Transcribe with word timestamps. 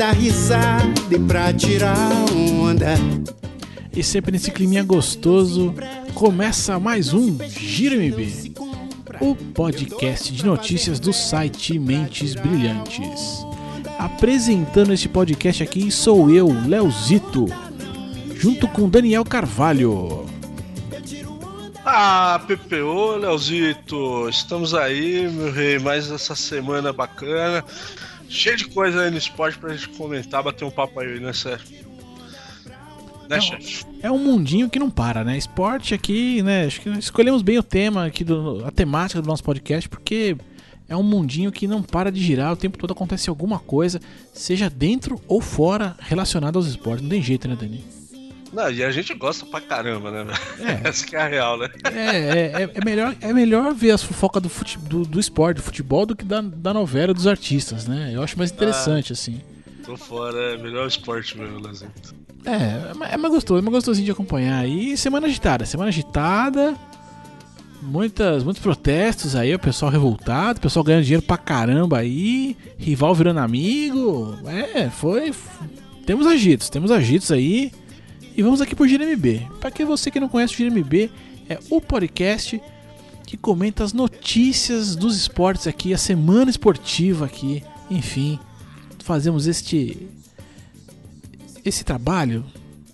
dar 0.00 0.14
risada 0.14 0.94
e 1.10 1.18
pra 1.18 1.52
tirar 1.52 1.94
onda. 2.32 2.94
E 3.94 4.02
sempre 4.02 4.32
nesse 4.32 4.50
climinha 4.50 4.82
gostoso, 4.82 5.74
começa 6.14 6.80
mais 6.80 7.12
um 7.12 7.36
Giro 7.46 7.96
MB, 7.96 8.54
o 9.20 9.36
podcast 9.36 10.32
de 10.32 10.42
notícias 10.42 10.98
do 10.98 11.12
site 11.12 11.78
Mentes 11.78 12.34
Brilhantes. 12.34 13.44
Apresentando 13.98 14.94
este 14.94 15.06
podcast 15.06 15.62
aqui 15.62 15.90
sou 15.90 16.30
eu, 16.30 16.48
Leozito, 16.66 17.44
junto 18.36 18.66
com 18.68 18.88
Daniel 18.88 19.22
Carvalho. 19.22 20.24
Ah, 21.84 22.40
PPO, 22.46 23.16
Leozito, 23.16 24.30
estamos 24.30 24.72
aí, 24.72 25.28
meu 25.28 25.52
rei, 25.52 25.78
mais 25.78 26.10
essa 26.10 26.34
semana 26.34 26.90
bacana. 26.90 27.62
Cheio 28.30 28.56
de 28.56 28.68
coisa 28.68 29.02
aí 29.02 29.10
no 29.10 29.18
esporte 29.18 29.58
pra 29.58 29.74
gente 29.74 29.88
comentar, 29.90 30.40
bater 30.40 30.64
um 30.64 30.70
papo 30.70 31.00
aí, 31.00 31.18
né, 31.18 31.32
Sérgio? 31.32 31.66
Né, 33.28 33.38
É, 34.02 34.06
é 34.06 34.10
um 34.10 34.18
mundinho 34.18 34.70
que 34.70 34.78
não 34.78 34.88
para, 34.88 35.24
né? 35.24 35.36
Esporte 35.36 35.94
aqui, 35.94 36.40
né? 36.42 36.66
Acho 36.66 36.80
que 36.80 36.88
escolhemos 36.90 37.42
bem 37.42 37.58
o 37.58 37.62
tema 37.62 38.06
aqui, 38.06 38.22
do, 38.22 38.64
a 38.64 38.70
temática 38.70 39.20
do 39.20 39.26
nosso 39.26 39.42
podcast, 39.42 39.88
porque 39.88 40.36
é 40.88 40.96
um 40.96 41.02
mundinho 41.02 41.50
que 41.50 41.66
não 41.66 41.82
para 41.82 42.10
de 42.10 42.22
girar, 42.22 42.52
o 42.52 42.56
tempo 42.56 42.78
todo 42.78 42.92
acontece 42.92 43.28
alguma 43.28 43.58
coisa, 43.58 44.00
seja 44.32 44.70
dentro 44.70 45.20
ou 45.26 45.40
fora 45.40 45.96
relacionada 45.98 46.56
aos 46.56 46.68
esportes. 46.68 47.02
Não 47.02 47.10
tem 47.10 47.22
jeito, 47.22 47.48
né, 47.48 47.56
Dani? 47.56 47.84
Não, 48.52 48.70
e 48.70 48.82
a 48.82 48.90
gente 48.90 49.14
gosta 49.14 49.46
pra 49.46 49.60
caramba, 49.60 50.10
né? 50.10 50.26
É. 50.58 50.88
Essa 50.88 51.06
que 51.06 51.14
é 51.14 51.20
a 51.20 51.26
real, 51.28 51.56
né? 51.58 51.68
É, 51.84 51.98
é, 51.98 52.62
é- 52.64 52.70
é 52.74 52.84
melhor, 52.84 53.14
é 53.20 53.32
melhor 53.32 53.72
ver 53.74 53.92
as 53.92 54.02
fofocas 54.02 54.42
do, 54.42 54.48
fute, 54.48 54.76
do, 54.78 55.02
do 55.04 55.20
esporte, 55.20 55.58
do 55.58 55.62
futebol, 55.62 56.04
do 56.04 56.16
que 56.16 56.24
da, 56.24 56.40
da 56.40 56.74
novela 56.74 57.14
dos 57.14 57.26
artistas, 57.26 57.86
né? 57.86 58.10
Eu 58.12 58.22
acho 58.22 58.36
mais 58.36 58.50
interessante, 58.50 59.12
assim. 59.12 59.40
Tô 59.84 59.96
fora, 59.96 60.54
é 60.54 60.56
melhor 60.58 60.86
esporte 60.88 61.38
mesmo, 61.38 61.60
Leozito. 61.60 62.14
É, 62.44 62.90
é 62.90 62.94
mais- 62.94 63.12
é 63.12 63.16
mais 63.16 63.32
gostoso, 63.34 63.58
é 63.58 63.62
mais 63.62 63.74
gostosinho 63.74 64.06
de 64.06 64.10
acompanhar. 64.12 64.66
E 64.68 64.96
semana 64.96 65.26
agitada, 65.26 65.64
semana 65.64 65.88
agitada. 65.88 66.74
Muitas, 67.82 68.44
muitos 68.44 68.62
protestos 68.62 69.34
aí, 69.34 69.54
o 69.54 69.58
pessoal 69.58 69.90
revoltado, 69.90 70.58
o 70.58 70.60
pessoal 70.60 70.84
ganhando 70.84 71.02
dinheiro 71.04 71.22
pra 71.22 71.38
caramba 71.38 71.98
aí, 71.98 72.54
rival 72.76 73.14
virando 73.14 73.40
amigo. 73.40 74.36
É, 74.46 74.90
foi. 74.90 75.32
Temos 76.04 76.26
agitos, 76.26 76.68
temos 76.68 76.90
agitos 76.90 77.32
aí. 77.32 77.72
E 78.40 78.42
vamos 78.42 78.62
aqui 78.62 78.74
pro 78.74 78.86
GMB. 78.86 79.50
Pra 79.60 79.70
que 79.70 79.84
você 79.84 80.10
que 80.10 80.18
não 80.18 80.26
conhece 80.26 80.54
o 80.54 80.70
GMB, 80.70 81.10
é 81.46 81.58
o 81.68 81.78
podcast 81.78 82.58
que 83.26 83.36
comenta 83.36 83.84
as 83.84 83.92
notícias 83.92 84.96
dos 84.96 85.14
esportes 85.14 85.66
aqui, 85.66 85.92
a 85.92 85.98
semana 85.98 86.50
esportiva 86.50 87.26
aqui. 87.26 87.62
Enfim, 87.90 88.38
fazemos 89.04 89.46
este 89.46 90.08
esse 91.62 91.84
trabalho, 91.84 92.42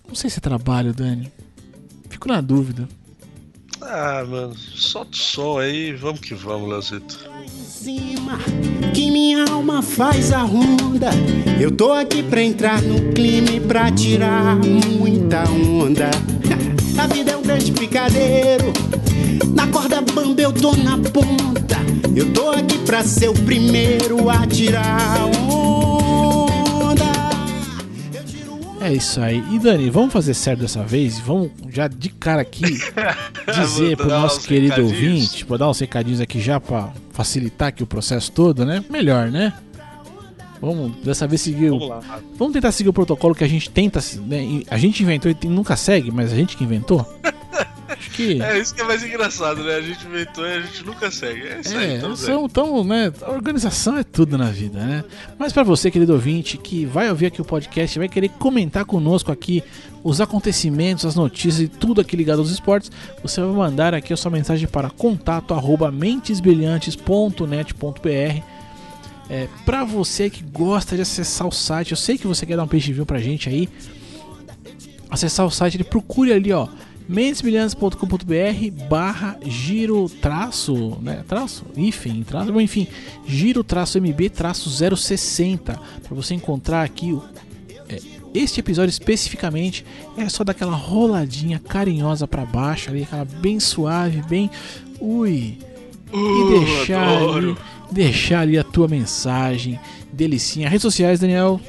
não 0.09 0.17
sei 0.17 0.29
se 0.29 0.39
é 0.39 0.41
trabalho, 0.41 0.93
Dani. 0.93 1.33
Fico 2.11 2.27
na 2.27 2.41
dúvida. 2.41 2.89
Ah, 3.81 4.25
mano, 4.29 4.57
solta 4.57 5.13
o 5.13 5.17
som 5.17 5.59
aí, 5.61 5.93
vamos 5.93 6.19
que 6.19 6.35
vamos, 6.35 6.69
Leozito. 6.69 7.21
em 7.41 7.49
cima 7.49 8.39
que 8.93 9.11
minha 9.13 9.45
alma 9.45 9.81
faz 9.81 10.33
a 10.33 10.43
ronda. 10.43 11.11
Eu 11.61 11.71
tô 11.71 11.93
aqui 11.93 12.23
pra 12.23 12.43
entrar 12.43 12.83
no 12.83 13.13
clima 13.13 13.51
e 13.51 13.61
pra 13.61 13.93
tirar 13.93 14.59
muita 15.27 15.51
onda. 15.51 16.11
A 17.03 17.07
vida 17.09 17.33
é 17.33 17.37
um 17.37 17.43
grande 17.43 17.73
picadeiro. 17.73 18.73
Na 19.55 19.67
corda 19.67 20.01
bamba 20.01 20.41
eu 20.41 20.53
tô 20.53 20.75
na 20.77 20.97
ponta. 20.97 21.77
Eu 22.15 22.33
tô 22.33 22.51
aqui 22.51 22.79
pra 22.79 23.03
ser 23.03 23.29
o 23.29 23.35
primeiro 23.35 24.31
a 24.31 24.47
tirar 24.47 25.19
onda. 25.51 27.05
Eu 28.15 28.25
tiro 28.25 28.53
onda. 28.55 28.87
É 28.87 28.95
isso 28.95 29.21
aí. 29.21 29.43
E 29.51 29.59
Dani, 29.59 29.91
vamos 29.91 30.13
fazer 30.13 30.33
certo 30.33 30.61
dessa 30.61 30.85
vez? 30.85 31.19
Vamos 31.19 31.51
já 31.71 31.89
de 31.89 32.09
cara 32.09 32.43
aqui 32.43 32.63
dizer 33.53 33.97
pro 33.97 34.09
nosso 34.09 34.41
querido 34.43 34.77
recadinhos. 34.77 34.93
ouvinte, 34.93 35.45
vou 35.45 35.59
dar 35.59 35.69
uns 35.69 35.81
recadinhos 35.81 36.21
aqui 36.21 36.41
já 36.41 36.61
pra 36.61 36.91
facilitar 37.11 37.69
aqui 37.69 37.83
o 37.83 37.87
processo 37.87 38.31
todo, 38.31 38.65
né? 38.65 38.83
Melhor, 38.89 39.31
né? 39.31 39.53
Vamos 40.67 40.93
dessa 41.05 41.27
vez 41.27 41.41
seguir. 41.41 41.71
o- 41.71 41.79
Vamos 41.79 41.89
lá. 41.89 42.21
Vamos 42.37 42.53
tentar 42.53 42.73
seguir 42.73 42.91
o 42.91 42.93
protocolo 42.93 43.35
que 43.35 43.45
a 43.45 43.49
gente 43.49 43.71
tenta. 43.71 44.01
né, 44.27 44.63
A 44.69 44.77
gente 44.77 45.03
inventou 45.03 45.31
e 45.31 45.47
nunca 45.47 45.77
segue, 45.77 46.11
mas 46.11 46.33
a 46.33 46.37
gente 46.37 46.57
que 46.57 46.65
inventou. 46.65 47.07
Acho 47.89 48.11
que. 48.11 48.43
É 48.47 48.59
isso 48.59 48.75
que 48.75 48.81
é 48.81 48.85
mais 48.85 49.01
engraçado, 49.03 49.63
né? 49.63 49.77
A 49.77 49.81
gente 49.81 50.05
inventou 50.07 50.45
e 50.45 50.53
a 50.55 50.61
gente 50.61 50.85
nunca 50.85 51.09
segue. 51.11 51.43
É 51.47 51.61
isso 51.61 51.77
aí, 51.77 51.93
É, 51.93 51.97
então, 51.99 52.17
são 52.17 52.49
tão, 52.49 52.83
né? 52.85 53.13
A 53.23 53.31
organização 53.31 53.97
é 53.97 54.03
tudo 54.05 54.37
na 54.37 54.51
vida, 54.51 54.85
né? 54.85 55.05
Mas 55.39 55.53
pra 55.53 55.63
você, 55.63 55.89
querido 55.91 56.13
ouvinte, 56.13 56.57
que 56.59 56.85
vai 56.85 57.09
ouvir 57.09 57.27
aqui 57.27 57.41
o 57.41 57.45
podcast, 57.45 57.97
vai 57.99 58.09
querer 58.09 58.29
comentar 58.31 58.85
conosco 58.85 59.31
aqui 59.31 59.63
os 60.03 60.21
acontecimentos, 60.21 61.05
as 61.07 61.15
notícias 61.15 61.61
e 61.61 61.69
tudo 61.69 62.01
aqui 62.01 62.17
ligado 62.17 62.41
aos 62.41 62.51
esportes, 62.51 62.91
você 63.23 63.41
vai 63.41 63.51
mandar 63.51 63.95
aqui 63.95 64.13
a 64.13 64.17
sua 64.17 64.31
mensagem 64.31 64.67
para 64.69 64.91
contato 64.91 65.55
arroba 65.55 65.91
mentesbrilhantes.net.br. 65.93 68.56
É, 69.29 69.49
para 69.65 69.85
você 69.85 70.31
que 70.31 70.43
gosta 70.43 70.95
de 70.95 71.03
acessar 71.03 71.47
o 71.47 71.53
site, 71.53 71.91
eu 71.91 71.97
sei 71.97 72.17
que 72.17 72.27
você 72.27 72.47
quer 72.47 72.57
dar 72.57 72.63
um 72.63 72.69
peixe 72.69 72.93
view 72.93 73.05
pra 73.05 73.19
gente 73.19 73.49
aí. 73.49 73.69
Acessar 75.11 75.47
o 75.47 75.51
site, 75.51 75.77
ele 75.77 75.85
procure 75.85 76.33
ali, 76.33 76.53
ó, 76.53 76.69
mentesbrilhantes.com.br 77.09 78.87
barra 78.89 79.39
giro 79.45 80.09
traço, 80.09 80.99
né, 81.01 81.25
traço, 81.27 81.65
enfim, 81.77 82.23
traço, 82.23 82.53
bom, 82.53 82.61
enfim, 82.61 82.87
giro 83.27 83.63
traço 83.63 84.01
MB 84.01 84.31
traço 84.31 84.69
060, 84.69 85.81
para 86.03 86.15
você 86.15 86.35
encontrar 86.35 86.83
aqui 86.83 87.13
o, 87.13 87.23
é, 87.89 88.01
este 88.35 88.61
episódio 88.61 88.91
especificamente, 88.91 89.85
é 90.17 90.29
só 90.29 90.43
daquela 90.43 90.75
roladinha 90.75 91.61
carinhosa 91.61 92.27
para 92.27 92.45
baixo 92.45 92.91
ali, 92.91 93.05
aquela 93.05 93.25
bem 93.25 93.61
suave, 93.61 94.23
bem, 94.23 94.51
ui, 95.01 95.59
e 96.13 96.17
Uh, 96.17 96.61
deixar 96.61 97.09
adoro. 97.09 97.51
ali, 97.51 97.57
deixar 97.91 98.41
ali 98.41 98.59
a 98.59 98.65
tua 98.65 98.89
mensagem, 98.89 99.79
delicinha. 100.13 100.69
Redes 100.69 100.83
sociais, 100.83 101.21
Daniel, 101.21 101.61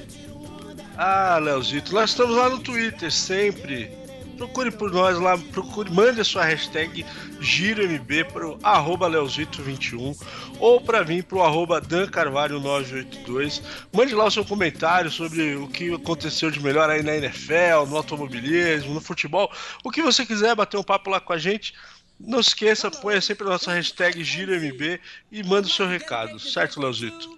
Ah, 0.98 1.38
Leozito, 1.38 1.94
nós 1.94 2.10
estamos 2.10 2.36
lá 2.36 2.50
no 2.50 2.60
Twitter 2.60 3.12
sempre. 3.12 3.92
Procure 4.36 4.70
por 4.70 4.92
nós 4.92 5.18
lá, 5.20 5.36
procure, 5.52 5.90
mande 5.92 6.22
a 6.22 6.24
sua 6.24 6.46
hashtag 6.46 7.04
GiroMB 7.40 8.24
para 8.32 8.48
o 8.48 8.60
arroba 8.62 9.10
Leozito21 9.10 10.16
ou 10.60 10.80
para 10.80 11.04
mim 11.04 11.24
para 11.24 11.38
o 11.40 11.44
arroba 11.44 11.82
dancarvalho982. 11.82 13.62
Mande 13.92 14.14
lá 14.14 14.26
o 14.26 14.32
seu 14.32 14.46
comentário 14.46 15.10
sobre 15.10 15.56
o 15.56 15.68
que 15.68 15.94
aconteceu 15.94 16.52
de 16.52 16.62
melhor 16.62 16.88
aí 16.90 17.02
na 17.02 17.16
NFL, 17.16 17.88
no 17.88 17.98
automobilismo, 17.98 18.94
no 18.94 19.02
futebol. 19.02 19.52
O 19.84 19.90
que 19.90 20.04
você 20.04 20.24
quiser 20.26 20.56
bater 20.56 20.78
um 20.78 20.84
papo 20.84 21.10
lá 21.10 21.20
com 21.20 21.34
a 21.34 21.38
gente, 21.40 21.74
não 22.20 22.40
esqueça, 22.40 22.90
ponha 22.90 23.22
sempre 23.22 23.46
a 23.46 23.52
nossa 23.52 23.72
hashtag 23.74 24.24
GiroMB 24.24 25.00
e 25.32 25.44
manda 25.44 25.68
o 25.68 25.72
seu 25.72 25.88
recado, 25.88 26.40
certo, 26.40 26.80
Leozito? 26.80 27.38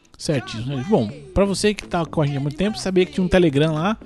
Né? 0.65 0.85
Bom, 0.89 1.09
pra 1.33 1.45
você 1.45 1.73
que 1.73 1.87
tá 1.87 2.05
com 2.05 2.21
a 2.21 2.25
gente 2.25 2.37
há 2.37 2.41
muito 2.41 2.57
tempo, 2.57 2.77
sabia 2.77 3.05
que 3.05 3.13
tinha 3.13 3.23
um 3.23 3.29
Telegram 3.29 3.73
lá. 3.73 3.97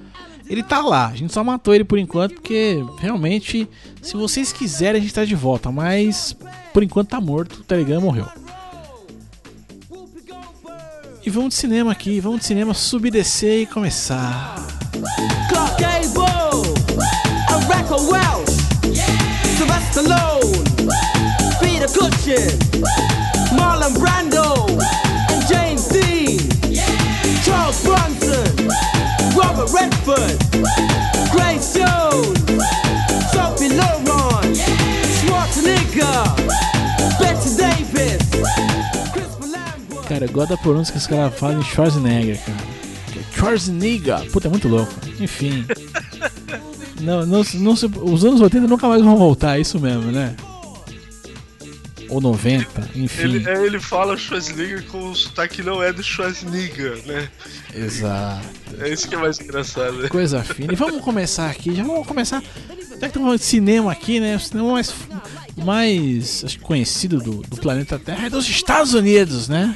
Ele 0.47 0.61
tá 0.61 0.81
lá. 0.81 1.07
A 1.07 1.15
gente 1.15 1.33
só 1.33 1.43
matou 1.43 1.73
ele 1.73 1.83
por 1.83 1.97
enquanto, 1.97 2.35
porque 2.35 2.77
realmente, 2.99 3.67
se 4.01 4.15
vocês 4.15 4.51
quiserem, 4.51 4.99
a 4.99 5.01
gente 5.01 5.13
tá 5.13 5.25
de 5.25 5.33
volta. 5.33 5.71
Mas 5.71 6.35
por 6.71 6.83
enquanto 6.83 7.09
tá 7.09 7.21
morto. 7.21 7.61
O 7.61 7.63
Telegram 7.63 8.01
morreu. 8.01 8.27
E 11.25 11.29
vamos 11.29 11.49
de 11.49 11.55
cinema 11.55 11.91
aqui. 11.91 12.19
Vamos 12.19 12.41
de 12.41 12.45
cinema 12.45 12.73
subir, 12.73 13.09
descer 13.09 13.61
e 13.61 13.65
começar. 13.65 14.55
Clark 15.49 15.81
Gable, 15.81 16.73
Rebecca 17.49 17.95
Welch, 17.95 18.51
Sylvester 19.57 20.03
Stallone, 20.03 20.32
Cushing, 22.23 22.57
Marlon 23.57 23.93
Brando, 23.99 24.77
and 25.29 25.45
James 25.47 25.87
Dean, 25.89 26.39
Charles 27.43 27.81
Bronson, 27.83 28.43
Robert 29.35 29.69
Redford, 29.73 30.37
Grace 31.33 31.73
Jones, 31.73 32.39
Sophie 33.33 33.75
Loren, 33.75 34.55
Schwarzenegger, 35.19 36.23
Bette 37.19 37.49
Davis, 37.57 38.21
Chris 39.11 39.39
Lambert. 39.41 40.07
Cara, 40.07 40.23
eu 40.25 40.31
gosto 40.31 40.49
da 40.51 40.57
pronúncia 40.57 40.93
que 40.93 40.99
os 40.99 41.07
caras 41.07 41.37
falam 41.37 41.59
em 41.59 41.63
Schwarzenegger, 41.63 42.39
cara. 42.45 42.57
Schwarzenegger. 43.35 44.31
Puta, 44.31 44.47
é 44.47 44.49
muito 44.51 44.69
louco. 44.69 44.93
Enfim. 45.19 45.65
Não, 47.01 47.25
não, 47.25 47.43
não 47.55 47.75
se- 47.75 47.91
os 48.01 48.23
anos 48.23 48.39
80 48.39 48.65
nunca 48.65 48.87
mais 48.87 49.01
vão 49.01 49.17
voltar, 49.17 49.57
é 49.57 49.59
isso 49.59 49.77
mesmo, 49.77 50.09
né? 50.09 50.33
Ou 52.13 52.21
90, 52.21 52.91
enfim. 52.95 53.21
Ele, 53.21 53.49
é, 53.49 53.65
ele 53.65 53.79
fala 53.79 54.15
Schwarzenegger 54.15 54.85
com 54.85 55.09
o 55.09 55.15
sotaque 55.15 55.55
que 55.55 55.63
não 55.63 55.81
é 55.81 55.91
do 55.91 56.03
Schwarzenegger, 56.03 57.01
né? 57.05 57.27
Exato. 57.75 58.45
É 58.79 58.89
isso 58.89 59.07
que 59.07 59.15
é 59.15 59.17
mais 59.17 59.39
engraçado, 59.39 59.93
né? 59.93 60.09
Coisa 60.09 60.43
fina. 60.43 60.71
E 60.71 60.75
vamos 60.75 61.01
começar 61.01 61.49
aqui, 61.49 61.75
já 61.75 61.83
vamos 61.83 62.07
começar. 62.07 62.41
Já 62.41 62.99
que 62.99 63.05
estamos 63.05 63.25
falando 63.25 63.39
de 63.39 63.45
cinema 63.45 63.91
aqui, 63.91 64.19
né? 64.19 64.35
O 64.35 64.39
cinema 64.39 64.73
mais, 64.73 64.93
mais 65.57 66.57
conhecido 66.61 67.19
do, 67.19 67.41
do 67.41 67.57
planeta 67.57 67.97
Terra 67.97 68.27
é 68.27 68.29
dos 68.29 68.47
Estados 68.47 68.93
Unidos, 68.93 69.49
né? 69.49 69.75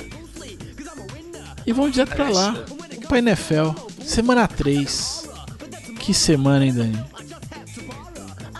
E 1.66 1.74
vamos 1.74 1.92
direto 1.92 2.16
pra 2.16 2.30
lá, 2.30 2.64
pra 3.08 3.20
NFL. 3.20 3.72
Semana 4.06 4.48
3. 4.48 5.28
Que 6.00 6.14
semana, 6.14 6.66
hein, 6.66 6.74
Dani? 6.74 7.04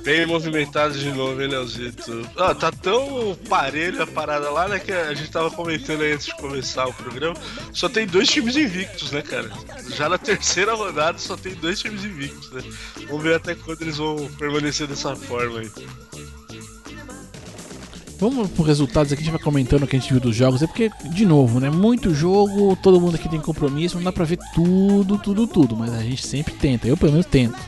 Bem 0.08 0.26
movimentado 0.26 0.98
de 0.98 1.12
novo, 1.12 1.42
hein, 1.42 1.50
Leozito? 1.50 2.26
Ah, 2.38 2.56
tá 2.56 2.72
tão 2.72 3.38
parelho 3.50 4.02
a 4.02 4.08
parada 4.08 4.50
lá, 4.50 4.66
né? 4.66 4.80
Que 4.80 4.94
a 4.94 5.14
gente 5.14 5.30
tava 5.30 5.52
comentando 5.52 6.00
aí 6.00 6.14
antes 6.14 6.28
de 6.28 6.36
começar 6.38 6.88
o 6.88 6.94
programa. 6.94 7.36
Só 7.74 7.90
tem 7.90 8.08
dois 8.08 8.30
times 8.30 8.56
invictos, 8.56 9.12
né, 9.12 9.22
cara? 9.22 9.52
Já 9.98 10.08
na 10.08 10.18
terceira 10.18 10.74
rodada 10.76 11.18
só 11.18 11.36
tem 11.36 11.56
dois 11.56 11.82
times 11.82 12.06
invictos, 12.06 12.50
né? 12.52 12.64
Vamos 13.10 13.22
ver 13.22 13.36
até 13.36 13.54
quando 13.54 13.82
eles 13.82 13.98
vão 13.98 14.16
permanecer 14.40 14.88
dessa 14.88 15.14
forma 15.14 15.60
aí. 15.60 15.70
Vamos 18.18 18.50
por 18.52 18.64
resultados 18.64 19.12
aqui, 19.12 19.24
a 19.24 19.26
gente 19.26 19.34
vai 19.34 19.44
comentando 19.44 19.84
o 19.84 19.88
que 19.88 19.98
a 19.98 20.00
gente 20.00 20.14
viu 20.14 20.22
dos 20.22 20.34
jogos. 20.34 20.64
É 20.64 20.68
porque, 20.68 20.90
de 21.04 21.26
novo, 21.26 21.60
né? 21.60 21.70
Muito 21.70 22.16
jogo, 22.16 22.78
todo 22.82 23.02
mundo 23.02 23.16
aqui 23.16 23.28
tem 23.28 23.42
compromisso, 23.42 23.98
não 23.98 24.06
dá 24.06 24.14
pra 24.14 24.24
ver 24.24 24.40
tudo, 24.56 25.18
tudo, 25.18 25.46
tudo. 25.46 25.76
Mas 25.76 25.92
a 25.92 26.02
gente 26.02 26.26
sempre 26.26 26.54
tenta, 26.54 26.88
eu 26.88 26.96
pelo 26.96 27.12
menos 27.12 27.26
tento. 27.26 27.60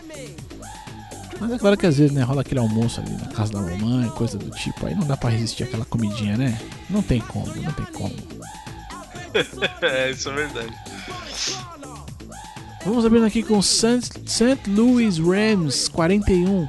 Mas 1.39 1.51
é 1.51 1.57
claro 1.57 1.77
que 1.77 1.85
às 1.85 1.97
vezes, 1.97 2.11
né, 2.11 2.21
rola 2.21 2.41
aquele 2.41 2.59
almoço 2.59 2.99
ali 2.99 3.11
na 3.11 3.27
casa 3.27 3.53
da 3.53 3.61
mamãe, 3.61 4.09
coisa 4.09 4.37
do 4.37 4.49
tipo, 4.51 4.85
aí 4.85 4.93
não 4.93 5.07
dá 5.07 5.15
pra 5.15 5.29
resistir 5.29 5.63
àquela 5.63 5.85
comidinha, 5.85 6.37
né? 6.37 6.59
Não 6.89 7.01
tem 7.01 7.21
como, 7.21 7.47
não 7.47 7.71
tem 7.71 7.85
como. 7.93 8.13
é, 9.81 10.11
isso 10.11 10.29
é 10.29 10.33
verdade. 10.33 10.73
Vamos 12.85 13.05
abrindo 13.05 13.25
aqui 13.25 13.43
com 13.43 13.61
St. 13.61 14.11
Louis 14.67 15.17
Rams 15.17 15.87
41. 15.89 16.67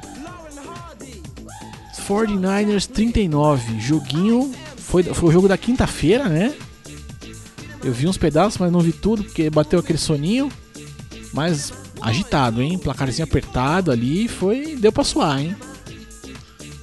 49ers 2.07 2.87
39. 2.87 3.79
Joguinho. 3.79 4.51
Foi, 4.77 5.03
foi 5.03 5.29
o 5.29 5.31
jogo 5.31 5.47
da 5.47 5.57
quinta-feira, 5.57 6.27
né? 6.27 6.53
Eu 7.83 7.93
vi 7.93 8.07
uns 8.07 8.17
pedaços, 8.17 8.57
mas 8.59 8.71
não 8.71 8.81
vi 8.81 8.91
tudo 8.91 9.23
porque 9.23 9.49
bateu 9.49 9.79
aquele 9.79 9.97
soninho. 9.97 10.51
Mas 11.33 11.71
agitado, 12.01 12.61
hein? 12.61 12.77
Placarzinho 12.77 13.25
apertado 13.25 13.91
ali. 13.91 14.27
Foi. 14.27 14.75
Deu 14.75 14.91
pra 14.91 15.03
suar, 15.03 15.39
hein? 15.39 15.55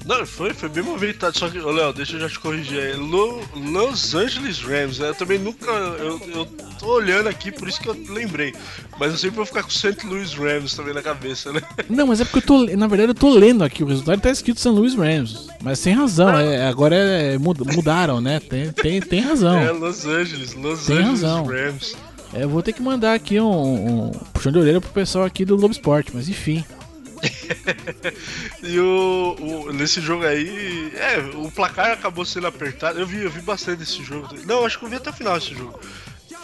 Não, 0.08 0.24
foi, 0.24 0.54
foi 0.54 0.70
bem 0.70 0.82
movimentado. 0.82 1.38
Só 1.38 1.50
que, 1.50 1.58
Léo, 1.58 1.92
deixa 1.92 2.16
eu 2.16 2.20
já 2.20 2.30
te 2.30 2.38
corrigir 2.38 2.80
aí. 2.80 2.96
Lo, 2.96 3.42
Los 3.54 4.14
Angeles 4.14 4.58
Rams, 4.60 4.98
né? 4.98 5.10
Eu 5.10 5.14
também 5.14 5.38
nunca. 5.38 5.70
Eu, 5.70 6.18
eu 6.34 6.46
tô 6.78 6.86
olhando 6.94 7.28
aqui, 7.28 7.52
por 7.52 7.68
isso 7.68 7.78
que 7.78 7.90
eu 7.90 7.96
lembrei. 8.08 8.54
Mas 8.98 9.12
eu 9.12 9.18
sempre 9.18 9.36
vou 9.36 9.44
ficar 9.44 9.62
com 9.62 9.68
St. 9.68 10.06
Louis 10.06 10.32
Rams 10.32 10.74
também 10.74 10.94
na 10.94 11.02
cabeça, 11.02 11.52
né? 11.52 11.60
Não, 11.90 12.06
mas 12.06 12.22
é 12.22 12.24
porque 12.24 12.38
eu 12.38 12.42
tô. 12.42 12.64
Na 12.74 12.86
verdade, 12.86 13.10
eu 13.10 13.14
tô 13.14 13.28
lendo 13.28 13.62
aqui. 13.62 13.84
O 13.84 13.86
resultado 13.86 14.18
tá 14.18 14.30
escrito 14.30 14.58
St. 14.60 14.70
Louis 14.70 14.94
Rams. 14.94 15.46
Mas 15.62 15.78
sem 15.78 15.92
razão. 15.92 16.30
É, 16.38 16.66
agora 16.66 16.96
é, 16.96 17.36
mudaram, 17.36 18.18
né? 18.18 18.40
Tem, 18.40 18.72
tem, 18.72 19.02
tem 19.02 19.20
razão. 19.20 19.58
É, 19.58 19.70
Los 19.72 20.06
Angeles. 20.06 20.54
Los 20.54 20.86
tem 20.86 20.96
Angeles 20.96 21.20
razão. 21.20 21.44
Rams. 21.44 21.94
É, 22.38 22.44
eu 22.44 22.48
vou 22.48 22.62
ter 22.62 22.72
que 22.72 22.80
mandar 22.80 23.14
aqui 23.14 23.40
um, 23.40 24.06
um 24.06 24.10
puxão 24.32 24.52
de 24.52 24.58
orelha 24.58 24.80
pro 24.80 24.90
pessoal 24.90 25.24
aqui 25.24 25.44
do 25.44 25.56
Globo 25.56 25.72
Esporte, 25.72 26.12
mas 26.14 26.28
enfim. 26.28 26.64
e 28.62 28.78
o, 28.78 29.36
o, 29.40 29.72
nesse 29.72 30.00
jogo 30.00 30.24
aí, 30.24 30.92
é, 30.94 31.18
o 31.36 31.50
placar 31.50 31.90
acabou 31.90 32.24
sendo 32.24 32.46
apertado. 32.46 33.00
Eu 33.00 33.06
vi, 33.06 33.24
eu 33.24 33.30
vi 33.30 33.40
bastante 33.40 33.82
esse 33.82 34.04
jogo. 34.04 34.28
Não, 34.46 34.64
acho 34.64 34.78
que 34.78 34.84
eu 34.84 34.88
vi 34.88 34.96
até 34.96 35.10
o 35.10 35.12
final 35.12 35.36
esse 35.36 35.52
jogo. 35.52 35.80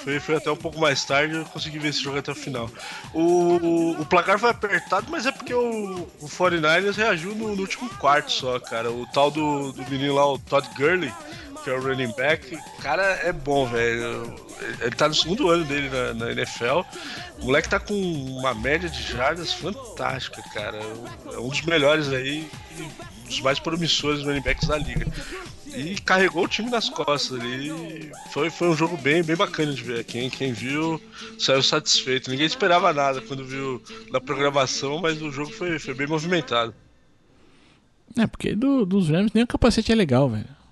Foi, 0.03 0.19
foi 0.19 0.35
até 0.35 0.51
um 0.51 0.57
pouco 0.57 0.81
mais 0.81 1.05
tarde, 1.05 1.37
eu 1.37 1.45
consegui 1.45 1.79
ver 1.79 1.89
esse 1.89 2.03
jogo 2.03 2.19
até 2.19 2.33
o 2.33 2.35
final. 2.35 2.69
O, 3.15 3.97
o 4.01 4.05
placar 4.05 4.39
foi 4.39 4.51
apertado, 4.51 5.07
mas 5.09 5.27
é 5.27 5.33
porque 5.33 5.55
o, 5.55 6.09
o 6.21 6.29
49ers 6.29 6.97
reagiu 6.97 7.37
no, 7.37 7.55
no 7.55 7.63
último 7.63 7.89
quarto 7.91 8.33
só, 8.33 8.59
cara. 8.59 8.91
O 8.91 9.07
tal 9.07 9.31
do, 9.31 9.73
do 9.73 9.89
menino 9.89 10.15
lá, 10.15 10.27
o 10.31 10.39
Todd 10.39 10.69
Gurley, 10.77 11.13
que 11.65 11.71
é 11.71 11.73
o 11.73 11.83
running 11.83 12.13
back, 12.13 12.57
cara 12.83 13.03
é 13.03 13.33
bom, 13.33 13.67
velho. 13.67 14.37
Ele 14.81 14.95
tá 14.95 15.09
no 15.09 15.15
segundo 15.15 15.49
ano 15.49 15.65
dele 15.65 15.89
na, 15.89 16.13
na, 16.13 16.33
NFL. 16.33 16.83
O 17.41 17.47
moleque 17.47 17.71
tá 17.71 17.81
com 17.81 17.95
uma 17.95 18.55
média 18.55 18.89
de 18.89 19.03
jardas 19.03 19.55
fantástica, 19.55 20.43
cara. 20.53 20.79
É 21.33 21.39
um 21.39 21.49
dos 21.49 21.63
melhores 21.63 22.09
aí, 22.11 22.47
um 22.79 23.29
dos 23.29 23.41
mais 23.41 23.59
promissores 23.59 24.23
running 24.23 24.43
backs 24.43 24.69
da 24.69 24.77
liga. 24.77 25.07
E 25.75 25.99
carregou 26.03 26.45
o 26.45 26.49
time 26.49 26.71
nas 26.71 26.91
costas 26.91 27.41
ali. 27.41 28.13
Foi, 28.31 28.51
foi 28.51 28.69
um 28.69 28.77
jogo 28.77 28.97
bem, 28.99 29.25
bem 29.25 29.35
bacana 29.35 29.73
de 29.73 29.83
ver. 29.83 30.05
Quem, 30.05 30.29
quem 30.29 30.53
viu 30.53 31.03
saiu 31.39 31.63
satisfeito. 31.63 32.31
Ninguém 32.31 32.47
esperava 32.47 32.93
nada 32.93 33.23
quando 33.23 33.45
viu 33.45 33.83
na 34.13 34.21
programação, 34.21 35.01
mas 35.01 35.21
o 35.23 35.33
jogo 35.33 35.51
foi, 35.51 35.79
foi 35.79 35.95
bem 35.95 36.07
movimentado. 36.07 36.75
É, 38.17 38.27
porque 38.27 38.55
do, 38.55 38.85
dos 38.85 39.09
Rams 39.09 39.33
nem 39.33 39.43
o 39.43 39.47
capacete 39.47 39.91
é 39.91 39.95
legal, 39.95 40.29
velho. 40.29 40.64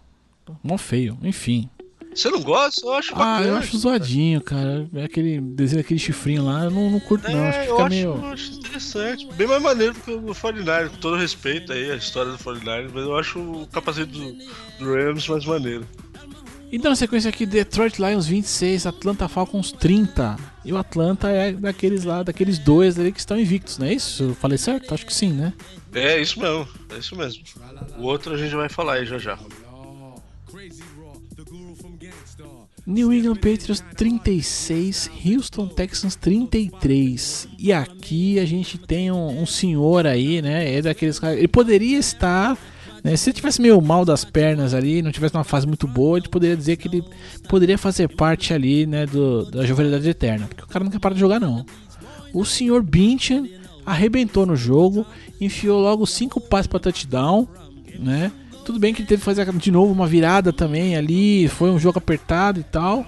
Mó 0.63 0.77
feio, 0.77 1.19
enfim. 1.23 1.69
Você 2.15 2.29
não 2.29 2.43
gosta? 2.43 2.85
Eu 2.85 2.93
acho 2.93 3.13
bacana. 3.13 3.39
Ah, 3.39 3.43
eu 3.43 3.57
acho 3.57 3.79
zoadinho, 3.79 4.41
cara. 4.43 4.87
É 4.95 5.05
aquele 5.05 5.41
desenho 5.41 5.81
aquele 5.81 5.99
chifrinho 5.99 6.45
lá, 6.45 6.65
eu 6.65 6.71
não, 6.71 6.91
não 6.91 7.01
curto 7.01 7.27
é, 7.27 7.33
não. 7.33 7.45
Acho 7.45 7.59
que 7.59 7.69
eu 7.69 7.77
fica 7.77 7.87
acho, 7.87 7.95
meio. 7.95 8.09
eu 8.09 8.27
acho 8.27 8.53
interessante. 8.53 9.29
Bem 9.33 9.47
mais 9.47 9.63
maneiro 9.63 9.95
do 9.95 10.01
que 10.01 10.13
o 10.13 10.35
49 10.35 10.91
com 10.91 10.97
todo 10.97 11.17
respeito 11.17 11.73
aí, 11.73 11.91
a 11.91 11.97
história 11.97 12.33
do 12.33 12.39
49 12.39 12.91
mas 12.93 13.05
eu 13.05 13.17
acho 13.17 13.39
o 13.39 13.67
capacete 13.69 14.13
do, 14.13 14.33
do 14.79 14.95
Rams 14.95 15.27
mais 15.27 15.47
maneiro. 15.47 15.87
Então, 16.71 16.91
na 16.91 16.97
sequência 16.97 17.29
aqui, 17.29 17.45
Detroit 17.45 17.99
Lions 17.99 18.27
26, 18.27 18.87
Atlanta 18.87 19.29
Falcons 19.29 19.73
30. 19.73 20.37
E 20.65 20.73
o 20.73 20.79
Atlanta 20.79 21.29
é 21.29 21.53
daqueles 21.53 22.05
lá, 22.05 22.23
daqueles 22.23 22.59
dois 22.59 22.99
ali 22.99 23.13
que 23.13 23.21
estão 23.21 23.39
invictos, 23.39 23.77
não 23.77 23.87
é 23.87 23.93
isso? 23.93 24.23
Eu 24.23 24.35
falei 24.35 24.57
certo? 24.57 24.95
Acho 24.95 25.05
que 25.05 25.13
sim, 25.13 25.33
né? 25.33 25.53
É 25.95 26.19
isso 26.19 26.41
mesmo, 26.41 26.67
é 26.91 26.99
isso 26.99 27.15
mesmo. 27.15 27.43
O 27.99 28.05
outro 28.05 28.33
a 28.33 28.39
gente 28.39 28.55
vai 28.55 28.71
falar 28.71 28.95
aí 28.95 29.05
já 29.05 29.19
já. 29.19 29.39
New 32.87 33.13
England 33.13 33.37
Patriots 33.37 33.83
36, 33.97 35.11
Houston 35.25 35.67
Texans 35.69 36.17
33. 36.17 37.49
E 37.59 37.73
aqui 37.73 38.39
a 38.39 38.45
gente 38.45 38.77
tem 38.77 39.11
um, 39.11 39.41
um 39.41 39.47
senhor 39.47 40.07
aí, 40.07 40.43
né? 40.43 40.75
É 40.77 40.83
daqueles 40.83 41.19
caras. 41.19 41.39
Ele 41.39 41.49
poderia 41.49 41.99
estar. 41.99 42.59
Né, 43.03 43.17
se 43.17 43.31
ele 43.31 43.35
tivesse 43.35 43.61
meio 43.61 43.81
mal 43.81 44.05
das 44.05 44.25
pernas 44.25 44.75
ali, 44.75 45.03
não 45.03 45.11
tivesse 45.11 45.35
uma 45.35 45.43
fase 45.43 45.67
muito 45.67 45.89
boa, 45.89 46.19
gente 46.19 46.29
poderia 46.29 46.57
dizer 46.57 46.77
que 46.77 46.87
ele 46.87 47.03
poderia 47.49 47.77
fazer 47.77 48.07
parte 48.07 48.55
ali, 48.55 48.87
né, 48.87 49.07
do, 49.07 49.45
da 49.51 49.67
jovialidade 49.67 50.09
eterna. 50.09 50.47
Porque 50.47 50.63
o 50.63 50.69
cara 50.69 50.85
não 50.85 50.93
quer 50.93 51.01
parar 51.01 51.15
de 51.15 51.19
jogar, 51.19 51.41
não. 51.41 51.67
O 52.33 52.45
senhor 52.45 52.81
Binchen 52.81 53.51
arrebentou 53.85 54.47
no 54.47 54.55
jogo, 54.55 55.05
enfiou 55.41 55.81
logo 55.81 56.07
cinco 56.07 56.41
passes 56.41 56.69
para 56.69 56.79
touchdown, 56.79 57.49
né? 57.99 58.31
Tudo 58.65 58.79
bem 58.79 58.95
que 58.95 59.01
ele 59.01 59.09
teve 59.09 59.21
que 59.21 59.25
fazer 59.25 59.51
de 59.53 59.71
novo 59.71 59.93
uma 59.93 60.07
virada 60.07 60.53
também 60.53 60.97
ali, 60.97 61.49
foi 61.49 61.71
um 61.71 61.79
jogo 61.79 61.99
apertado 61.99 62.61
e 62.61 62.65
tal. 62.65 63.07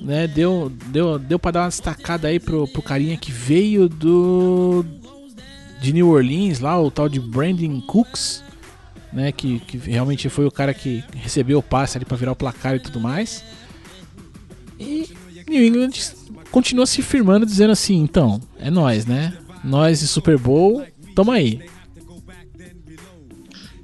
Né, 0.00 0.26
deu, 0.26 0.72
deu, 0.86 1.18
deu 1.18 1.38
pra 1.38 1.50
dar 1.50 1.60
uma 1.62 1.68
destacada 1.68 2.28
aí 2.28 2.40
pro, 2.40 2.66
pro 2.68 2.80
carinha 2.80 3.18
que 3.18 3.30
veio 3.30 3.86
do. 3.86 4.84
de 5.80 5.92
New 5.92 6.08
Orleans, 6.08 6.58
lá, 6.58 6.80
o 6.80 6.90
tal 6.90 7.06
de 7.06 7.20
Brandon 7.20 7.82
Cooks, 7.82 8.42
né? 9.12 9.30
Que, 9.30 9.58
que 9.60 9.76
realmente 9.76 10.28
foi 10.30 10.46
o 10.46 10.50
cara 10.50 10.72
que 10.72 11.04
recebeu 11.14 11.58
o 11.58 11.62
passe 11.62 11.98
ali 11.98 12.06
pra 12.06 12.16
virar 12.16 12.32
o 12.32 12.36
placar 12.36 12.76
e 12.76 12.80
tudo 12.80 12.98
mais. 12.98 13.44
E 14.78 15.10
New 15.46 15.62
England 15.62 15.90
continua 16.50 16.86
se 16.86 17.02
firmando, 17.02 17.44
dizendo 17.44 17.72
assim: 17.72 17.96
então, 17.96 18.40
é 18.58 18.70
nós, 18.70 19.04
né? 19.04 19.36
Nós 19.62 20.00
e 20.00 20.08
Super 20.08 20.38
Bowl, 20.38 20.84
tamo 21.14 21.30
aí. 21.30 21.60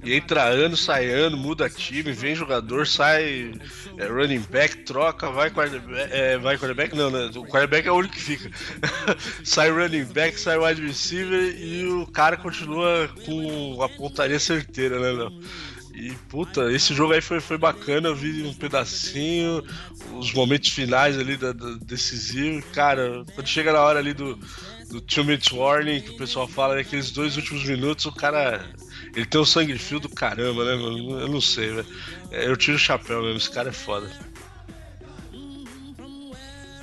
Entra 0.07 0.45
ano, 0.45 0.77
sai 0.77 1.11
ano, 1.11 1.37
muda 1.37 1.69
time, 1.69 2.13
vem 2.13 2.35
jogador, 2.35 2.87
sai 2.87 3.53
é, 3.99 4.07
running 4.07 4.45
back, 4.51 4.79
troca, 4.85 5.31
vai 5.31 5.51
quarterback, 5.51 6.13
é, 6.13 6.39
vai 6.39 6.57
quarterback, 6.57 6.95
não, 6.95 7.11
né? 7.11 7.31
O 7.35 7.45
quarterback 7.45 7.89
é 7.89 7.93
o 7.93 7.97
único 7.97 8.15
que 8.15 8.23
fica. 8.23 8.51
sai 9.43 9.71
running 9.71 10.05
back, 10.05 10.39
sai 10.39 10.59
wide 10.59 10.81
receiver 10.81 11.57
e 11.59 11.87
o 11.87 12.07
cara 12.07 12.37
continua 12.37 13.09
com 13.25 13.83
a 13.83 13.89
pontaria 13.89 14.39
certeira, 14.39 14.99
né, 15.01 15.13
não? 15.13 15.41
E 15.97 16.13
puta, 16.29 16.71
esse 16.71 16.93
jogo 16.93 17.15
aí 17.15 17.23
foi, 17.23 17.41
foi 17.41 17.57
bacana, 17.57 18.09
eu 18.09 18.15
vi 18.15 18.43
um 18.43 18.53
pedacinho, 18.53 19.65
os 20.13 20.31
momentos 20.35 20.69
finais 20.69 21.19
ali 21.19 21.39
da, 21.39 21.53
da 21.53 21.71
decisivo. 21.81 22.63
Cara, 22.75 23.25
quando 23.35 23.47
chega 23.47 23.73
na 23.73 23.81
hora 23.81 23.99
ali 23.99 24.13
do, 24.13 24.39
do 24.91 25.01
two 25.01 25.25
minutes 25.25 25.51
warning, 25.51 26.03
que 26.03 26.11
o 26.11 26.17
pessoal 26.19 26.47
fala, 26.47 26.75
naqueles 26.77 27.11
dois 27.11 27.39
últimos 27.39 27.65
minutos, 27.65 28.05
o 28.05 28.13
cara 28.13 28.63
ele 29.17 29.25
tem 29.25 29.41
um 29.41 29.47
sangue 29.47 29.79
frio 29.79 29.99
do 29.99 30.11
caramba, 30.11 30.63
né, 30.63 30.77
mano? 30.77 31.19
Eu 31.19 31.29
não 31.29 31.41
sei, 31.41 31.71
velho. 31.71 31.87
É, 32.31 32.47
eu 32.47 32.55
tiro 32.55 32.77
o 32.77 32.79
chapéu 32.79 33.23
mesmo, 33.23 33.39
esse 33.39 33.51
cara 33.51 33.71
é 33.71 33.73
foda. 33.73 34.11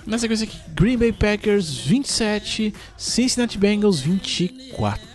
Na 0.03 0.15
é 0.15 0.19
sequência 0.19 0.45
aqui, 0.45 0.57
Green 0.73 0.97
Bay 0.97 1.11
Packers 1.11 1.77
27, 1.77 2.73
Cincinnati 2.97 3.57
Bengals 3.59 3.99
24. 3.99 5.07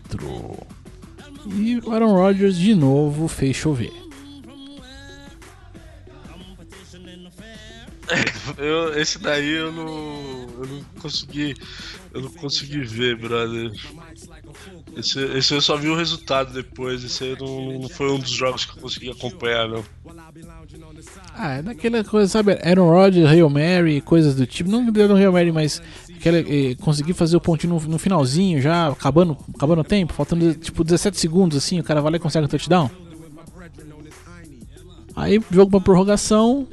E 1.56 1.78
o 1.78 1.92
Aaron 1.92 2.14
Rodgers 2.14 2.56
de 2.56 2.72
novo 2.74 3.26
fez 3.26 3.56
chover. 3.56 3.92
Eu, 8.56 8.98
esse 8.98 9.18
daí 9.18 9.50
eu 9.50 9.70
não, 9.70 10.48
eu 10.58 10.66
não 10.66 10.84
consegui. 10.98 11.54
Eu 12.14 12.22
não 12.22 12.30
consegui 12.30 12.80
ver, 12.80 13.16
brother. 13.16 13.70
Esse, 14.96 15.20
esse 15.36 15.54
eu 15.54 15.60
só 15.60 15.76
vi 15.76 15.88
o 15.88 15.96
resultado 15.96 16.52
depois. 16.52 17.04
Esse 17.04 17.36
não, 17.38 17.78
não 17.80 17.88
foi 17.88 18.10
um 18.10 18.18
dos 18.18 18.30
jogos 18.30 18.64
que 18.64 18.76
eu 18.76 18.82
consegui 18.82 19.10
acompanhar, 19.10 19.68
não. 19.68 19.84
Ah, 21.34 21.54
é 21.54 21.62
daquela 21.62 22.02
coisa, 22.04 22.28
sabe? 22.28 22.58
Aaron 22.62 22.90
Rodgers, 22.90 23.28
Hail 23.28 23.48
Mary, 23.48 24.00
coisas 24.00 24.34
do 24.34 24.46
tipo. 24.46 24.70
Não 24.70 24.90
deu 24.90 25.08
no 25.08 25.16
Hail 25.16 25.32
Mary, 25.32 25.52
mas 25.52 25.80
aquela, 26.18 26.38
eh, 26.38 26.74
conseguir 26.80 27.14
fazer 27.14 27.36
o 27.36 27.40
pontinho 27.40 27.74
no, 27.74 27.80
no, 27.88 27.98
finalzinho, 27.98 28.60
já 28.60 28.88
acabando, 28.88 29.36
acabando 29.54 29.80
o 29.80 29.84
tempo, 29.84 30.12
faltando 30.12 30.54
tipo 30.54 30.84
17 30.84 31.18
segundos, 31.18 31.56
assim, 31.56 31.78
o 31.78 31.84
cara 31.84 32.00
vai 32.00 32.12
lá 32.12 32.16
e 32.16 32.20
consegue 32.20 32.46
o 32.46 32.48
touchdown. 32.48 32.90
Aí 35.14 35.40
jogo 35.50 35.70
pra 35.70 35.80
prorrogação, 35.80 36.66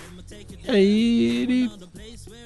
e 0.68 0.70
aí 0.70 1.42
ele. 1.44 1.72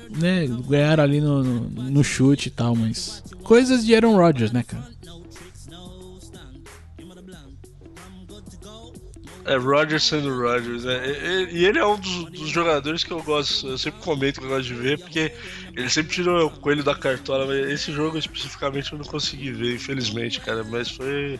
Né, 0.09 0.47
ganharam 0.67 1.03
ali 1.03 1.21
no, 1.21 1.43
no, 1.43 1.83
no 1.83 2.03
chute 2.03 2.47
e 2.47 2.51
tal, 2.51 2.75
mas. 2.75 3.23
Coisas 3.43 3.85
de 3.85 3.95
Aaron 3.95 4.15
Rodgers, 4.15 4.51
né, 4.51 4.63
cara? 4.63 4.87
É 9.49 9.57
Rodgers 9.57 10.03
sendo 10.03 10.29
Rodgers, 10.39 10.83
né? 10.83 11.01
E 11.51 11.65
ele 11.65 11.79
é 11.79 11.85
um 11.85 11.99
dos, 11.99 12.25
dos, 12.25 12.49
jogadores 12.49 13.03
que 13.03 13.09
eu 13.09 13.23
gosto, 13.23 13.67
eu 13.67 13.79
sempre 13.79 13.99
comento 13.99 14.39
que 14.39 14.45
eu 14.45 14.49
gosto 14.49 14.67
de 14.67 14.75
ver, 14.75 14.99
porque 14.99 15.33
ele 15.75 15.89
sempre 15.89 16.13
tirou 16.13 16.45
o 16.45 16.51
coelho 16.51 16.83
da 16.83 16.93
cartola, 16.93 17.47
mas 17.47 17.67
esse 17.71 17.91
jogo 17.91 18.15
especificamente 18.19 18.93
eu 18.93 18.99
não 18.99 19.05
consegui 19.05 19.51
ver, 19.51 19.73
infelizmente, 19.73 20.39
cara, 20.39 20.63
mas 20.63 20.91
foi. 20.91 21.39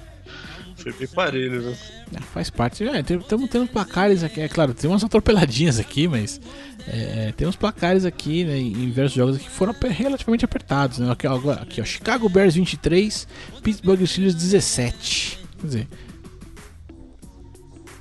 Foi 0.77 0.93
bem 0.93 1.07
parelho, 1.09 1.61
né? 1.61 1.77
É, 2.15 2.21
faz 2.21 2.49
parte. 2.49 2.83
Estamos 2.83 3.45
é, 3.45 3.51
tendo 3.51 3.67
placares 3.67 4.23
aqui, 4.23 4.41
é 4.41 4.47
claro, 4.47 4.73
tem 4.73 4.89
umas 4.89 5.03
atropeladinhas 5.03 5.77
aqui, 5.77 6.07
mas 6.07 6.41
é, 6.87 7.27
é 7.27 7.33
tem 7.33 7.47
uns 7.47 7.57
placares 7.57 8.05
aqui, 8.05 8.43
né, 8.43 8.57
em 8.57 8.71
diversos 8.71 9.13
jogos 9.13 9.37
que 9.37 9.49
foram 9.49 9.75
relativamente 9.87 10.45
apertados. 10.45 10.97
Né? 10.97 11.11
Aqui, 11.11 11.27
ó, 11.27 11.35
aqui, 11.51 11.81
ó, 11.81 11.85
Chicago 11.85 12.27
Bears 12.27 12.55
23, 12.55 13.27
Pittsburgh 13.61 14.03
Steelers 14.05 14.33
17. 14.33 15.39
Quer 15.59 15.67
dizer, 15.67 15.87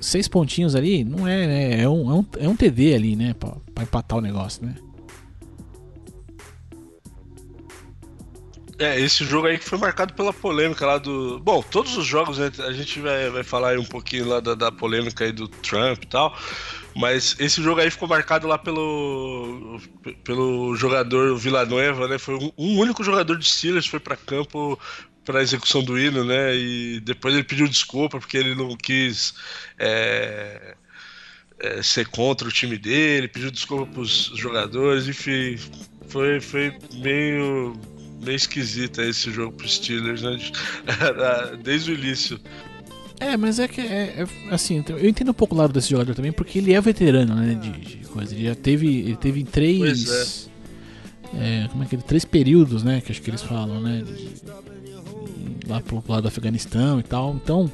seis 0.09 0.27
pontinhos 0.27 0.75
ali, 0.75 1.03
não 1.03 1.27
é, 1.27 1.47
né? 1.47 1.81
É 1.81 1.89
um, 1.89 2.11
é 2.11 2.13
um, 2.13 2.25
é 2.39 2.49
um 2.49 2.55
TD 2.55 2.93
ali, 2.93 3.15
né? 3.15 3.33
Pra, 3.33 3.53
pra 3.73 3.83
empatar 3.83 4.17
o 4.17 4.21
negócio, 4.21 4.65
né? 4.65 4.75
É, 8.79 8.97
esse 8.97 9.25
jogo 9.25 9.47
aí 9.47 9.57
que 9.57 9.65
foi 9.65 9.77
marcado 9.77 10.13
pela 10.13 10.31
polêmica 10.31 10.85
lá 10.85 10.97
do. 10.97 11.37
Bom, 11.39 11.61
todos 11.61 11.97
os 11.97 12.05
jogos, 12.05 12.37
né, 12.37 12.49
a 12.59 12.71
gente 12.71 13.01
vai, 13.01 13.29
vai 13.29 13.43
falar 13.43 13.71
aí 13.71 13.77
um 13.77 13.83
pouquinho 13.83 14.25
lá 14.25 14.39
da, 14.39 14.55
da 14.55 14.71
polêmica 14.71 15.25
aí 15.25 15.33
do 15.33 15.49
Trump 15.49 16.01
e 16.01 16.07
tal. 16.07 16.33
Mas 16.95 17.35
esse 17.39 17.61
jogo 17.61 17.81
aí 17.81 17.91
ficou 17.91 18.07
marcado 18.07 18.47
lá 18.47 18.57
pelo, 18.57 19.79
pelo 20.23 20.75
jogador 20.75 21.35
Villanueva, 21.37 22.07
né? 22.07 22.17
Foi 22.17 22.35
um, 22.35 22.51
um 22.57 22.79
único 22.79 23.03
jogador 23.03 23.37
de 23.37 23.45
Steelers 23.45 23.85
foi 23.85 23.99
para 23.99 24.15
campo 24.15 24.79
para 25.29 25.41
a 25.41 25.43
execução 25.43 25.83
do 25.83 25.99
hino, 25.99 26.23
né? 26.23 26.55
E 26.55 26.99
depois 27.01 27.35
ele 27.35 27.43
pediu 27.43 27.67
desculpa 27.67 28.19
porque 28.19 28.35
ele 28.35 28.55
não 28.55 28.75
quis 28.75 29.35
é, 29.77 30.73
é, 31.59 31.83
ser 31.83 32.07
contra 32.07 32.47
o 32.47 32.51
time 32.51 32.79
dele, 32.79 33.27
pediu 33.27 33.51
desculpa 33.51 33.85
para 33.85 34.01
os 34.01 34.31
jogadores, 34.35 35.07
enfim, 35.07 35.55
foi, 36.07 36.41
foi 36.41 36.75
meio, 36.95 37.79
meio 38.25 38.35
esquisito 38.35 39.03
esse 39.03 39.29
jogo 39.29 39.51
para 39.51 39.67
os 39.67 39.75
Steelers, 39.75 40.23
né? 40.23 40.35
Desde 41.61 41.91
o 41.91 41.93
início. 41.93 42.39
É, 43.19 43.37
mas 43.37 43.59
é 43.59 43.67
que 43.67 43.81
é, 43.81 44.23
é, 44.23 44.27
assim, 44.49 44.83
eu 44.89 45.07
entendo 45.07 45.29
um 45.29 45.33
pouco 45.33 45.53
o 45.53 45.57
lado 45.59 45.71
desse 45.71 45.91
jogador 45.91 46.15
também, 46.15 46.31
porque 46.31 46.57
ele 46.57 46.73
é 46.73 46.81
veterano, 46.81 47.35
né? 47.35 47.53
De, 47.53 47.69
de 47.69 48.07
coisa. 48.07 48.33
Ele 48.33 48.45
já 48.45 48.55
teve. 48.55 48.87
Ele 49.01 49.17
teve 49.17 49.43
três. 49.43 50.48
É. 51.33 51.65
é. 51.65 51.67
como 51.69 51.83
é 51.83 51.85
que 51.85 51.95
ele. 51.95 52.03
Três 52.03 52.25
períodos, 52.25 52.83
né? 52.83 53.01
Que 53.01 53.11
acho 53.11 53.21
que 53.21 53.29
eles 53.29 53.41
falam, 53.41 53.81
né? 53.81 54.03
Lá 55.67 55.81
pro 55.81 56.03
lado 56.07 56.23
do 56.23 56.27
Afeganistão 56.27 56.99
e 56.99 57.03
tal. 57.03 57.35
Então, 57.35 57.71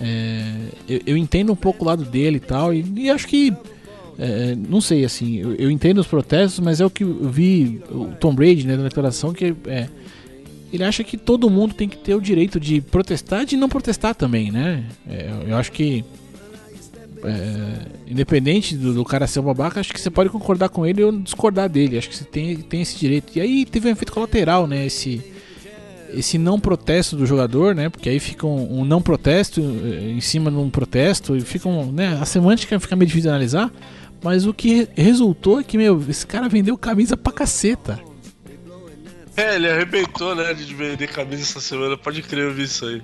é, 0.00 0.52
eu, 0.88 1.00
eu, 1.06 1.16
entendo 1.16 1.52
um 1.52 1.56
pouco 1.56 1.84
o 1.84 1.86
lado 1.86 2.04
dele 2.04 2.36
e 2.36 2.40
tal, 2.40 2.72
e, 2.72 2.84
e 2.96 3.10
acho 3.10 3.26
que. 3.26 3.52
É, 4.18 4.54
não 4.54 4.80
sei, 4.80 5.04
assim, 5.04 5.38
eu, 5.38 5.54
eu, 5.54 5.70
entendo 5.70 5.98
os 5.98 6.06
protestos, 6.06 6.60
mas 6.60 6.80
é 6.80 6.86
o 6.86 6.90
que 6.90 7.02
eu 7.02 7.30
vi 7.30 7.80
o 7.90 8.08
Tom 8.20 8.34
Brady 8.34 8.66
né, 8.66 8.76
na 8.76 8.82
declaração 8.82 9.32
que 9.32 9.54
é, 9.66 9.88
ele 10.72 10.84
acha 10.84 11.02
que 11.04 11.16
todo 11.16 11.50
mundo 11.50 11.74
tem 11.74 11.88
que 11.88 11.96
ter 11.96 12.14
o 12.14 12.20
direito 12.20 12.60
de 12.60 12.80
protestar 12.80 13.42
e 13.42 13.46
de 13.46 13.56
não 13.56 13.68
protestar 13.68 14.14
também, 14.14 14.50
né? 14.50 14.84
É, 15.08 15.30
eu 15.46 15.56
acho 15.56 15.70
que. 15.70 16.04
É, 17.24 17.86
independente 18.06 18.76
do, 18.76 18.92
do, 18.94 19.04
cara 19.04 19.26
ser 19.26 19.40
um 19.40 19.44
babaca, 19.44 19.78
acho 19.78 19.92
que 19.92 20.00
você 20.00 20.10
pode 20.10 20.28
concordar 20.28 20.68
com 20.68 20.84
ele 20.84 21.04
ou 21.04 21.12
discordar 21.12 21.68
dele. 21.68 21.96
Acho 21.96 22.08
que 22.08 22.16
você 22.16 22.24
tem, 22.24 22.56
tem 22.56 22.82
esse 22.82 22.98
direito. 22.98 23.36
E 23.36 23.40
aí 23.40 23.64
teve 23.64 23.88
um 23.88 23.92
efeito 23.92 24.12
colateral, 24.12 24.66
né? 24.66 24.86
Esse, 24.86 25.22
esse 26.12 26.36
não 26.36 26.58
protesto 26.58 27.16
do 27.16 27.24
jogador, 27.24 27.74
né? 27.74 27.88
Porque 27.88 28.08
aí 28.08 28.18
fica 28.18 28.46
um, 28.46 28.80
um, 28.80 28.84
não 28.84 29.00
protesto 29.00 29.60
eh, 29.60 30.10
em 30.10 30.20
cima 30.20 30.50
de 30.50 30.56
um 30.56 30.68
protesto 30.68 31.36
e 31.36 31.40
fica 31.40 31.68
um, 31.68 31.92
né? 31.92 32.18
A 32.20 32.24
semântica 32.24 32.78
fica 32.80 32.96
meio 32.96 33.06
difícil 33.06 33.28
de 33.28 33.34
analisar, 33.34 33.72
mas 34.22 34.46
o 34.46 34.52
que 34.52 34.88
resultou 34.96 35.60
é 35.60 35.64
que 35.64 35.78
meu, 35.78 36.02
esse 36.08 36.26
cara 36.26 36.48
vendeu 36.48 36.76
camisa 36.76 37.16
pra 37.16 37.32
caceta. 37.32 38.00
É, 39.36 39.56
ele 39.56 39.70
arrebentou, 39.70 40.34
né, 40.34 40.52
de 40.52 40.74
vender 40.74 41.06
camisa 41.08 41.42
essa 41.42 41.60
semana. 41.60 41.96
Pode 41.96 42.20
crer, 42.22 42.44
eu 42.44 42.52
vi 42.52 42.64
isso 42.64 42.84
aí. 42.84 43.02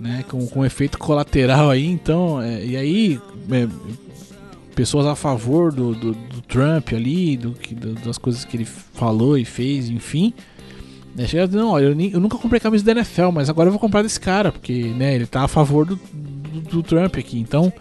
Né, 0.00 0.24
com, 0.28 0.46
com 0.46 0.62
efeito 0.62 0.98
colateral 0.98 1.70
aí, 1.70 1.86
então, 1.86 2.40
é, 2.42 2.62
e 2.62 2.76
aí 2.76 3.20
é, 3.50 3.66
pessoas 4.74 5.06
a 5.06 5.16
favor 5.16 5.72
do, 5.72 5.94
do, 5.94 6.12
do 6.12 6.42
Trump 6.42 6.92
ali, 6.92 7.34
do, 7.34 7.52
do, 7.52 7.94
das 7.94 8.18
coisas 8.18 8.44
que 8.44 8.58
ele 8.58 8.66
falou 8.66 9.38
e 9.38 9.44
fez, 9.44 9.88
enfim. 9.88 10.34
Né? 11.14 11.26
Chega, 11.26 11.56
não, 11.56 11.70
olha, 11.70 11.86
eu, 11.86 11.94
nem, 11.94 12.12
eu, 12.12 12.20
nunca 12.20 12.36
comprei 12.36 12.60
camisa 12.60 12.84
da 12.84 12.92
NFL, 12.92 13.30
mas 13.32 13.48
agora 13.48 13.68
eu 13.68 13.72
vou 13.72 13.80
comprar 13.80 14.02
desse 14.02 14.20
cara, 14.20 14.52
porque 14.52 14.72
né, 14.72 15.14
ele 15.14 15.26
tá 15.26 15.44
a 15.44 15.48
favor 15.48 15.86
do, 15.86 15.96
do, 16.12 16.60
do 16.60 16.82
Trump 16.82 17.16
aqui. 17.16 17.38
Então, 17.38 17.72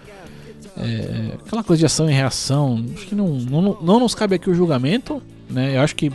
é, 0.77 1.34
aquela 1.45 1.63
coisa 1.63 1.81
de 1.81 1.86
ação 1.86 2.10
e 2.10 2.13
reação, 2.13 2.84
acho 2.95 3.07
que 3.07 3.15
não, 3.15 3.27
não, 3.27 3.77
não 3.81 4.00
nos 4.00 4.15
cabe 4.15 4.36
aqui 4.36 4.50
o 4.50 4.55
julgamento. 4.55 5.22
Né? 5.50 5.75
Eu 5.75 5.81
acho 5.81 5.95
que 5.95 6.12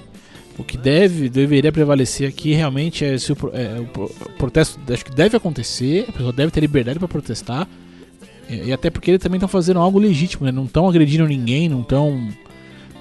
o 0.61 0.65
que 0.65 0.77
deve, 0.77 1.29
deveria 1.31 1.73
prevalecer 1.73 2.29
aqui 2.29 2.53
realmente 2.53 3.05
é 3.05 3.17
se 3.17 3.33
o, 3.33 3.37
é, 3.53 3.81
o 3.81 4.31
protesto 4.37 4.79
acho 4.93 5.05
que 5.05 5.15
deve 5.15 5.37
acontecer, 5.37 6.05
a 6.09 6.13
pessoa 6.13 6.33
deve 6.33 6.53
ter 6.53 6.61
liberdade 6.61 6.99
para 6.99 7.09
protestar. 7.09 7.67
E, 8.49 8.67
e, 8.67 8.73
até 8.73 8.91
porque 8.91 9.13
eles 9.13 9.23
também 9.23 9.39
estão 9.39 9.49
fazendo 9.49 9.81
algo 9.81 9.99
legítimo, 9.99 10.45
né? 10.45 10.53
não 10.53 10.65
estão 10.65 10.87
agredindo 10.87 11.27
ninguém, 11.27 11.69
não 11.69 11.81
estão 11.81 12.29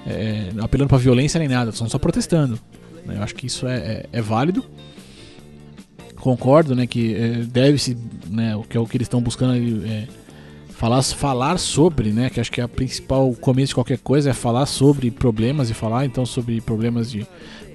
é, 0.06 0.48
apelando 0.58 0.88
para 0.88 0.96
violência 0.96 1.38
nem 1.38 1.48
nada, 1.48 1.70
estão 1.70 1.88
só 1.88 1.98
protestando. 1.98 2.58
Né? 3.04 3.16
Eu 3.18 3.22
acho 3.22 3.34
que 3.34 3.46
isso 3.46 3.66
é, 3.66 3.76
é, 3.76 4.06
é 4.10 4.22
válido. 4.22 4.64
Concordo, 6.16 6.74
né, 6.74 6.86
que 6.86 7.14
é, 7.14 7.28
deve-se, 7.44 7.96
né, 8.28 8.54
o 8.54 8.62
que 8.62 8.76
é 8.76 8.80
o 8.80 8.86
que 8.86 8.96
eles 8.96 9.06
estão 9.06 9.22
buscando 9.22 9.54
é, 9.86 10.06
falar, 10.80 11.02
falar 11.02 11.58
sobre, 11.58 12.08
né, 12.10 12.30
que 12.30 12.40
acho 12.40 12.50
que 12.50 12.58
é 12.58 12.64
a 12.64 12.68
principal 12.68 13.34
começo 13.34 13.68
de 13.68 13.74
qualquer 13.74 13.98
coisa 13.98 14.30
é 14.30 14.32
falar 14.32 14.64
sobre 14.64 15.10
problemas 15.10 15.68
e 15.68 15.74
falar 15.74 16.06
então 16.06 16.24
sobre 16.24 16.58
problemas 16.62 17.10
de 17.10 17.26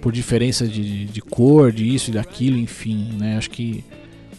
por 0.01 0.11
diferença 0.11 0.67
de, 0.67 1.05
de 1.05 1.21
cor, 1.21 1.71
de 1.71 1.87
isso 1.87 2.09
e 2.09 2.13
daquilo, 2.13 2.57
enfim, 2.57 3.11
né, 3.19 3.37
acho 3.37 3.51
que 3.51 3.85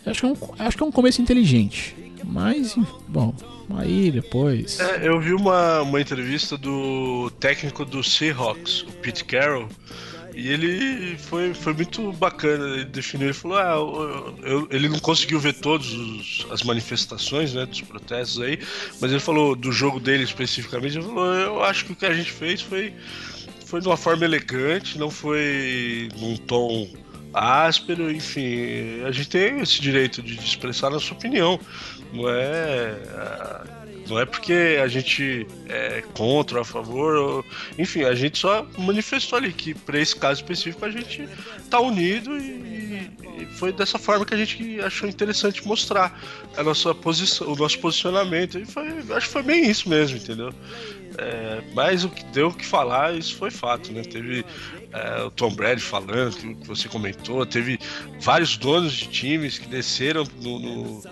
acho 0.05 0.21
que 0.21 0.27
é 0.27 0.29
um, 0.29 0.37
acho 0.59 0.77
que 0.77 0.83
é 0.83 0.87
um 0.87 0.91
começo 0.91 1.23
inteligente, 1.23 1.95
mas 2.25 2.77
bom, 3.07 3.33
aí 3.77 4.11
depois. 4.11 4.81
É, 4.81 5.07
eu 5.07 5.21
vi 5.21 5.33
uma, 5.33 5.83
uma 5.83 6.01
entrevista 6.01 6.59
do 6.59 7.31
técnico 7.39 7.85
do 7.85 8.03
Seahawks, 8.03 8.83
o 8.83 8.93
Pete 9.01 9.25
Carroll 9.25 9.69
e 10.37 10.49
ele 10.49 11.17
foi, 11.17 11.55
foi 11.55 11.73
muito 11.73 12.13
bacana. 12.13 12.77
Ele 12.77 12.85
definiu, 12.85 13.29
ele 13.29 13.33
falou: 13.33 13.57
ah, 13.57 13.73
eu, 13.73 14.39
eu, 14.43 14.69
ele 14.71 14.87
não 14.87 14.99
conseguiu 14.99 15.41
ver 15.41 15.55
todas 15.55 16.47
as 16.51 16.63
manifestações 16.63 17.55
né, 17.55 17.65
dos 17.65 17.81
protestos 17.81 18.43
aí, 18.43 18.59
mas 19.01 19.11
ele 19.11 19.21
falou 19.21 19.57
do 19.57 19.73
jogo 19.73 19.99
dele 19.99 20.25
especificamente. 20.25 20.99
Ele 20.99 21.07
falou: 21.07 21.33
eu 21.35 21.63
acho 21.65 21.87
que 21.87 21.93
o 21.93 21.97
que 21.97 22.05
a 22.05 22.13
gente 22.13 22.31
fez 22.31 22.61
foi, 22.61 22.93
foi 23.65 23.81
de 23.81 23.89
uma 23.89 23.97
forma 23.97 24.27
elegante, 24.27 24.99
não 24.99 25.11
foi 25.11 26.11
num 26.21 26.37
tom 26.37 26.87
áspero, 27.33 28.11
enfim. 28.11 29.03
A 29.07 29.13
gente 29.13 29.31
tem 29.31 29.61
esse 29.61 29.81
direito 29.81 30.21
de 30.23 30.35
expressar 30.35 30.89
a 30.89 30.91
nossa 30.91 31.15
opinião, 31.15 31.59
não 32.13 32.29
é 32.29 33.65
não 34.09 34.19
é 34.19 34.25
porque 34.25 34.79
a 34.83 34.87
gente 34.87 35.47
é 35.69 36.03
contra 36.15 36.61
a 36.61 36.65
favor, 36.65 37.17
ou... 37.17 37.45
enfim, 37.79 38.05
a 38.05 38.15
gente 38.15 38.39
só 38.39 38.67
manifestou 38.79 39.39
ali 39.39 39.53
que 39.53 39.75
para 39.75 39.99
esse 39.99 40.15
caso 40.15 40.41
específico 40.41 40.85
a 40.85 40.91
gente 40.91 41.29
tá 41.71 41.81
unido 41.81 42.37
e, 42.37 43.11
e, 43.41 43.47
foi 43.57 43.73
dessa 43.73 43.99
forma 43.99 44.25
que 44.25 44.35
a 44.35 44.37
gente 44.37 44.81
achou 44.81 45.09
interessante 45.09 45.67
mostrar 45.67 46.19
a 46.57 46.63
nossa 46.63 46.95
posição, 46.95 47.53
o 47.53 47.57
nosso 47.57 47.79
posicionamento. 47.79 48.59
E 48.59 48.65
foi, 48.65 48.89
acho 49.11 49.27
que 49.27 49.33
foi 49.33 49.43
bem 49.43 49.69
isso 49.69 49.89
mesmo, 49.89 50.17
entendeu? 50.17 50.53
É, 51.19 51.63
mas 51.75 52.05
o 52.05 52.09
que 52.09 52.25
deu 52.27 52.49
o 52.49 52.55
que 52.55 52.65
falar, 52.65 53.15
isso 53.15 53.37
foi 53.37 53.51
fato, 53.51 53.93
né? 53.93 54.03
Teve 54.03 54.45
é, 54.93 55.23
o 55.23 55.31
Tom 55.31 55.51
Brady 55.55 55.81
falando, 55.81 56.37
que, 56.37 56.67
você 56.67 56.89
comentou, 56.89 57.45
teve 57.47 57.79
vários 58.21 58.57
donos 58.57 58.93
de 58.93 59.09
times 59.09 59.59
que 59.59 59.67
desceram 59.67 60.25
no, 60.41 60.59
no 60.59 61.03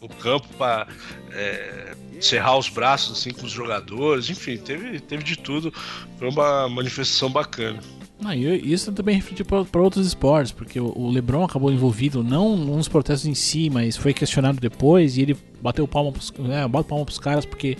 no 0.00 0.08
campo 0.08 0.48
para 0.56 0.88
é, 1.32 1.94
cerrar 2.20 2.56
os 2.58 2.68
braços 2.68 3.18
assim 3.18 3.30
com 3.30 3.46
os 3.46 3.52
jogadores, 3.52 4.28
enfim, 4.30 4.56
teve, 4.56 5.00
teve 5.00 5.22
de 5.22 5.36
tudo. 5.36 5.72
Foi 6.18 6.28
uma 6.28 6.68
manifestação 6.68 7.30
bacana. 7.30 7.80
Ah, 8.22 8.36
e 8.36 8.72
isso 8.72 8.92
também 8.92 9.16
refletiu 9.16 9.46
para 9.46 9.80
outros 9.80 10.06
esportes, 10.06 10.52
porque 10.52 10.78
o 10.78 11.10
LeBron 11.10 11.44
acabou 11.44 11.72
envolvido 11.72 12.22
não 12.22 12.54
nos 12.54 12.86
protestos 12.86 13.26
em 13.26 13.34
si, 13.34 13.70
mas 13.70 13.96
foi 13.96 14.12
questionado 14.12 14.60
depois 14.60 15.16
e 15.16 15.22
ele 15.22 15.36
bateu 15.62 15.88
palma 15.88 16.12
pros, 16.12 16.30
né, 16.38 16.68
bateu 16.68 16.84
palma 16.84 17.04
pros 17.06 17.18
caras 17.18 17.46
porque 17.46 17.78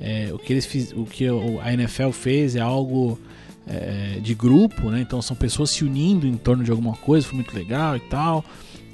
é, 0.00 0.30
o 0.32 0.38
que 0.38 0.52
eles 0.52 0.66
fiz, 0.66 0.92
o 0.92 1.04
que 1.04 1.26
a 1.62 1.72
NFL 1.72 2.10
fez 2.10 2.56
é 2.56 2.60
algo 2.60 3.18
é, 3.66 4.18
de 4.20 4.34
grupo, 4.34 4.90
né? 4.90 5.00
Então 5.00 5.22
são 5.22 5.36
pessoas 5.36 5.70
se 5.70 5.84
unindo 5.84 6.26
em 6.26 6.36
torno 6.36 6.62
de 6.62 6.70
alguma 6.70 6.94
coisa, 6.96 7.26
foi 7.26 7.36
muito 7.36 7.54
legal 7.54 7.96
e 7.96 8.00
tal. 8.00 8.44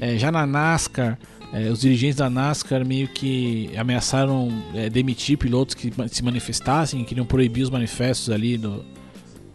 É, 0.00 0.16
já 0.18 0.32
na 0.32 0.46
NASCAR, 0.46 1.18
é, 1.52 1.68
os 1.68 1.80
dirigentes 1.80 2.16
da 2.16 2.30
NASCAR 2.30 2.84
meio 2.84 3.08
que 3.08 3.70
ameaçaram 3.76 4.50
é, 4.74 4.88
demitir 4.88 5.36
pilotos 5.36 5.74
que 5.74 5.92
se 6.08 6.24
manifestassem, 6.24 7.04
queriam 7.04 7.26
proibir 7.26 7.62
os 7.62 7.70
manifestos 7.70 8.30
ali 8.30 8.56
do, 8.56 8.82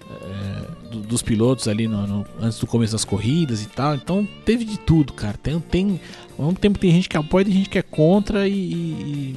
é, 0.07 0.89
do, 0.91 0.99
dos 1.01 1.23
pilotos 1.23 1.67
ali 1.67 1.87
no, 1.87 2.05
no, 2.05 2.25
antes 2.39 2.59
do 2.59 2.67
começo 2.67 2.91
das 2.93 3.03
corridas 3.03 3.63
e 3.63 3.67
tal. 3.67 3.95
Então 3.95 4.27
teve 4.45 4.63
de 4.63 4.77
tudo, 4.77 5.11
cara. 5.11 5.37
Tem, 5.37 5.59
tem, 5.59 5.99
ao 6.37 6.45
mesmo 6.45 6.59
tempo 6.59 6.77
tem 6.77 6.91
gente 6.91 7.09
que 7.09 7.17
apoia 7.17 7.47
e 7.47 7.51
gente 7.51 7.69
que 7.69 7.79
é 7.79 7.83
contra 7.83 8.47
e, 8.47 8.53
e, 8.53 9.35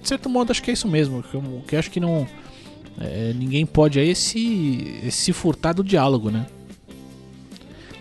de 0.00 0.06
certo 0.06 0.28
modo 0.28 0.50
acho 0.50 0.62
que 0.62 0.70
é 0.70 0.74
isso 0.74 0.86
mesmo. 0.86 1.24
O 1.32 1.62
que 1.62 1.74
acho 1.74 1.90
que 1.90 2.00
não 2.00 2.26
é, 3.00 3.32
ninguém 3.34 3.64
pode 3.64 3.98
aí 3.98 4.14
se, 4.14 5.10
se 5.10 5.32
furtar 5.32 5.72
do 5.72 5.82
diálogo, 5.82 6.30
né? 6.30 6.46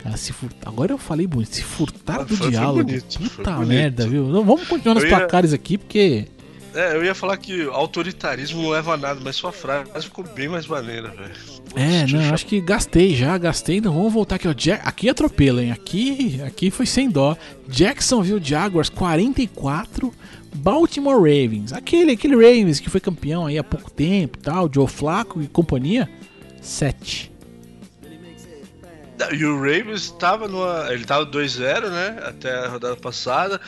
Cara, 0.04 0.18
se 0.18 0.34
furtar. 0.34 0.70
Agora 0.70 0.92
eu 0.92 0.98
falei 0.98 1.26
bonito, 1.26 1.56
se 1.56 1.64
furtar 1.64 2.20
ah, 2.20 2.24
do 2.24 2.36
foi, 2.36 2.52
diálogo. 2.52 2.84
Bonito, 2.84 3.20
Puta 3.20 3.58
merda, 3.60 4.06
viu? 4.06 4.28
Não, 4.28 4.44
vamos 4.44 4.68
continuar 4.68 4.96
nos 4.96 5.04
ia... 5.04 5.10
placares 5.10 5.54
aqui, 5.54 5.78
porque. 5.78 6.28
É, 6.76 6.96
eu 6.96 7.04
ia 7.04 7.16
falar 7.16 7.38
que 7.38 7.68
autoritarismo 7.68 8.64
não 8.64 8.70
leva 8.70 8.96
a 8.96 8.98
nada, 8.98 9.20
mas 9.24 9.36
sua 9.36 9.52
frase 9.52 9.88
ficou 10.02 10.26
bem 10.26 10.50
mais 10.50 10.68
maneira, 10.68 11.10
velho. 11.10 11.32
É, 11.76 12.06
não, 12.08 12.34
acho 12.34 12.46
que 12.46 12.60
gastei 12.60 13.16
já, 13.16 13.38
gastei. 13.38 13.78
Então 13.78 13.94
vamos 13.94 14.12
voltar 14.12 14.36
aqui, 14.36 14.48
ó. 14.48 14.54
Jack, 14.54 14.82
aqui 14.86 15.08
atropelo, 15.08 15.62
hein? 15.62 15.72
Aqui, 15.72 16.42
aqui 16.46 16.70
foi 16.70 16.86
sem 16.86 17.10
dó. 17.10 17.38
Jacksonville 17.70 18.44
Jaguars 18.44 18.90
44, 18.90 20.12
Baltimore 20.56 21.16
Ravens. 21.16 21.72
Aquele, 21.72 22.12
aquele 22.14 22.36
Ravens 22.36 22.80
que 22.80 22.90
foi 22.90 23.00
campeão 23.00 23.46
aí 23.46 23.58
há 23.58 23.64
pouco 23.64 23.90
tempo 23.92 24.38
tal, 24.40 24.70
Joe 24.74 24.88
Flacco 24.88 25.42
e 25.42 25.48
companhia, 25.48 26.10
7. 26.60 27.33
E 29.32 29.46
o 29.46 29.56
Ravens 29.58 30.04
estava 30.04 30.48
numa. 30.48 30.88
Ele 30.90 31.04
estava 31.04 31.26
2-0, 31.26 31.90
né? 31.90 32.20
Até 32.24 32.54
a 32.54 32.70
rodada 32.70 32.96
passada. 32.96 33.62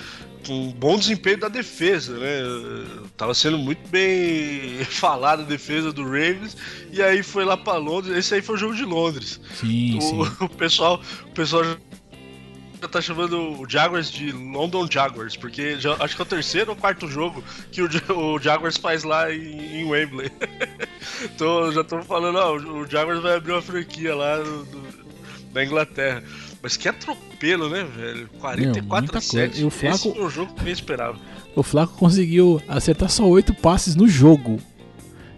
Com 0.45 0.67
um 0.67 0.71
bom 0.71 0.97
desempenho 0.97 1.39
da 1.39 1.47
defesa, 1.47 2.17
né? 2.17 2.43
Tava 3.17 3.33
sendo 3.33 3.57
muito 3.57 3.87
bem 3.89 4.83
falada 4.85 5.43
a 5.43 5.45
defesa 5.45 5.91
do 5.91 6.03
Ravens. 6.03 6.57
E 6.91 7.01
aí 7.01 7.23
foi 7.23 7.45
lá 7.45 7.55
para 7.57 7.77
Londres. 7.77 8.15
Esse 8.15 8.35
aí 8.35 8.41
foi 8.41 8.55
o 8.55 8.57
jogo 8.57 8.75
de 8.75 8.85
Londres. 8.85 9.39
Sim, 9.55 9.97
o, 9.97 10.01
sim. 10.01 10.31
o 10.45 10.49
pessoal, 10.49 11.01
o 11.25 11.31
pessoal 11.31 11.63
já 11.63 12.87
tá 12.87 13.01
chamando 13.01 13.59
o 13.59 13.69
Jaguars 13.69 14.11
de 14.11 14.31
London 14.31 14.87
Jaguars, 14.89 15.35
porque 15.35 15.79
já, 15.79 15.95
acho 15.99 16.15
que 16.15 16.21
é 16.21 16.25
o 16.25 16.27
terceiro 16.27 16.71
ou 16.71 16.75
quarto 16.75 17.07
jogo 17.07 17.43
que 17.71 17.81
o, 17.81 17.89
o 18.17 18.39
Jaguars 18.39 18.77
faz 18.77 19.03
lá 19.03 19.31
em, 19.33 19.81
em 19.81 19.85
Wembley. 19.85 20.31
então 21.23 21.71
já 21.71 21.83
tô 21.83 22.03
falando, 22.03 22.37
ó, 22.37 22.55
o 22.55 22.85
Jaguars 22.85 23.21
vai 23.21 23.35
abrir 23.37 23.53
uma 23.53 23.61
franquia 23.61 24.13
lá 24.13 24.37
do, 24.37 25.04
da 25.55 25.63
Inglaterra. 25.63 26.21
Mas 26.62 26.75
que 26.75 26.89
atropelo, 26.89 27.69
né, 27.69 27.83
velho? 27.83 28.29
44 28.39 29.12
Meu, 29.12 29.17
a 29.17 29.21
7. 29.21 29.62
E 29.62 29.63
o 29.63 29.69
Flaco, 29.69 29.95
Esse 29.95 30.13
foi 30.13 30.24
o 30.24 30.29
jogo 30.29 30.53
que 30.53 30.63
nem 30.63 30.74
esperava. 30.74 31.17
O 31.55 31.63
Flaco 31.63 31.93
conseguiu 31.97 32.62
acertar 32.67 33.09
só 33.09 33.25
8 33.25 33.53
passes 33.55 33.95
no 33.95 34.07
jogo. 34.07 34.59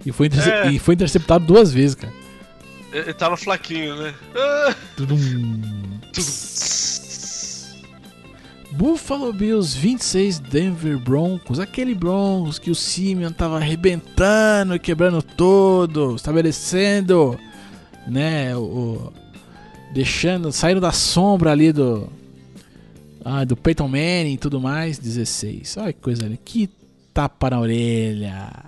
E 0.03 0.11
foi, 0.11 0.27
interce 0.27 0.49
é. 0.49 0.71
e 0.71 0.79
foi 0.79 0.95
interceptado 0.95 1.45
duas 1.45 1.71
vezes, 1.71 1.95
cara. 1.95 2.13
Ele 2.91 3.13
tava 3.13 3.37
flaquinho, 3.37 3.95
né? 3.95 4.13
Ah. 4.35 4.75
Tudum. 4.95 5.19
Buffalo 8.71 9.33
Bills 9.33 9.77
26, 9.77 10.39
Denver 10.39 10.97
Broncos. 10.97 11.59
Aquele 11.59 11.93
Broncos 11.93 12.57
que 12.57 12.71
o 12.71 12.75
Simeon 12.75 13.31
tava 13.31 13.57
arrebentando, 13.57 14.79
quebrando 14.79 15.21
todo, 15.21 16.15
estabelecendo, 16.15 17.37
né, 18.07 18.55
o, 18.55 19.11
deixando, 19.91 20.51
saindo 20.51 20.81
da 20.81 20.91
sombra 20.91 21.51
ali 21.51 21.71
do 21.71 22.09
ah, 23.23 23.43
do 23.43 23.57
Peyton 23.57 23.87
Manning 23.87 24.33
e 24.33 24.37
tudo 24.37 24.59
mais, 24.59 24.97
16. 24.97 25.77
Olha 25.77 25.91
que 25.91 25.99
coisa 25.99 26.25
ali, 26.25 26.37
que 26.37 26.69
tapa 27.13 27.49
na 27.49 27.59
orelha. 27.59 28.67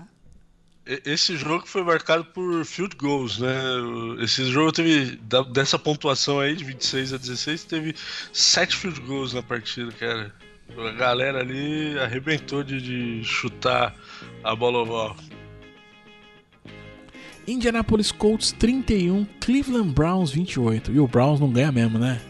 Esse 1.05 1.37
jogo 1.37 1.67
foi 1.67 1.83
marcado 1.83 2.25
por 2.25 2.65
field 2.65 2.95
goals, 2.95 3.37
né? 3.37 3.55
Esse 4.21 4.43
jogo 4.45 4.71
teve, 4.71 5.19
dessa 5.53 5.77
pontuação 5.77 6.39
aí, 6.39 6.55
de 6.55 6.63
26 6.63 7.13
a 7.13 7.17
16, 7.17 7.63
teve 7.65 7.95
7 8.33 8.75
field 8.75 8.99
goals 9.01 9.33
na 9.33 9.43
partida, 9.43 9.91
cara. 9.91 10.33
A 10.77 10.91
galera 10.91 11.39
ali 11.39 11.97
arrebentou 11.99 12.63
de, 12.63 12.81
de 12.81 13.23
chutar 13.23 13.95
a 14.43 14.55
bola 14.55 14.79
oval. 14.79 15.15
Indianapolis 17.49 18.11
Colts 18.11 18.51
31, 18.51 19.25
Cleveland 19.39 19.91
Browns 19.91 20.31
28. 20.31 20.91
E 20.91 20.99
o 20.99 21.07
Browns 21.07 21.39
não 21.39 21.49
ganha 21.49 21.71
mesmo, 21.71 21.97
né? 21.97 22.21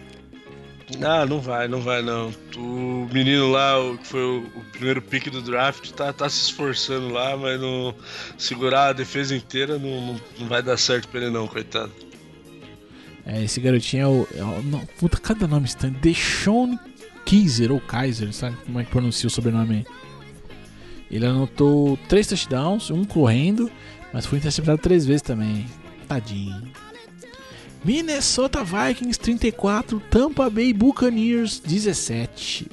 Ah, 1.01 1.25
não 1.25 1.39
vai, 1.39 1.67
não 1.67 1.81
vai 1.81 2.01
não. 2.01 2.33
O 2.57 3.07
menino 3.13 3.51
lá, 3.51 3.79
o 3.79 3.97
que 3.97 4.07
foi 4.07 4.21
o, 4.21 4.39
o, 4.55 4.63
primeiro 4.71 5.01
pick 5.01 5.29
do 5.29 5.41
draft, 5.41 5.91
tá, 5.91 6.11
tá 6.11 6.27
se 6.27 6.45
esforçando 6.45 7.09
lá, 7.09 7.37
mas 7.37 7.59
não 7.59 7.93
segurar 8.37 8.87
a 8.87 8.93
defesa 8.93 9.35
inteira 9.35 9.77
não, 9.77 10.07
não, 10.07 10.21
não 10.39 10.47
vai 10.47 10.63
dar 10.63 10.77
certo 10.77 11.07
pra 11.09 11.21
ele 11.21 11.29
não, 11.29 11.47
coitado. 11.47 11.91
É, 13.25 13.43
esse 13.43 13.59
garotinho 13.59 14.01
é 14.01 14.07
o. 14.07 14.27
É 14.35 14.43
o 14.43 14.63
não, 14.63 14.79
puta, 14.97 15.17
cada 15.17 15.47
nome 15.47 15.67
estranho. 15.67 15.93
Deshaun 16.01 16.79
Kaiser, 17.23 17.71
ou 17.71 17.79
Kaiser, 17.79 18.33
sabe 18.33 18.57
como 18.65 18.79
é 18.79 18.83
que 18.83 18.89
pronuncia 18.89 19.27
o 19.27 19.29
sobrenome 19.29 19.75
aí? 19.75 19.85
Ele 21.11 21.25
anotou 21.25 21.97
três 22.07 22.27
touchdowns, 22.27 22.89
um 22.89 23.03
correndo 23.03 23.69
mas 24.13 24.25
foi 24.25 24.37
interceptado 24.39 24.77
três 24.77 25.05
vezes 25.05 25.21
também. 25.21 25.65
Tadinho. 26.07 26.71
Minnesota 27.83 28.63
Vikings 28.63 29.19
34, 29.19 29.99
Tampa 30.09 30.49
Bay 30.49 30.73
Buccaneers 30.73 31.59
17. 31.59 32.67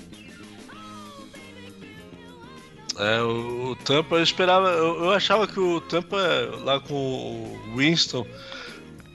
É, 2.98 3.20
o, 3.20 3.76
Tampa 3.84 4.16
eu 4.16 4.22
esperava, 4.22 4.68
eu, 4.70 5.04
eu, 5.04 5.10
achava 5.12 5.46
que 5.46 5.60
o 5.60 5.80
Tampa 5.82 6.16
lá 6.62 6.80
com 6.80 6.94
o 6.94 7.76
Winston 7.76 8.26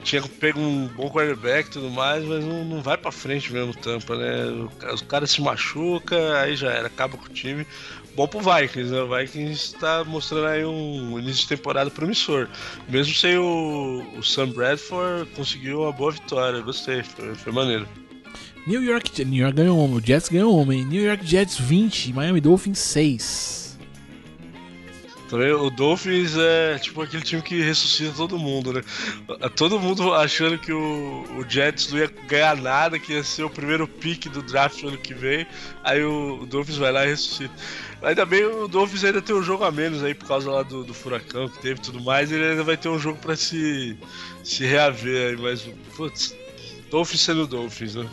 tinha 0.03 0.21
pego 0.21 0.59
um 0.59 0.87
bom 0.87 1.09
quarterback 1.09 1.69
e 1.69 1.71
tudo 1.73 1.89
mais, 1.89 2.23
mas 2.23 2.43
não, 2.43 2.63
não 2.63 2.81
vai 2.81 2.97
para 2.97 3.11
frente 3.11 3.51
mesmo 3.51 3.71
o 3.71 3.75
Tampa, 3.75 4.15
né? 4.15 4.45
Os 4.93 5.01
caras 5.01 5.31
se 5.31 5.41
machuca, 5.41 6.39
aí 6.39 6.55
já 6.55 6.71
era, 6.71 6.87
acaba 6.87 7.17
com 7.17 7.25
o 7.25 7.33
time 7.33 7.65
bom 8.15 8.27
pro 8.27 8.39
Vikings, 8.39 8.91
né? 8.91 9.01
O 9.01 9.15
Vikings 9.15 9.75
tá 9.75 10.03
mostrando 10.03 10.47
aí 10.47 10.65
um 10.65 11.17
início 11.19 11.43
de 11.43 11.47
temporada 11.49 11.89
promissor. 11.89 12.47
Mesmo 12.89 13.13
sem 13.13 13.37
o, 13.37 14.03
o 14.17 14.23
Sam 14.23 14.49
Bradford, 14.49 15.29
conseguiu 15.31 15.81
uma 15.81 15.91
boa 15.91 16.11
vitória. 16.11 16.61
Gostei, 16.61 17.03
foi, 17.03 17.35
foi 17.35 17.51
maneiro. 17.51 17.87
New 18.67 18.83
York, 18.83 19.25
New 19.25 19.41
York 19.41 19.55
ganhou 19.55 19.83
uma, 19.83 19.97
o 19.97 20.01
Jets 20.01 20.29
ganhou 20.29 20.71
hein? 20.71 20.85
New 20.85 21.03
York 21.03 21.25
Jets 21.25 21.57
20, 21.57 22.13
Miami 22.13 22.39
Dolphins 22.39 22.79
6. 22.79 23.60
Também 25.31 25.49
o 25.53 25.69
Dolphins 25.69 26.35
é 26.35 26.77
tipo 26.77 27.01
aquele 27.01 27.23
time 27.23 27.41
que 27.41 27.61
ressuscita 27.61 28.11
todo 28.17 28.37
mundo, 28.37 28.73
né? 28.73 28.81
Todo 29.55 29.79
mundo 29.79 30.13
achando 30.13 30.59
que 30.59 30.73
o, 30.73 31.23
o 31.37 31.49
Jets 31.49 31.89
não 31.89 31.99
ia 31.99 32.13
ganhar 32.27 32.57
nada, 32.57 32.99
que 32.99 33.13
ia 33.13 33.23
ser 33.23 33.43
o 33.43 33.49
primeiro 33.49 33.87
pick 33.87 34.25
do 34.25 34.41
draft 34.41 34.83
ano 34.83 34.97
que 34.97 35.13
vem. 35.13 35.47
Aí 35.85 36.03
o, 36.03 36.41
o 36.41 36.45
Dolphins 36.45 36.75
vai 36.75 36.91
lá 36.91 37.05
e 37.05 37.11
ressuscita. 37.11 37.53
Ainda 38.01 38.25
bem 38.25 38.43
o 38.43 38.67
Dolphins 38.67 39.05
ainda 39.05 39.21
tem 39.21 39.33
um 39.33 39.41
jogo 39.41 39.63
a 39.63 39.71
menos 39.71 40.03
aí 40.03 40.13
por 40.13 40.27
causa 40.27 40.51
lá 40.51 40.63
do, 40.63 40.83
do 40.83 40.93
furacão 40.93 41.47
que 41.47 41.61
teve 41.61 41.79
e 41.79 41.83
tudo 41.83 42.01
mais. 42.01 42.29
Ele 42.29 42.43
ainda 42.43 42.63
vai 42.65 42.75
ter 42.75 42.89
um 42.89 42.99
jogo 42.99 43.17
para 43.17 43.37
se, 43.37 43.97
se 44.43 44.65
reaver 44.65 45.29
aí, 45.29 45.41
mas 45.41 45.61
putz, 45.95 46.35
Dolphins 46.89 47.21
sendo 47.21 47.47
Dolphins, 47.47 47.95
né? 47.95 48.05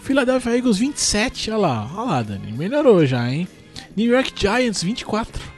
Philadelphia 0.00 0.56
Eagles 0.56 0.78
27, 0.78 1.50
olha 1.50 1.60
lá, 1.60 1.90
olha 1.94 2.10
lá, 2.10 2.22
Dani, 2.22 2.52
melhorou 2.52 3.04
já, 3.04 3.30
hein? 3.30 3.46
New 3.96 4.12
York 4.12 4.32
Giants 4.36 4.82
24. 4.82 5.52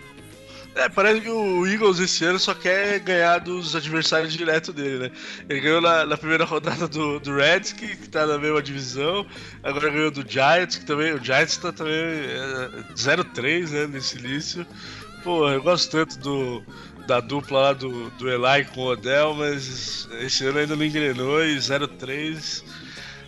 É, 0.75 0.89
parece 0.89 1.21
que 1.21 1.31
o 1.31 1.65
Eagles 1.65 2.01
esse 2.01 2.25
ano 2.25 2.39
só 2.39 2.53
quer 2.53 2.99
ganhar 2.99 3.39
dos 3.39 3.77
adversários 3.77 4.33
direto 4.33 4.73
dele, 4.73 5.05
né? 5.05 5.11
Ele 5.49 5.61
ganhou 5.61 5.81
na, 5.81 6.05
na 6.05 6.17
primeira 6.17 6.45
rodada 6.45 6.89
do, 6.89 7.21
do 7.21 7.37
Reds, 7.37 7.73
que, 7.73 7.97
que 7.97 8.09
tá 8.09 8.27
na 8.27 8.39
mesma 8.39 8.61
divisão, 8.61 9.25
agora 9.63 9.89
ganhou 9.89 10.11
do 10.11 10.29
Giants, 10.29 10.77
que 10.77 10.85
também. 10.85 11.13
O 11.13 11.23
Giants 11.23 11.57
tá 11.59 11.71
também 11.71 11.95
é, 11.95 12.71
0-3, 12.93 13.71
né, 13.71 13.87
nesse 13.87 14.19
início. 14.19 14.67
Pô, 15.23 15.49
eu 15.49 15.63
gosto 15.63 15.93
tanto 15.93 16.19
do, 16.19 16.65
da 17.07 17.21
dupla 17.21 17.61
lá 17.61 17.73
do, 17.73 18.11
do 18.11 18.29
Eli 18.29 18.65
com 18.75 18.81
o 18.81 18.87
Odell, 18.89 19.33
mas 19.33 20.09
esse 20.21 20.45
ano 20.45 20.59
ainda 20.59 20.75
não 20.75 20.85
engrenou 20.85 21.45
e 21.45 21.57
0-3. 21.57 22.65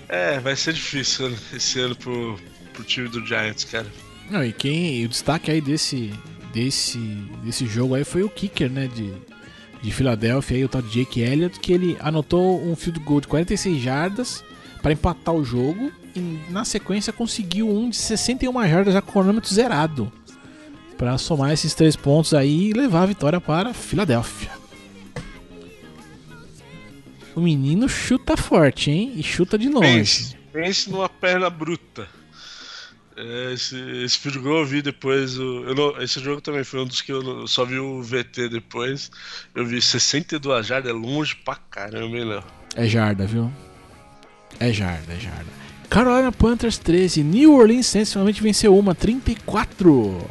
É, 0.08 0.40
vai 0.40 0.56
ser 0.56 0.72
difícil 0.72 1.32
esse 1.54 1.78
ano 1.78 1.94
pro, 1.94 2.40
pro 2.72 2.82
time 2.82 3.08
do 3.08 3.24
Giants, 3.24 3.64
cara. 3.64 3.86
Não, 4.30 4.44
e 4.44 4.52
quem. 4.52 5.04
O 5.04 5.08
destaque 5.08 5.50
aí 5.50 5.60
desse. 5.60 6.12
desse. 6.52 6.98
desse 7.42 7.66
jogo 7.66 7.94
aí 7.94 8.04
foi 8.04 8.22
o 8.22 8.28
kicker, 8.28 8.70
né? 8.70 8.88
De, 8.88 9.12
de 9.82 9.92
Filadélfia 9.92 10.56
aí, 10.56 10.64
o 10.64 10.68
tal 10.68 10.82
de 10.82 10.90
Jake 10.90 11.20
Elliott, 11.20 11.60
que 11.60 11.72
ele 11.72 11.96
anotou 12.00 12.62
um 12.62 12.74
field 12.74 13.00
goal 13.00 13.20
de 13.20 13.28
46 13.28 13.80
jardas 13.80 14.44
para 14.82 14.92
empatar 14.92 15.34
o 15.34 15.44
jogo 15.44 15.90
e 16.14 16.38
na 16.50 16.64
sequência 16.64 17.12
conseguiu 17.12 17.68
um 17.68 17.90
de 17.90 17.96
61 17.96 18.68
jardas 18.68 18.94
já 18.94 19.02
com 19.02 19.10
o 19.10 19.12
cronômetro 19.12 19.52
zerado 19.52 20.12
para 20.96 21.18
somar 21.18 21.52
esses 21.52 21.74
três 21.74 21.94
pontos 21.94 22.32
aí 22.32 22.70
e 22.70 22.72
levar 22.72 23.02
a 23.02 23.06
vitória 23.06 23.40
para 23.40 23.74
Filadélfia. 23.74 24.50
O 27.34 27.40
menino 27.40 27.86
chuta 27.86 28.34
forte, 28.36 28.90
hein? 28.90 29.12
E 29.14 29.22
chuta 29.22 29.58
de 29.58 29.68
longe. 29.68 29.88
Pense, 29.98 30.36
pense 30.52 30.90
numa 30.90 31.08
perna 31.08 31.50
bruta. 31.50 32.08
É, 33.16 33.52
esse, 33.54 33.76
esse 34.04 34.30
goal 34.38 34.58
eu 34.58 34.66
vi 34.66 34.82
depois. 34.82 35.38
o- 35.38 35.64
eu 35.64 35.74
não- 35.74 36.02
esse 36.02 36.20
jogo 36.20 36.40
também 36.40 36.62
foi 36.64 36.80
um 36.80 36.84
dos 36.84 37.00
que 37.00 37.10
eu 37.12 37.22
não- 37.22 37.46
só 37.46 37.64
vi 37.64 37.78
o 37.78 38.02
VT 38.02 38.48
depois. 38.48 39.10
Eu 39.54 39.64
vi 39.64 39.80
62 39.80 40.66
jardas, 40.66 40.90
é 40.90 40.94
longe 40.94 41.34
pra 41.36 41.54
caramba, 41.70 42.16
hein, 42.16 42.24
Léo? 42.24 42.44
É 42.74 42.86
jarda, 42.86 43.26
viu? 43.26 43.50
É 44.60 44.70
jarda, 44.72 45.14
é 45.14 45.18
jarda. 45.18 45.46
Carolina 45.88 46.30
Panthers 46.32 46.76
13, 46.78 47.22
New 47.22 47.54
Orleans 47.54 47.86
Saints 47.86 48.12
finalmente 48.12 48.42
venceu 48.42 48.76
uma, 48.76 48.94
34. 48.94 50.26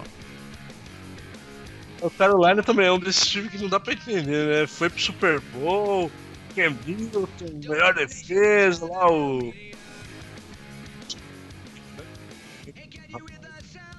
O 2.01 2.09
Carolina 2.11 2.61
também 2.61 2.85
é 2.85 2.91
um 2.91 2.99
desses 2.99 3.25
times 3.27 3.49
que 3.51 3.57
não 3.57 3.69
dá 3.69 3.79
pra 3.79 3.93
entender, 3.93 4.45
né? 4.61 4.67
Foi 4.67 4.89
pro 4.89 5.01
Super 5.01 5.39
Bowl, 5.39 6.11
Cam 6.55 6.75
Newton, 6.85 7.27
melhor 7.67 7.93
defesa, 7.95 8.85
lá 8.85 9.09
o. 9.11 9.51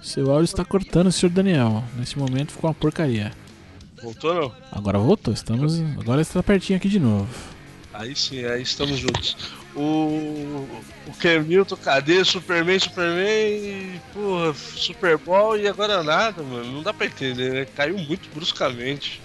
Seu 0.07 0.31
áudio 0.31 0.45
está 0.45 0.65
cortando, 0.65 1.11
senhor 1.11 1.33
Daniel. 1.33 1.83
Nesse 1.97 2.17
momento 2.17 2.53
ficou 2.53 2.71
uma 2.71 2.75
porcaria. 2.75 3.33
Voltou 4.01 4.35
não? 4.35 4.55
Agora 4.71 5.01
voltou, 5.01 5.35
estamos. 5.35 5.81
Agora 5.99 6.23
está 6.23 6.41
pertinho 6.45 6.77
aqui 6.77 6.89
de 6.89 7.01
novo. 7.01 7.29
Aí 7.93 8.15
sim, 8.15 8.45
aí 8.45 8.63
estamos 8.63 8.99
juntos. 8.99 9.37
O, 9.75 10.65
o 11.09 11.13
Cam 11.19 11.43
Newton, 11.43 11.77
cadê? 11.77 12.25
Superman, 12.25 12.79
Superman, 12.79 14.01
porra, 14.15 14.55
Super 14.55 15.19
Bowl 15.19 15.59
e 15.59 15.67
agora 15.67 16.05
nada, 16.05 16.41
mano. 16.41 16.71
Não 16.71 16.83
dá 16.85 16.95
pra 16.95 17.07
entender, 17.07 17.53
né? 17.53 17.65
Caiu 17.65 17.99
muito 17.99 18.29
bruscamente. 18.33 19.21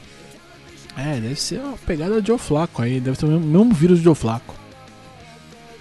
É, 0.97 1.19
deve 1.19 1.35
ser 1.35 1.59
uma 1.59 1.77
pegada 1.77 2.19
de 2.19 2.27
Joe 2.27 2.39
Flaco 2.39 2.81
aí, 2.81 2.99
deve 2.99 3.17
ter 3.17 3.27
o 3.27 3.29
mesmo, 3.29 3.45
mesmo 3.45 3.71
vírus 3.71 3.99
de 3.99 4.05
Joe 4.05 4.15
Flaco. 4.15 4.55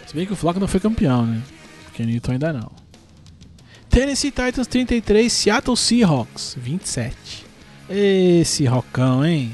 Se 0.07 0.15
bem 0.15 0.27
que 0.27 0.35
o 0.35 0.37
Flaco 0.37 0.61
não 0.61 0.69
foi 0.69 0.79
campeão, 0.79 1.25
né? 1.25 1.43
Porque 1.87 2.05
Newton 2.05 2.33
ainda 2.33 2.53
não. 2.53 2.89
Tennessee 3.90 4.31
Titans 4.31 4.66
33, 4.66 5.33
Seattle 5.33 5.76
Seahawks 5.76 6.55
27. 6.59 7.44
Esse 7.88 8.64
rocão, 8.66 9.24
hein? 9.24 9.53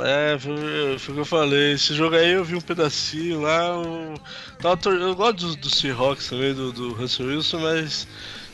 É, 0.00 0.36
foi, 0.38 0.98
foi 0.98 1.12
o 1.12 1.14
que 1.16 1.20
eu 1.20 1.24
falei. 1.24 1.72
Esse 1.72 1.94
jogo 1.94 2.16
aí 2.16 2.32
eu 2.32 2.44
vi 2.44 2.54
um 2.56 2.60
pedacinho 2.60 3.40
lá. 3.40 3.66
Eu, 3.68 4.14
tava 4.60 4.76
tor- 4.76 4.94
eu 4.94 5.14
gosto 5.14 5.48
do, 5.48 5.56
do 5.56 5.70
Seahawks 5.70 6.28
também, 6.28 6.54
do, 6.54 6.72
do 6.72 6.92
Russell 6.92 7.26
Wilson, 7.26 7.58
mas 7.60 8.06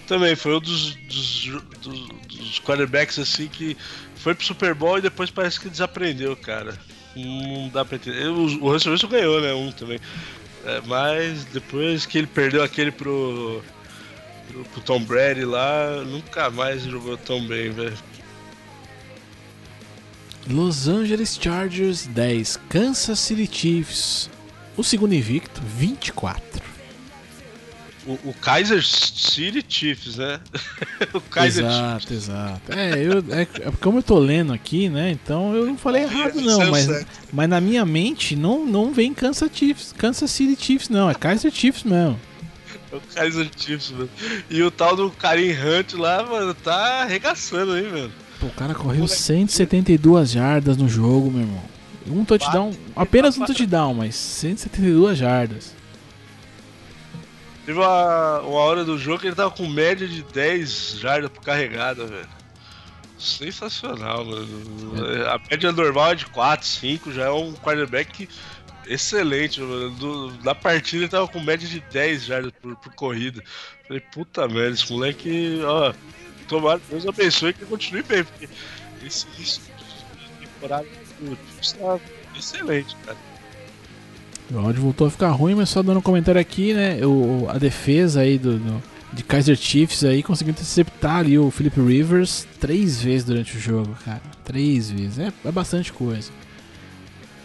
também 0.06 0.34
foi 0.34 0.56
um 0.56 0.60
dos, 0.60 0.94
dos, 0.94 1.44
dos, 1.82 2.08
dos 2.26 2.58
quarterbacks 2.60 3.18
assim 3.18 3.48
que 3.48 3.76
foi 4.16 4.34
pro 4.34 4.44
Super 4.44 4.74
Bowl 4.74 4.98
e 4.98 5.02
depois 5.02 5.30
parece 5.30 5.60
que 5.60 5.68
desaprendeu, 5.68 6.36
cara. 6.36 6.76
Não 7.16 7.68
dá 7.68 7.84
pra 7.84 7.96
entender. 7.96 8.28
O, 8.28 8.44
o 8.64 8.72
Russell 8.72 8.92
Wilson 8.92 9.08
ganhou, 9.08 9.40
né? 9.40 9.52
Um 9.54 9.72
também. 9.72 9.98
É, 10.64 10.80
mas 10.86 11.44
depois 11.46 12.04
que 12.04 12.18
ele 12.18 12.26
perdeu 12.26 12.62
aquele 12.62 12.90
pro, 12.90 13.62
pro, 14.50 14.80
Tom 14.82 15.02
Brady 15.02 15.44
lá, 15.44 16.02
nunca 16.04 16.50
mais 16.50 16.82
jogou 16.82 17.16
tão 17.16 17.46
bem, 17.46 17.70
velho. 17.70 17.96
Los 20.48 20.88
Angeles 20.88 21.38
Chargers 21.40 22.06
10, 22.06 22.58
Kansas 22.68 23.18
City 23.18 23.48
Chiefs. 23.50 24.30
O 24.76 24.82
segundo 24.82 25.14
invicto, 25.14 25.60
24. 25.76 26.70
O, 28.06 28.12
o 28.30 28.34
Kaiser 28.40 28.82
City 28.82 29.64
Chiefs, 29.68 30.16
né? 30.16 30.40
o 31.12 31.20
Kaiser 31.20 31.66
exato, 31.66 32.14
exato. 32.14 32.72
É, 32.72 32.98
eu, 32.98 33.18
é, 33.30 33.42
é 33.42 33.72
como 33.80 33.98
eu 33.98 34.02
tô 34.02 34.18
lendo 34.18 34.52
aqui, 34.52 34.88
né? 34.88 35.10
Então 35.10 35.54
eu 35.54 35.66
não 35.66 35.76
falei 35.76 36.02
errado, 36.04 36.40
não. 36.40 36.56
Certo, 36.56 36.70
Mas, 36.70 37.06
mas 37.30 37.48
na 37.48 37.60
minha 37.60 37.84
mente 37.84 38.34
não, 38.34 38.64
não 38.64 38.92
vem 38.92 39.12
Kansas 39.12 39.50
Chiefs, 39.52 39.92
Kansas 39.96 40.30
City 40.30 40.56
Chiefs, 40.60 40.88
não. 40.88 41.10
É 41.10 41.14
Kaiser 41.14 41.52
Chiefs 41.52 41.84
mesmo. 41.84 42.18
É 42.92 42.96
o 42.96 43.00
Kaiser 43.14 43.48
Chiefs, 43.57 43.90
mano. 43.90 44.11
E 44.48 44.62
o 44.62 44.70
tal 44.70 44.96
do 44.96 45.11
Karim 45.11 45.53
Hunt 45.53 45.94
lá, 45.94 46.24
mano, 46.24 46.55
tá 46.55 47.03
arregaçando 47.03 47.72
aí, 47.72 47.90
mano. 47.90 48.12
Pô, 48.38 48.46
o 48.46 48.50
cara 48.50 48.74
correu 48.74 49.07
172 49.07 50.31
jardas 50.31 50.76
no 50.76 50.88
jogo, 50.88 51.31
meu 51.31 51.42
irmão. 51.42 51.62
Um 52.07 52.24
touchdown, 52.24 52.72
apenas 52.96 53.37
um 53.37 53.44
touchdown, 53.44 53.94
mas 53.94 54.14
172 54.14 55.18
jardas. 55.18 55.74
Teve 57.66 57.79
uma, 57.79 58.40
uma 58.40 58.59
hora 58.59 58.85
do 58.85 58.98
jogo 58.98 59.20
que 59.20 59.26
ele 59.26 59.37
tava 59.37 59.50
com 59.50 59.68
média 59.68 60.09
de 60.09 60.22
10 60.22 60.98
jardas 60.98 61.31
por 61.31 61.42
carregada, 61.42 62.07
velho. 62.07 62.29
Sensacional, 63.18 64.24
mano. 64.24 64.48
A 65.29 65.38
média 65.50 65.70
normal 65.70 66.12
é 66.12 66.14
de 66.14 66.26
4, 66.26 66.66
5, 66.66 67.12
já 67.12 67.26
é 67.26 67.31
um 67.31 67.53
quarterback 67.53 68.26
excelente. 68.94 69.61
Do, 69.61 70.31
da 70.42 70.55
partida 70.55 71.05
ele 71.05 71.09
tava 71.11 71.29
com 71.29 71.40
média 71.40 71.66
de 71.68 71.81
10 71.92 72.24
jardas 72.24 72.53
por, 72.61 72.76
por 72.76 72.92
corrida. 72.94 73.42
Falei, 73.87 74.03
puta 74.12 74.46
merda, 74.48 74.70
esse 74.74 74.90
moleque, 74.92 75.61
ó. 75.64 75.92
Tomara 76.48 76.81
Deus 76.90 77.07
abençoe 77.07 77.53
que 77.53 77.64
continue 77.64 78.03
bem, 78.03 78.24
porque 78.24 78.48
esse 79.07 79.26
início 79.37 79.62
de 79.62 80.46
temporada 80.46 80.87
do 81.20 81.37
Chiefs 81.53 81.72
tá 81.72 81.98
excelente, 82.37 82.96
cara. 83.07 83.16
O 84.53 84.59
áudio 84.59 84.83
voltou 84.83 85.07
a 85.07 85.11
ficar 85.11 85.29
ruim, 85.31 85.55
mas 85.55 85.68
só 85.68 85.81
dando 85.81 85.98
um 85.98 86.03
comentário 86.03 86.40
aqui, 86.40 86.74
né? 86.74 87.07
O, 87.07 87.46
a 87.48 87.57
defesa 87.57 88.20
aí 88.22 88.37
do, 88.37 88.59
do- 88.59 88.83
de 89.12 89.22
Kaiser 89.24 89.57
Chiefs 89.57 90.05
aí 90.05 90.22
conseguiu 90.24 90.50
interceptar 90.53 91.16
ali 91.18 91.38
o 91.38 91.50
Philip 91.50 91.81
Rivers 91.81 92.46
três 92.61 93.00
vezes 93.00 93.24
durante 93.24 93.57
o 93.57 93.61
jogo, 93.61 93.96
cara. 94.05 94.20
Três 94.44 94.90
vezes. 94.90 95.18
É, 95.20 95.33
é 95.44 95.53
bastante 95.53 95.92
coisa. 95.92 96.31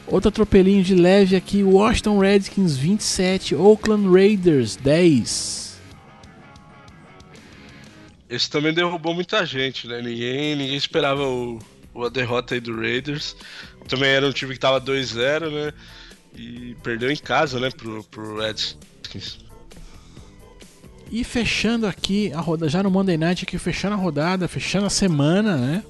Outro 0.08 0.30
atropelinho 0.30 0.84
de 0.84 0.94
leve 0.94 1.36
aqui, 1.36 1.64
Washington 1.64 2.20
Redskins 2.20 2.78
27, 2.78 3.56
Oakland 3.56 4.08
Raiders 4.08 4.76
10. 4.76 5.82
Esse 8.30 8.50
também 8.50 8.74
derrubou 8.74 9.14
muita 9.14 9.46
gente, 9.46 9.88
né? 9.88 10.02
Ninguém, 10.02 10.56
ninguém 10.56 10.76
esperava 10.76 11.28
o, 11.28 11.60
a 12.04 12.10
derrota 12.10 12.54
aí 12.54 12.60
do 12.60 12.76
Raiders. 12.76 13.36
Também 13.88 14.10
era 14.10 14.28
um 14.28 14.32
time 14.32 14.54
que 14.54 14.60
tava 14.60 14.80
2-0, 14.80 15.50
né? 15.52 15.74
E 16.36 16.76
perdeu 16.84 17.10
em 17.10 17.16
casa, 17.16 17.60
né, 17.60 17.70
pro, 17.72 18.04
pro 18.04 18.40
Redskins. 18.40 19.40
E 21.12 21.24
fechando 21.24 21.88
aqui 21.88 22.32
a 22.34 22.42
roda, 22.42 22.68
já 22.68 22.84
no 22.84 22.92
Monday 22.92 23.18
Night 23.18 23.44
aqui, 23.44 23.58
fechando 23.58 23.94
a 23.94 23.98
rodada, 23.98 24.48
fechando 24.48 24.86
a 24.86 24.90
semana, 24.90 25.56
né? 25.56 25.84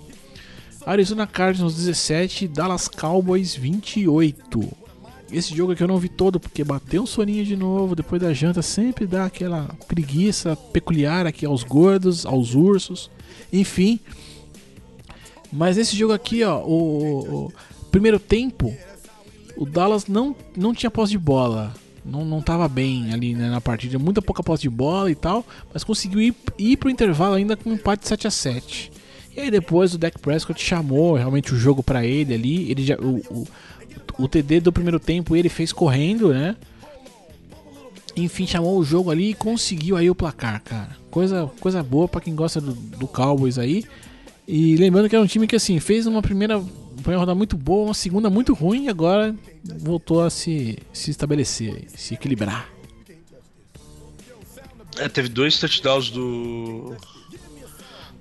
Arizona 0.86 1.26
Cardinals 1.26 1.76
17, 1.76 2.48
Dallas 2.48 2.88
Cowboys 2.88 3.56
28. 3.56 4.72
Esse 5.32 5.56
jogo 5.56 5.72
aqui 5.72 5.82
eu 5.84 5.88
não 5.88 5.98
vi 5.98 6.08
todo 6.08 6.40
porque 6.40 6.64
bateu 6.64 7.02
um 7.04 7.08
soninho 7.08 7.44
de 7.44 7.56
novo 7.56 7.96
depois 7.96 8.22
da 8.22 8.32
janta, 8.34 8.62
sempre 8.62 9.08
dá 9.08 9.26
aquela 9.26 9.64
preguiça 9.88 10.56
peculiar 10.56 11.26
aqui 11.26 11.46
aos 11.46 11.64
gordos, 11.64 12.26
aos 12.26 12.54
ursos, 12.54 13.10
enfim. 13.52 14.00
Mas 15.52 15.78
esse 15.78 15.96
jogo 15.96 16.14
aqui, 16.14 16.44
ó, 16.44 16.60
o, 16.64 17.46
o- 17.48 17.54
primeiro 17.92 18.20
tempo, 18.20 18.74
o 19.58 19.66
Dallas 19.66 20.06
não, 20.06 20.36
não 20.56 20.74
tinha 20.74 20.92
posse 20.92 21.12
de 21.14 21.18
bola. 21.18 21.74
Não, 22.06 22.24
não 22.24 22.40
tava 22.40 22.68
bem 22.68 23.12
ali 23.12 23.34
né, 23.34 23.50
na 23.50 23.60
partida, 23.60 23.98
muita 23.98 24.22
pouca 24.22 24.44
posse 24.44 24.62
de 24.62 24.70
bola 24.70 25.10
e 25.10 25.16
tal, 25.16 25.44
mas 25.74 25.84
conseguiu 25.84 26.22
ir, 26.22 26.36
ir 26.60 26.78
pro 26.78 26.90
intervalo 26.90 27.34
ainda 27.34 27.58
com 27.58 27.72
um 27.72 27.74
empate 27.74 28.08
7 28.08 28.28
a 28.28 28.32
7 28.32 28.92
E 29.36 29.42
aí 29.42 29.52
depois 29.52 29.94
o 29.94 29.98
Dak 29.98 30.18
Prescott 30.20 30.64
chamou 30.64 31.16
realmente 31.16 31.54
o 31.54 31.58
jogo 31.58 31.84
pra 31.84 32.06
ele 32.06 32.34
ali. 32.34 32.72
Ele 32.72 32.86
já, 32.86 32.96
o, 32.96 33.18
o, 33.30 33.48
o 34.18 34.28
TD 34.28 34.62
do 34.62 34.72
primeiro 34.72 35.00
tempo 35.00 35.36
ele 35.36 35.50
fez 35.50 35.74
correndo, 35.74 36.34
né? 36.34 36.56
Enfim, 38.16 38.48
chamou 38.48 38.80
o 38.80 38.86
jogo 38.86 39.12
ali 39.12 39.32
e 39.32 39.34
conseguiu 39.34 39.98
aí 39.98 40.10
o 40.10 40.16
placar, 40.16 40.62
cara. 40.64 40.96
Coisa, 41.12 41.52
coisa 41.60 41.84
boa 41.84 42.08
pra 42.08 42.22
quem 42.22 42.34
gosta 42.34 42.62
do, 42.62 42.72
do 42.74 43.08
Cowboys 43.08 43.58
aí. 43.58 43.84
E 44.48 44.78
lembrando 44.78 45.10
que 45.10 45.16
era 45.16 45.24
um 45.24 45.28
time 45.28 45.48
que 45.48 45.56
assim 45.56 45.80
fez 45.80 46.06
uma 46.06 46.22
primeira, 46.22 46.60
primeira 47.02 47.20
rodada 47.20 47.36
muito 47.36 47.58
boa, 47.58 47.86
uma 47.86 47.94
segunda 47.94 48.30
muito 48.30 48.54
ruim 48.54 48.86
e 48.86 48.90
agora 48.90 49.36
voltou 49.64 50.24
a 50.24 50.30
se, 50.30 50.78
se 50.94 51.12
estabelecer, 51.12 51.88
se 51.94 52.14
equilibrar. 52.14 52.70
É, 54.98 55.10
teve 55.10 55.28
dois 55.28 55.60
touchdowns 55.60 56.10
do. 56.10 56.96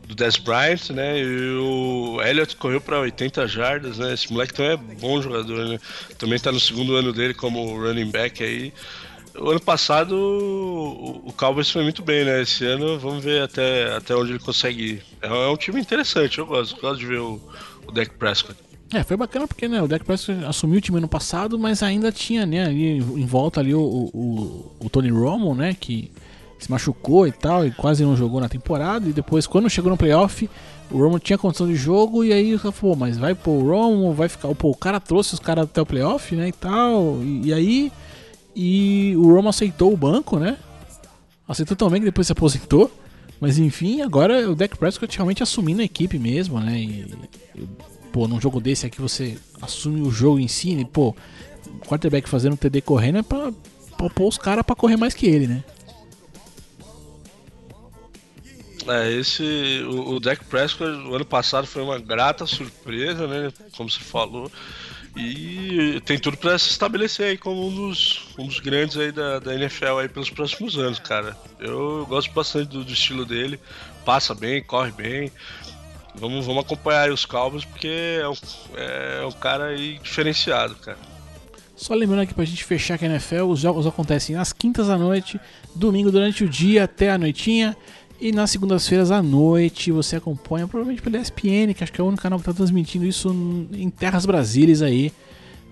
Do 0.06 0.14
Des 0.14 0.36
Bryant, 0.36 0.90
né? 0.90 1.18
E 1.18 1.56
o 1.56 2.20
Elliott 2.22 2.56
correu 2.56 2.80
pra 2.80 3.00
80 3.00 3.46
jardas, 3.48 3.98
né? 3.98 4.12
Esse 4.12 4.32
moleque 4.32 4.54
também 4.54 4.72
é 4.72 4.76
bom 4.76 5.20
jogador, 5.20 5.66
né? 5.66 5.78
Também 6.18 6.38
tá 6.38 6.52
no 6.52 6.60
segundo 6.60 6.94
ano 6.94 7.12
dele 7.12 7.34
como 7.34 7.78
running 7.78 8.10
back 8.10 8.42
aí. 8.42 8.72
O 9.36 9.50
ano 9.50 9.60
passado 9.60 10.14
o, 10.14 11.28
o 11.28 11.32
Cowboys 11.32 11.70
foi 11.70 11.82
muito 11.82 12.02
bem, 12.02 12.24
né? 12.24 12.42
Esse 12.42 12.64
ano 12.64 12.98
vamos 12.98 13.24
ver 13.24 13.42
até, 13.42 13.94
até 13.96 14.14
onde 14.14 14.32
ele 14.32 14.38
consegue 14.38 14.82
ir. 14.82 15.02
É, 15.20 15.26
é 15.26 15.48
um 15.48 15.56
time 15.56 15.80
interessante, 15.80 16.38
eu 16.38 16.46
gosto, 16.46 16.80
gosto 16.80 17.00
de 17.00 17.06
ver 17.06 17.20
o, 17.20 17.40
o 17.86 17.92
Dak 17.92 18.10
Prescott. 18.16 18.56
É, 18.92 19.02
foi 19.02 19.16
bacana 19.16 19.48
porque 19.48 19.66
né, 19.66 19.82
o 19.82 19.88
Dak 19.88 20.04
Prescott 20.04 20.44
assumiu 20.44 20.78
o 20.78 20.80
time 20.80 20.98
ano 20.98 21.08
passado, 21.08 21.58
mas 21.58 21.82
ainda 21.82 22.12
tinha 22.12 22.46
né, 22.46 22.64
ali 22.64 22.98
em 22.98 23.26
volta 23.26 23.58
ali 23.58 23.74
o, 23.74 23.80
o, 23.80 24.76
o 24.78 24.90
Tony 24.90 25.10
Romo, 25.10 25.52
né, 25.52 25.74
que 25.74 26.12
se 26.58 26.70
machucou 26.70 27.26
e 27.26 27.32
tal, 27.32 27.66
e 27.66 27.70
quase 27.70 28.04
não 28.04 28.16
jogou 28.16 28.40
na 28.40 28.48
temporada. 28.48 29.08
E 29.08 29.12
depois, 29.12 29.46
quando 29.46 29.68
chegou 29.68 29.90
no 29.90 29.96
playoff, 29.96 30.48
o 30.90 30.98
Romo 30.98 31.18
tinha 31.18 31.38
condição 31.38 31.66
de 31.66 31.76
jogo, 31.76 32.24
e 32.24 32.32
aí 32.32 32.56
falei, 32.58 32.96
mas 32.96 33.18
vai 33.18 33.34
pôr 33.34 33.62
o 33.62 33.68
Romo, 33.68 34.12
vai 34.12 34.28
ficar. 34.28 34.54
Pô, 34.54 34.70
o 34.70 34.76
cara 34.76 35.00
trouxe 35.00 35.34
os 35.34 35.40
caras 35.40 35.64
até 35.64 35.80
o 35.80 35.86
playoff, 35.86 36.34
né? 36.34 36.48
E 36.48 36.52
tal. 36.52 37.18
E, 37.22 37.48
e, 37.48 37.54
aí. 37.54 37.92
E 38.56 39.14
o 39.16 39.32
Romo 39.34 39.48
aceitou 39.48 39.92
o 39.92 39.96
banco, 39.96 40.38
né? 40.38 40.56
Aceitou 41.48 41.76
também 41.76 42.00
que 42.00 42.06
depois 42.06 42.26
se 42.26 42.32
aposentou. 42.32 42.90
Mas 43.40 43.58
enfim, 43.58 44.00
agora 44.00 44.48
o 44.48 44.54
Dak 44.54 44.76
Prescott 44.78 45.16
realmente 45.16 45.42
assumindo 45.42 45.82
a 45.82 45.84
equipe 45.84 46.18
mesmo, 46.18 46.60
né? 46.60 46.78
E, 46.78 47.14
e, 47.56 47.68
pô, 48.12 48.28
num 48.28 48.40
jogo 48.40 48.60
desse 48.60 48.86
aqui 48.86 49.00
você 49.00 49.36
assume 49.60 50.00
o 50.00 50.10
jogo 50.10 50.38
em 50.38 50.48
si, 50.48 50.70
e, 50.70 50.84
pô, 50.84 51.14
quarterback 51.86 52.28
fazendo 52.28 52.56
TD 52.56 52.80
correndo 52.80 53.18
é 53.18 53.22
pra, 53.22 53.52
pra 53.96 54.08
pôr 54.08 54.28
os 54.28 54.38
caras 54.38 54.64
pra 54.64 54.76
correr 54.76 54.96
mais 54.96 55.14
que 55.14 55.26
ele, 55.26 55.46
né? 55.46 55.64
É, 58.88 59.12
esse. 59.12 59.82
O, 59.88 60.14
o 60.14 60.20
Dak 60.20 60.44
Prescott 60.44 60.90
o 60.90 61.14
ano 61.14 61.24
passado 61.24 61.66
foi 61.66 61.82
uma 61.82 61.98
grata 61.98 62.46
surpresa, 62.46 63.26
né? 63.26 63.52
Como 63.76 63.90
você 63.90 64.00
falou. 64.00 64.50
E 65.16 66.02
tem 66.04 66.18
tudo 66.18 66.36
para 66.36 66.58
se 66.58 66.70
estabelecer 66.70 67.26
aí 67.26 67.38
como 67.38 67.68
um 67.68 67.74
dos, 67.74 68.26
um 68.36 68.46
dos 68.46 68.58
grandes 68.58 68.96
aí 68.96 69.12
da, 69.12 69.38
da 69.38 69.54
NFL 69.54 69.98
aí 70.00 70.08
pelos 70.08 70.28
próximos 70.28 70.76
anos, 70.76 70.98
cara. 70.98 71.36
Eu 71.60 72.04
gosto 72.08 72.32
bastante 72.32 72.68
do, 72.68 72.84
do 72.84 72.92
estilo 72.92 73.24
dele. 73.24 73.60
Passa 74.04 74.34
bem, 74.34 74.62
corre 74.62 74.90
bem. 74.90 75.30
Vamos, 76.16 76.44
vamos 76.44 76.64
acompanhar 76.64 77.10
os 77.10 77.24
Cowboys 77.24 77.64
porque 77.64 78.18
é 78.20 78.28
um, 78.28 78.34
é 78.76 79.26
um 79.26 79.32
cara 79.32 79.66
aí 79.66 79.98
diferenciado, 80.02 80.74
cara. 80.76 80.98
Só 81.76 81.94
lembrando 81.94 82.22
aqui 82.22 82.34
pra 82.34 82.44
gente 82.44 82.64
fechar 82.64 82.98
que 82.98 83.04
a 83.04 83.08
NFL, 83.08 83.44
os 83.44 83.60
jogos 83.60 83.86
acontecem 83.86 84.36
nas 84.36 84.52
quintas 84.52 84.88
à 84.88 84.96
noite, 84.96 85.40
domingo 85.74 86.10
durante 86.10 86.44
o 86.44 86.48
dia 86.48 86.84
até 86.84 87.10
a 87.10 87.18
noitinha. 87.18 87.76
E 88.20 88.32
nas 88.32 88.50
segundas-feiras 88.50 89.10
à 89.10 89.22
noite 89.22 89.90
você 89.90 90.16
acompanha, 90.16 90.66
provavelmente 90.66 91.02
pela 91.02 91.18
ESPN, 91.18 91.74
que 91.74 91.82
acho 91.82 91.92
que 91.92 92.00
é 92.00 92.04
o 92.04 92.06
único 92.06 92.22
canal 92.22 92.38
que 92.38 92.42
está 92.42 92.54
transmitindo 92.54 93.04
isso 93.04 93.28
em 93.72 93.90
terras 93.90 94.24
brasileiras 94.24 94.82
aí. 94.82 95.12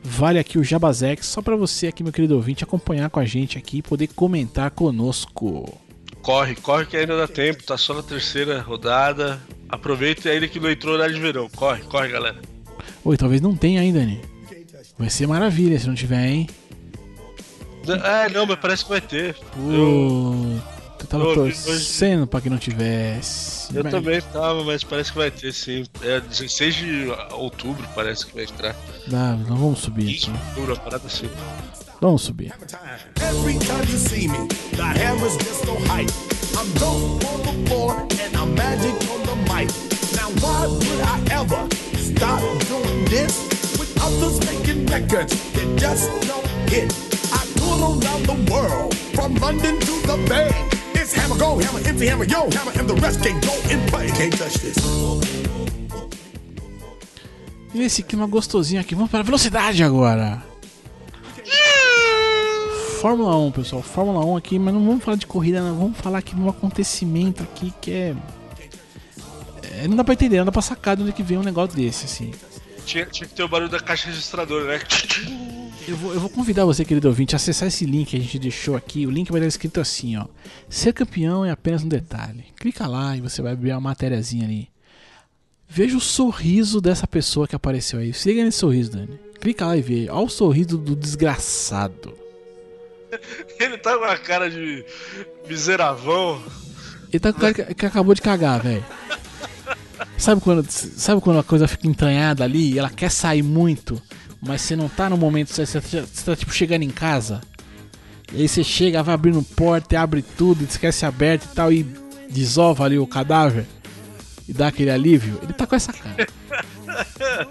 Vale 0.05 0.38
aqui 0.38 0.59
o 0.59 0.64
Jabazex, 0.64 1.26
só 1.26 1.40
para 1.40 1.55
você 1.55 1.87
aqui, 1.87 2.02
meu 2.02 2.12
querido 2.12 2.35
ouvinte, 2.35 2.64
acompanhar 2.64 3.09
com 3.09 3.20
a 3.20 3.24
gente 3.24 3.57
aqui 3.57 3.78
e 3.78 3.83
poder 3.83 4.09
comentar 4.09 4.70
conosco. 4.72 5.78
Corre, 6.20 6.57
corre 6.57 6.87
que 6.87 6.96
ainda 6.96 7.16
dá 7.16 7.28
tempo, 7.28 7.62
tá 7.62 7.76
só 7.76 7.94
na 7.94 8.02
terceira 8.02 8.61
rodada. 8.61 9.40
Aproveita 9.68 10.28
ainda 10.28 10.48
que 10.48 10.59
não 10.59 10.70
entrou 10.70 10.94
horário 10.94 11.14
de 11.14 11.20
verão. 11.20 11.48
Corre, 11.48 11.83
corre, 11.83 12.09
galera. 12.09 12.40
Oi, 13.05 13.16
talvez 13.16 13.40
não 13.40 13.57
tenha 13.57 13.81
ainda, 13.81 14.05
né? 14.05 14.20
Vai 14.98 15.09
ser 15.09 15.26
maravilha 15.26 15.78
se 15.78 15.87
não 15.87 15.94
tiver, 15.94 16.28
hein? 16.28 16.48
É, 17.88 18.28
não, 18.28 18.46
mas 18.46 18.59
parece 18.61 18.85
que 18.85 18.90
vai 18.90 19.00
ter. 19.00 19.35
Puta. 19.35 19.74
Eu... 19.74 20.62
Eu 21.03 21.07
tava 21.09 21.25
eu, 21.25 21.35
torcendo 21.35 22.21
hoje... 22.21 22.27
pra 22.29 22.41
que 22.41 22.49
não 22.49 22.59
tivesse. 22.59 23.77
Eu 23.77 23.83
mas... 23.83 23.93
também 23.93 24.21
tava, 24.21 24.62
mas 24.62 24.85
parece 24.85 25.11
que 25.11 25.19
vai 25.19 25.31
ter 25.31 25.53
sim. 25.53 25.85
É 26.01 26.21
16 26.21 26.75
de 26.75 27.09
outubro, 27.33 27.87
parece 27.95 28.27
que 28.27 28.35
vai 28.35 28.45
entrar. 28.45 28.77
Não, 29.09 29.37
não 29.38 29.57
vamos 29.57 29.81
subir 29.81 30.15
aqui. 30.15 30.31
Outubro, 30.31 30.75
a 30.75 30.77
parada 30.77 31.07
assim. 31.07 31.29
Vamos 32.01 32.23
subir. 32.23 32.53
Every 33.21 33.59
time 33.59 33.83
you 33.91 33.99
see 33.99 34.29
me, 34.29 34.49
the 34.77 34.83
hammer's 34.83 35.37
just 35.38 35.65
so 35.65 35.75
hype. 35.87 36.11
I'm 36.57 36.71
dope 36.79 37.25
on 37.27 37.43
the 37.43 37.69
floor 37.69 37.95
and 38.21 38.37
I'm 38.37 38.55
magic 38.55 38.95
on 39.11 39.23
the 39.23 39.37
mic. 39.51 39.71
Now 40.15 40.31
why 40.41 40.67
would 40.67 41.01
I 41.01 41.19
ever 41.33 41.69
stop 41.97 42.41
doing 42.69 43.05
this? 43.07 43.49
With 43.79 43.97
others 44.03 44.38
making 44.47 44.87
records 44.87 45.35
that 45.53 45.79
just 45.79 46.11
don't 46.29 46.47
hit. 46.71 46.93
I 47.33 47.45
tour 47.57 47.79
around 47.79 48.27
the 48.27 48.53
world, 48.53 48.95
from 49.15 49.35
London 49.37 49.81
to 49.81 49.93
the 50.07 50.17
Bay. 50.29 50.51
It's 51.03 51.15
hammer 51.15 51.37
go, 51.37 51.59
hammer 51.59 51.81
empty, 51.85 52.07
hammer 52.07 52.25
yo, 52.25 52.49
hammer 52.53 52.71
and 52.79 52.87
the 52.87 52.95
rest 53.03 53.21
can 53.25 53.35
go 53.41 53.53
in 53.69 53.85
play. 53.91 54.07
Can't 54.12 54.38
touch 54.38 54.57
this. 54.61 54.77
E 57.75 57.83
esse 57.83 58.05
clima 58.05 58.25
gostosinho 58.29 58.81
aqui, 58.81 58.95
vamos 58.95 59.11
para 59.11 59.19
a 59.19 59.23
velocidade 59.25 59.83
agora. 59.83 60.41
Fórmula 63.01 63.37
1, 63.37 63.51
pessoal, 63.51 63.83
Fórmula 63.83 64.25
1 64.25 64.37
aqui, 64.37 64.61
mas 64.61 64.73
não 64.73 64.87
vamos 64.87 65.03
falar 65.03 65.17
de 65.17 65.27
corrida, 65.27 65.61
não. 65.61 65.77
vamos 65.77 65.99
falar 65.99 66.19
aqui 66.19 66.37
de 66.37 66.41
um 66.41 66.49
acontecimento 66.49 67.43
aqui 67.43 67.75
que 67.81 67.91
é... 67.91 68.15
é 69.73 69.88
não 69.88 69.97
dá 69.97 70.05
pra 70.05 70.15
entender, 70.15 70.38
não 70.38 70.45
dá 70.45 70.53
pra 70.53 70.62
sacar 70.62 70.97
de 70.97 71.03
onde 71.03 71.12
que 71.12 71.25
vem 71.25 71.37
um 71.37 71.43
negócio 71.43 71.75
desse, 71.75 72.05
assim. 72.05 72.33
Tinha, 72.87 73.07
tinha 73.07 73.27
que 73.27 73.35
ter 73.35 73.43
o 73.43 73.49
barulho 73.49 73.69
da 73.69 73.81
caixa 73.81 74.07
registradora, 74.07 74.79
né? 74.79 74.81
Eu 75.88 75.97
vou, 75.97 76.14
eu 76.14 76.21
vou 76.21 76.31
convidar 76.31 76.64
você, 76.64 76.85
querido 76.85 77.09
ouvinte, 77.09 77.35
a 77.35 77.37
acessar 77.37 77.66
esse 77.66 77.85
link 77.85 78.11
que 78.11 78.16
a 78.16 78.21
gente 78.21 78.38
deixou 78.38 78.77
aqui. 78.77 79.07
O 79.07 79.11
link 79.11 79.31
vai 79.31 79.40
estar 79.40 79.49
escrito 79.49 79.81
assim, 79.81 80.16
ó. 80.16 80.27
Ser 80.68 80.92
campeão 80.92 81.45
é 81.45 81.51
apenas 81.51 81.83
um 81.83 81.88
detalhe. 81.88 82.45
Clica 82.57 82.87
lá 82.87 83.16
e 83.16 83.21
você 83.21 83.42
vai 83.42 83.53
abrir 83.53 83.73
uma 83.73 83.81
matériazinha 83.81 84.45
ali. 84.45 84.68
Veja 85.68 85.97
o 85.97 86.01
sorriso 86.01 86.81
dessa 86.81 87.07
pessoa 87.07 87.49
que 87.49 87.57
apareceu 87.57 87.99
aí. 87.99 88.12
Se 88.12 88.29
liga 88.29 88.45
nesse 88.45 88.59
sorriso, 88.59 88.92
Dani. 88.92 89.18
Clica 89.40 89.66
lá 89.66 89.77
e 89.77 89.83
vê. 89.83 90.09
Olha 90.11 90.27
o 90.27 90.29
sorriso 90.29 90.79
do 90.79 90.95
desgraçado. 90.95 92.14
Ele 93.59 93.77
tá 93.79 93.99
com 93.99 94.05
a 94.05 94.16
cara 94.16 94.51
de 94.51 94.85
miseravão. 95.49 96.42
Ele 97.11 97.21
tá 97.21 97.33
com 97.33 97.45
a 97.45 97.53
cara 97.53 97.75
que 97.75 97.87
acabou 97.87 98.14
de 98.14 98.23
cagar, 98.23 98.62
velho. 98.62 98.85
Sabe 100.16 100.40
quando, 100.40 100.71
sabe 100.71 101.21
quando 101.21 101.40
a 101.40 101.42
coisa 101.42 101.66
fica 101.66 101.87
entranhada 101.87 102.45
ali 102.45 102.73
e 102.73 102.79
ela 102.79 102.90
quer 102.90 103.11
sair 103.11 103.42
muito? 103.42 104.01
Mas 104.44 104.62
você 104.62 104.74
não 104.74 104.88
tá 104.88 105.09
no 105.09 105.16
momento, 105.16 105.52
você, 105.52 105.64
você, 105.64 105.81
você 105.81 106.24
tá 106.24 106.35
tipo 106.35 106.52
chegando 106.52 106.83
em 106.83 106.90
casa. 106.90 107.40
E 108.33 108.42
aí 108.42 108.48
você 108.48 108.64
chega, 108.64 109.02
vai 109.02 109.14
abrindo 109.14 109.42
porta, 109.42 110.00
abre 110.00 110.22
tudo, 110.22 110.64
esquece 110.64 111.07
aberto 111.07 111.44
e 111.44 111.55
tal, 111.55 111.72
e 111.72 111.85
desova 112.28 112.85
ali 112.85 112.98
o 112.98 113.07
cadáver 113.07 113.66
e 114.48 114.52
dá 114.52 114.68
aquele 114.68 114.90
alívio. 114.90 115.38
Ele 115.42 115.52
tá 115.52 115.66
com 115.66 115.76
essa 115.76 115.92
cara. 115.92 116.26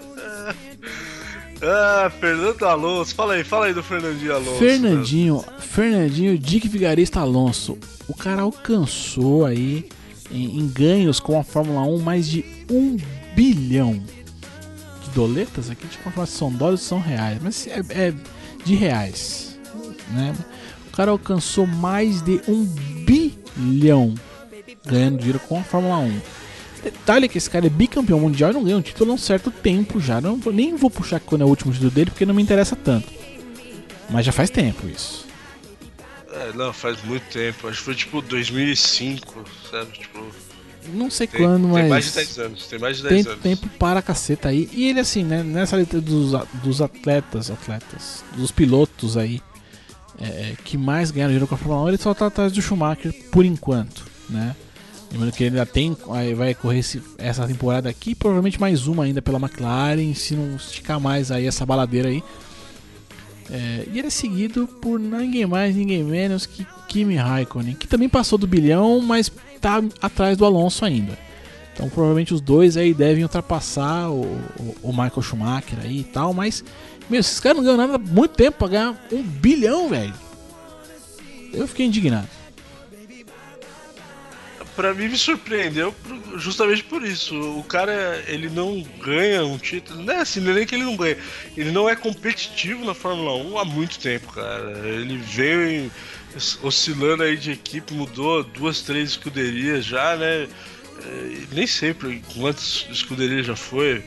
ah, 1.62 2.12
Fernando 2.20 2.62
Alonso, 2.64 3.14
fala 3.14 3.34
aí, 3.34 3.44
fala 3.44 3.66
aí 3.66 3.74
do 3.74 3.82
Fernandinho 3.82 4.34
Alonso. 4.34 4.58
Fernandinho, 4.58 5.44
Fernandinho 5.60 6.38
Dick 6.38 6.68
Vigarista 6.68 7.20
Alonso. 7.20 7.78
O 8.06 8.14
cara 8.14 8.42
alcançou 8.42 9.46
aí 9.46 9.88
em, 10.30 10.58
em 10.58 10.68
ganhos 10.68 11.18
com 11.20 11.38
a 11.38 11.44
Fórmula 11.44 11.82
1 11.82 11.98
mais 12.00 12.28
de 12.28 12.44
um 12.70 12.98
bilhão 13.34 14.02
doletas 15.14 15.70
aqui, 15.70 15.86
falar 15.86 16.26
se 16.26 16.32
são 16.32 16.50
dólares 16.50 16.80
são 16.80 17.00
reais, 17.00 17.38
mas 17.40 17.66
é, 17.66 17.80
é, 17.90 18.14
de 18.64 18.74
reais, 18.74 19.58
né? 20.10 20.34
O 20.88 20.96
cara 20.96 21.10
alcançou 21.10 21.66
mais 21.66 22.20
de 22.20 22.40
um 22.46 22.64
bilhão 22.64 24.14
ganhando 24.84 25.18
dinheiro 25.18 25.40
com 25.40 25.58
a 25.58 25.62
Fórmula 25.62 25.98
1. 25.98 26.20
Detalhe 26.82 27.28
que 27.28 27.38
esse 27.38 27.48
cara 27.48 27.66
é 27.66 27.70
bicampeão 27.70 28.18
mundial 28.18 28.50
e 28.50 28.54
não 28.54 28.64
ganha 28.64 28.76
um 28.76 28.82
título 28.82 29.12
há 29.12 29.14
um 29.14 29.18
certo 29.18 29.50
tempo 29.50 30.00
já. 30.00 30.20
Não, 30.20 30.36
nem 30.52 30.74
vou 30.74 30.90
puxar 30.90 31.20
quando 31.20 31.42
é 31.42 31.44
o 31.44 31.48
último 31.48 31.72
título 31.72 31.90
dele 31.90 32.10
porque 32.10 32.26
não 32.26 32.34
me 32.34 32.42
interessa 32.42 32.74
tanto. 32.74 33.08
Mas 34.10 34.26
já 34.26 34.32
faz 34.32 34.50
tempo 34.50 34.86
isso. 34.88 35.26
É, 36.32 36.52
não, 36.54 36.72
faz 36.72 37.02
muito 37.04 37.24
tempo. 37.30 37.68
Acho 37.68 37.78
que 37.78 37.84
foi 37.84 37.94
tipo 37.94 38.20
2005, 38.20 39.44
sabe? 39.70 39.92
Tipo. 39.92 40.26
Não 40.92 41.10
sei 41.10 41.26
tem, 41.26 41.40
quando, 41.40 41.68
mas. 41.68 41.80
Tem 41.82 41.88
mais 41.90 42.04
de 42.04 42.12
10 42.12 42.38
anos. 42.38 42.66
Tem 42.66 42.78
mais 42.78 42.96
de 42.96 43.02
10 43.04 43.14
tem 43.14 43.32
anos. 43.32 43.42
tempo 43.42 43.68
para 43.78 44.00
a 44.00 44.02
caceta 44.02 44.48
aí. 44.48 44.68
E 44.72 44.88
ele, 44.88 45.00
assim, 45.00 45.22
né? 45.22 45.42
Nessa 45.42 45.76
letra 45.76 46.00
dos, 46.00 46.32
dos 46.62 46.80
atletas, 46.80 47.50
atletas, 47.50 48.24
dos 48.36 48.50
pilotos 48.50 49.16
aí, 49.16 49.40
é, 50.20 50.54
que 50.64 50.76
mais 50.76 51.10
ganharam 51.10 51.30
dinheiro 51.30 51.46
com 51.46 51.54
a 51.54 51.58
Fórmula 51.58 51.84
1, 51.84 51.88
ele 51.88 51.98
só 51.98 52.14
tá 52.14 52.26
atrás 52.26 52.52
do 52.52 52.62
Schumacher 52.62 53.12
por 53.30 53.44
enquanto, 53.44 54.04
né? 54.28 54.54
Lembrando 55.10 55.32
que 55.32 55.44
ele 55.44 55.56
ainda 55.58 55.66
tem. 55.66 55.96
Vai 56.36 56.54
correr 56.54 56.78
esse, 56.78 57.02
essa 57.18 57.46
temporada 57.46 57.88
aqui, 57.88 58.14
provavelmente 58.14 58.58
mais 58.60 58.86
uma 58.86 59.04
ainda 59.04 59.20
pela 59.20 59.38
McLaren, 59.38 60.14
se 60.14 60.34
não 60.34 60.56
esticar 60.56 60.98
mais 60.98 61.30
aí 61.30 61.46
essa 61.46 61.66
baladeira 61.66 62.08
aí. 62.08 62.22
É, 63.52 63.86
e 63.92 63.98
ele 63.98 64.06
é 64.08 64.10
seguido 64.10 64.66
por 64.66 64.98
ninguém 64.98 65.44
mais, 65.44 65.76
ninguém 65.76 66.02
menos 66.02 66.46
que 66.46 66.66
Kimi 66.88 67.16
Raikkonen, 67.16 67.74
que 67.74 67.86
também 67.86 68.08
passou 68.08 68.38
do 68.38 68.46
bilhão, 68.46 69.00
mas 69.02 69.30
tá 69.60 69.82
atrás 70.00 70.38
do 70.38 70.46
Alonso 70.46 70.86
ainda. 70.86 71.18
Então 71.74 71.88
provavelmente 71.90 72.32
os 72.32 72.40
dois 72.40 72.78
aí 72.78 72.94
devem 72.94 73.22
ultrapassar 73.22 74.10
o, 74.10 74.22
o, 74.58 74.76
o 74.84 74.88
Michael 74.88 75.22
Schumacher 75.22 75.78
aí 75.82 76.00
e 76.00 76.04
tal, 76.04 76.32
mas 76.32 76.64
meu, 77.10 77.20
esses 77.20 77.38
caras 77.40 77.58
não 77.58 77.64
ganham 77.64 77.76
nada 77.76 77.96
há 77.96 77.98
muito 77.98 78.34
tempo 78.34 78.56
pra 78.56 78.68
ganhar 78.68 79.06
um 79.12 79.22
bilhão, 79.22 79.88
velho. 79.90 80.14
Eu 81.52 81.68
fiquei 81.68 81.84
indignado. 81.84 82.28
Pra 84.74 84.94
mim 84.94 85.08
me 85.08 85.18
surpreendeu 85.18 85.94
justamente 86.36 86.82
por 86.84 87.02
isso. 87.02 87.38
O 87.58 87.64
cara, 87.64 88.22
ele 88.26 88.48
não 88.48 88.82
ganha 89.00 89.44
um 89.44 89.58
título, 89.58 90.02
não 90.02 90.12
é 90.12 90.20
assim, 90.20 90.40
é 90.48 90.52
nem 90.52 90.66
que 90.66 90.74
ele 90.74 90.84
não 90.84 90.96
ganha. 90.96 91.16
Ele 91.56 91.70
não 91.70 91.88
é 91.88 91.96
competitivo 91.96 92.84
na 92.84 92.94
Fórmula 92.94 93.34
1 93.34 93.58
há 93.58 93.64
muito 93.64 93.98
tempo, 93.98 94.32
cara. 94.32 94.70
Ele 94.88 95.16
veio 95.16 95.68
em, 95.68 95.90
oscilando 96.62 97.22
aí 97.22 97.36
de 97.36 97.52
equipe, 97.52 97.94
mudou 97.94 98.42
duas, 98.42 98.82
três 98.82 99.10
escuderias 99.10 99.84
já, 99.84 100.16
né? 100.16 100.48
É, 101.04 101.36
nem 101.52 101.66
sei 101.66 101.94
quantas 102.34 102.86
escuderias 102.90 103.46
já 103.46 103.56
foi. 103.56 104.04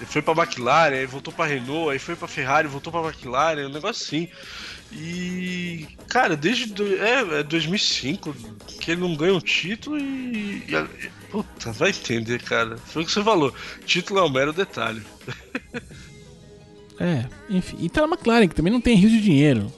Ele 0.00 0.06
foi 0.06 0.22
pra 0.22 0.32
McLaren, 0.32 0.96
aí 0.96 1.06
voltou 1.06 1.32
pra 1.32 1.44
Renault, 1.44 1.90
aí 1.90 1.98
foi 1.98 2.16
pra 2.16 2.26
Ferrari, 2.26 2.66
voltou 2.66 2.90
pra 2.90 3.02
McLaren, 3.02 3.66
um 3.66 3.72
negócio 3.72 4.02
assim. 4.02 4.28
E, 4.92 5.86
cara, 6.08 6.36
desde 6.36 6.66
do, 6.66 6.96
é, 6.96 7.40
é 7.40 7.42
2005 7.42 8.34
que 8.80 8.90
ele 8.90 9.00
não 9.00 9.14
ganha 9.14 9.34
um 9.34 9.40
título 9.40 9.98
e, 9.98 10.64
e, 10.68 11.10
Puta, 11.30 11.70
vai 11.72 11.90
entender, 11.90 12.42
cara. 12.42 12.76
Foi 12.76 13.02
o 13.02 13.06
que 13.06 13.12
você 13.12 13.22
falou. 13.22 13.54
Título 13.86 14.18
é 14.18 14.24
um 14.24 14.30
mero 14.30 14.52
detalhe. 14.52 15.02
é, 16.98 17.24
enfim. 17.48 17.76
E 17.80 17.88
tá 17.88 18.00
na 18.00 18.08
McLaren, 18.08 18.48
que 18.48 18.54
também 18.54 18.72
não 18.72 18.80
tem 18.80 18.96
rio 18.96 19.08
de 19.08 19.20
dinheiro. 19.20 19.72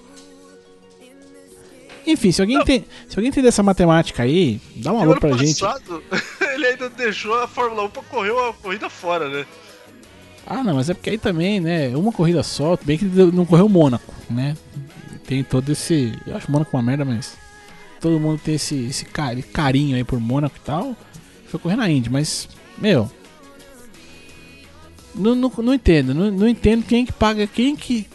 Enfim, 2.06 2.32
se 2.32 2.40
alguém, 2.40 2.64
tem, 2.64 2.84
se 3.06 3.16
alguém 3.16 3.28
entender 3.28 3.48
essa 3.48 3.62
matemática 3.62 4.22
aí, 4.22 4.60
dá 4.76 4.92
um 4.92 5.00
alô 5.00 5.20
pra 5.20 5.30
passado, 5.30 6.02
gente. 6.10 6.44
ele 6.54 6.66
ainda 6.66 6.88
deixou 6.88 7.34
a 7.38 7.46
Fórmula 7.46 7.84
1 7.84 7.90
pra 7.90 8.02
correr 8.02 8.30
uma 8.30 8.52
corrida 8.54 8.90
fora, 8.90 9.28
né? 9.28 9.46
Ah, 10.44 10.64
não, 10.64 10.74
mas 10.74 10.90
é 10.90 10.94
porque 10.94 11.10
aí 11.10 11.18
também, 11.18 11.60
né? 11.60 11.96
Uma 11.96 12.10
corrida 12.10 12.42
só, 12.42 12.76
bem 12.82 12.98
que 12.98 13.04
não 13.04 13.44
correu 13.44 13.68
Mônaco, 13.68 14.12
né? 14.28 14.56
Tem 15.32 15.42
todo 15.42 15.72
esse. 15.72 16.12
Eu 16.26 16.36
acho 16.36 16.50
Mônaco 16.50 16.76
uma 16.76 16.82
merda, 16.82 17.04
mas. 17.06 17.38
Todo 18.00 18.20
mundo 18.20 18.40
tem 18.44 18.56
esse, 18.56 18.74
esse 18.86 19.06
carinho 19.06 19.96
aí 19.96 20.04
por 20.04 20.20
Mônaco 20.20 20.56
e 20.56 20.60
tal. 20.60 20.94
Foi 21.46 21.58
correr 21.58 21.76
na 21.76 21.90
Indy, 21.90 22.10
mas. 22.10 22.48
Meu. 22.76 23.10
Não, 25.14 25.34
não, 25.34 25.50
não 25.58 25.72
entendo. 25.72 26.12
Não, 26.12 26.30
não 26.30 26.48
entendo 26.48 26.84
quem 26.84 27.06
que 27.06 27.12
paga. 27.12 27.46
Quem 27.46 27.74
que. 27.74 28.06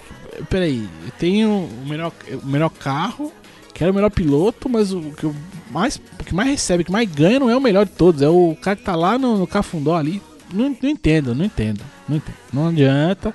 Peraí, 0.47 0.87
eu 1.05 1.11
tenho 1.17 1.49
o 1.49 1.85
melhor, 1.87 2.11
o 2.43 2.45
melhor 2.45 2.69
carro, 2.69 3.33
quero 3.73 3.91
o 3.91 3.95
melhor 3.95 4.11
piloto, 4.11 4.69
mas 4.69 4.93
o 4.93 5.01
que, 5.01 5.27
mais, 5.71 5.99
o 6.19 6.23
que 6.23 6.35
mais 6.35 6.47
recebe, 6.47 6.83
o 6.83 6.85
que 6.85 6.91
mais 6.91 7.09
ganha 7.09 7.39
não 7.39 7.49
é 7.49 7.57
o 7.57 7.61
melhor 7.61 7.87
de 7.87 7.93
todos, 7.93 8.21
é 8.21 8.29
o 8.29 8.55
cara 8.61 8.75
que 8.75 8.83
tá 8.83 8.95
lá 8.95 9.17
no, 9.17 9.35
no 9.35 9.47
Cafundó 9.47 9.95
ali. 9.95 10.21
Não, 10.53 10.77
não 10.79 10.89
entendo, 10.89 11.33
não 11.33 11.43
entendo, 11.43 11.83
não 12.07 12.17
entendo. 12.17 12.35
Não 12.53 12.67
adianta. 12.67 13.33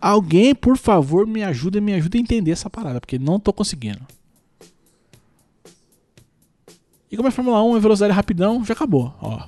Alguém, 0.00 0.54
por 0.54 0.76
favor, 0.76 1.26
me 1.26 1.42
ajuda, 1.42 1.80
me 1.80 1.92
ajuda 1.94 2.16
a 2.16 2.20
entender 2.20 2.52
essa 2.52 2.70
parada, 2.70 3.00
porque 3.00 3.18
não 3.18 3.40
tô 3.40 3.52
conseguindo. 3.52 4.00
E 7.10 7.16
como 7.16 7.28
é 7.28 7.32
Fórmula 7.32 7.62
1, 7.62 7.76
é 7.76 7.80
velocidade 7.80 8.12
rapidão, 8.12 8.64
já 8.64 8.74
acabou, 8.74 9.14
ó. 9.20 9.46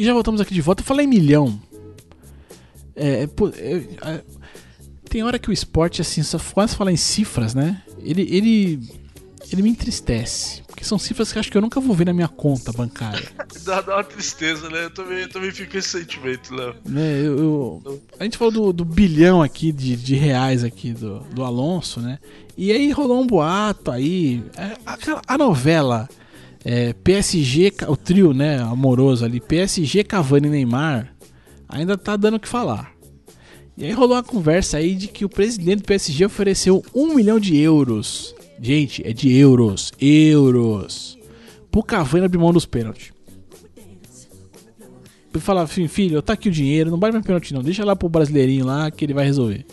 E 0.00 0.04
já 0.04 0.14
voltamos 0.14 0.40
aqui 0.40 0.54
de 0.54 0.62
volta. 0.62 0.80
Eu 0.80 0.86
falei 0.86 1.06
milhão. 1.06 1.60
É, 2.96 3.24
é, 3.24 3.26
é, 4.10 4.24
tem 5.10 5.24
hora 5.24 5.40
que 5.40 5.50
o 5.50 5.52
esporte, 5.52 6.00
assim, 6.00 6.22
só 6.22 6.38
quase 6.38 6.76
falar 6.76 6.92
em 6.92 6.96
cifras, 6.96 7.52
né? 7.52 7.82
Ele, 7.98 8.22
ele, 8.30 8.80
ele 9.52 9.60
me 9.60 9.68
entristece. 9.68 10.62
Porque 10.68 10.84
são 10.84 10.98
cifras 10.98 11.32
que 11.32 11.38
acho 11.38 11.50
que 11.50 11.58
eu 11.58 11.60
nunca 11.60 11.80
vou 11.80 11.94
ver 11.96 12.06
na 12.06 12.12
minha 12.12 12.28
conta 12.28 12.72
bancária. 12.72 13.28
dá, 13.66 13.80
dá 13.80 13.96
uma 13.96 14.04
tristeza, 14.04 14.70
né? 14.70 14.84
Eu 14.84 14.90
também, 14.90 15.18
eu 15.18 15.28
também 15.28 15.50
fico 15.50 15.72
com 15.72 15.78
esse 15.78 15.88
sentimento, 15.88 16.54
Léo. 16.54 16.76
Né, 16.86 17.20
eu, 17.22 17.38
eu, 17.38 18.02
a 18.20 18.24
gente 18.24 18.38
falou 18.38 18.52
do, 18.52 18.72
do 18.72 18.84
bilhão 18.84 19.42
aqui 19.42 19.72
de, 19.72 19.96
de 19.96 20.14
reais 20.14 20.62
aqui 20.62 20.92
do, 20.92 21.18
do 21.34 21.44
Alonso, 21.44 22.00
né? 22.00 22.20
E 22.56 22.70
aí 22.70 22.92
rolou 22.92 23.20
um 23.20 23.26
boato 23.26 23.90
aí. 23.90 24.44
É, 24.56 24.76
a, 24.86 24.96
a 25.34 25.36
novela 25.36 26.08
é, 26.64 26.92
PSG, 26.92 27.72
o 27.88 27.96
trio, 27.96 28.32
né, 28.32 28.60
amoroso 28.60 29.24
ali, 29.24 29.40
PSG, 29.40 30.04
Cavani 30.04 30.46
e 30.46 30.50
Neymar, 30.50 31.12
ainda 31.68 31.98
tá 31.98 32.16
dando 32.16 32.36
o 32.36 32.40
que 32.40 32.48
falar. 32.48 32.99
E 33.80 33.86
aí 33.86 33.92
rolou 33.92 34.14
uma 34.14 34.22
conversa 34.22 34.76
aí 34.76 34.94
de 34.94 35.08
que 35.08 35.24
o 35.24 35.28
presidente 35.28 35.78
do 35.78 35.86
PSG 35.86 36.26
ofereceu 36.26 36.84
um 36.94 37.14
milhão 37.14 37.40
de 37.40 37.56
euros. 37.56 38.34
Gente, 38.60 39.02
é 39.08 39.10
de 39.10 39.34
euros. 39.34 39.90
Euros. 39.98 41.18
Pro 41.70 41.82
Cavani 41.82 42.26
abrir 42.26 42.36
mão 42.36 42.52
dos 42.52 42.66
pênaltis. 42.66 43.10
Pra 45.32 45.40
falar, 45.40 45.66
filho, 45.66 46.20
tá 46.20 46.34
aqui 46.34 46.50
o 46.50 46.52
dinheiro, 46.52 46.90
não 46.90 47.00
vai 47.00 47.10
mais 47.10 47.24
pênalti 47.24 47.54
não. 47.54 47.62
Deixa 47.62 47.82
lá 47.82 47.96
pro 47.96 48.06
brasileirinho 48.06 48.66
lá 48.66 48.90
que 48.90 49.02
ele 49.02 49.14
vai 49.14 49.24
resolver. 49.24 49.64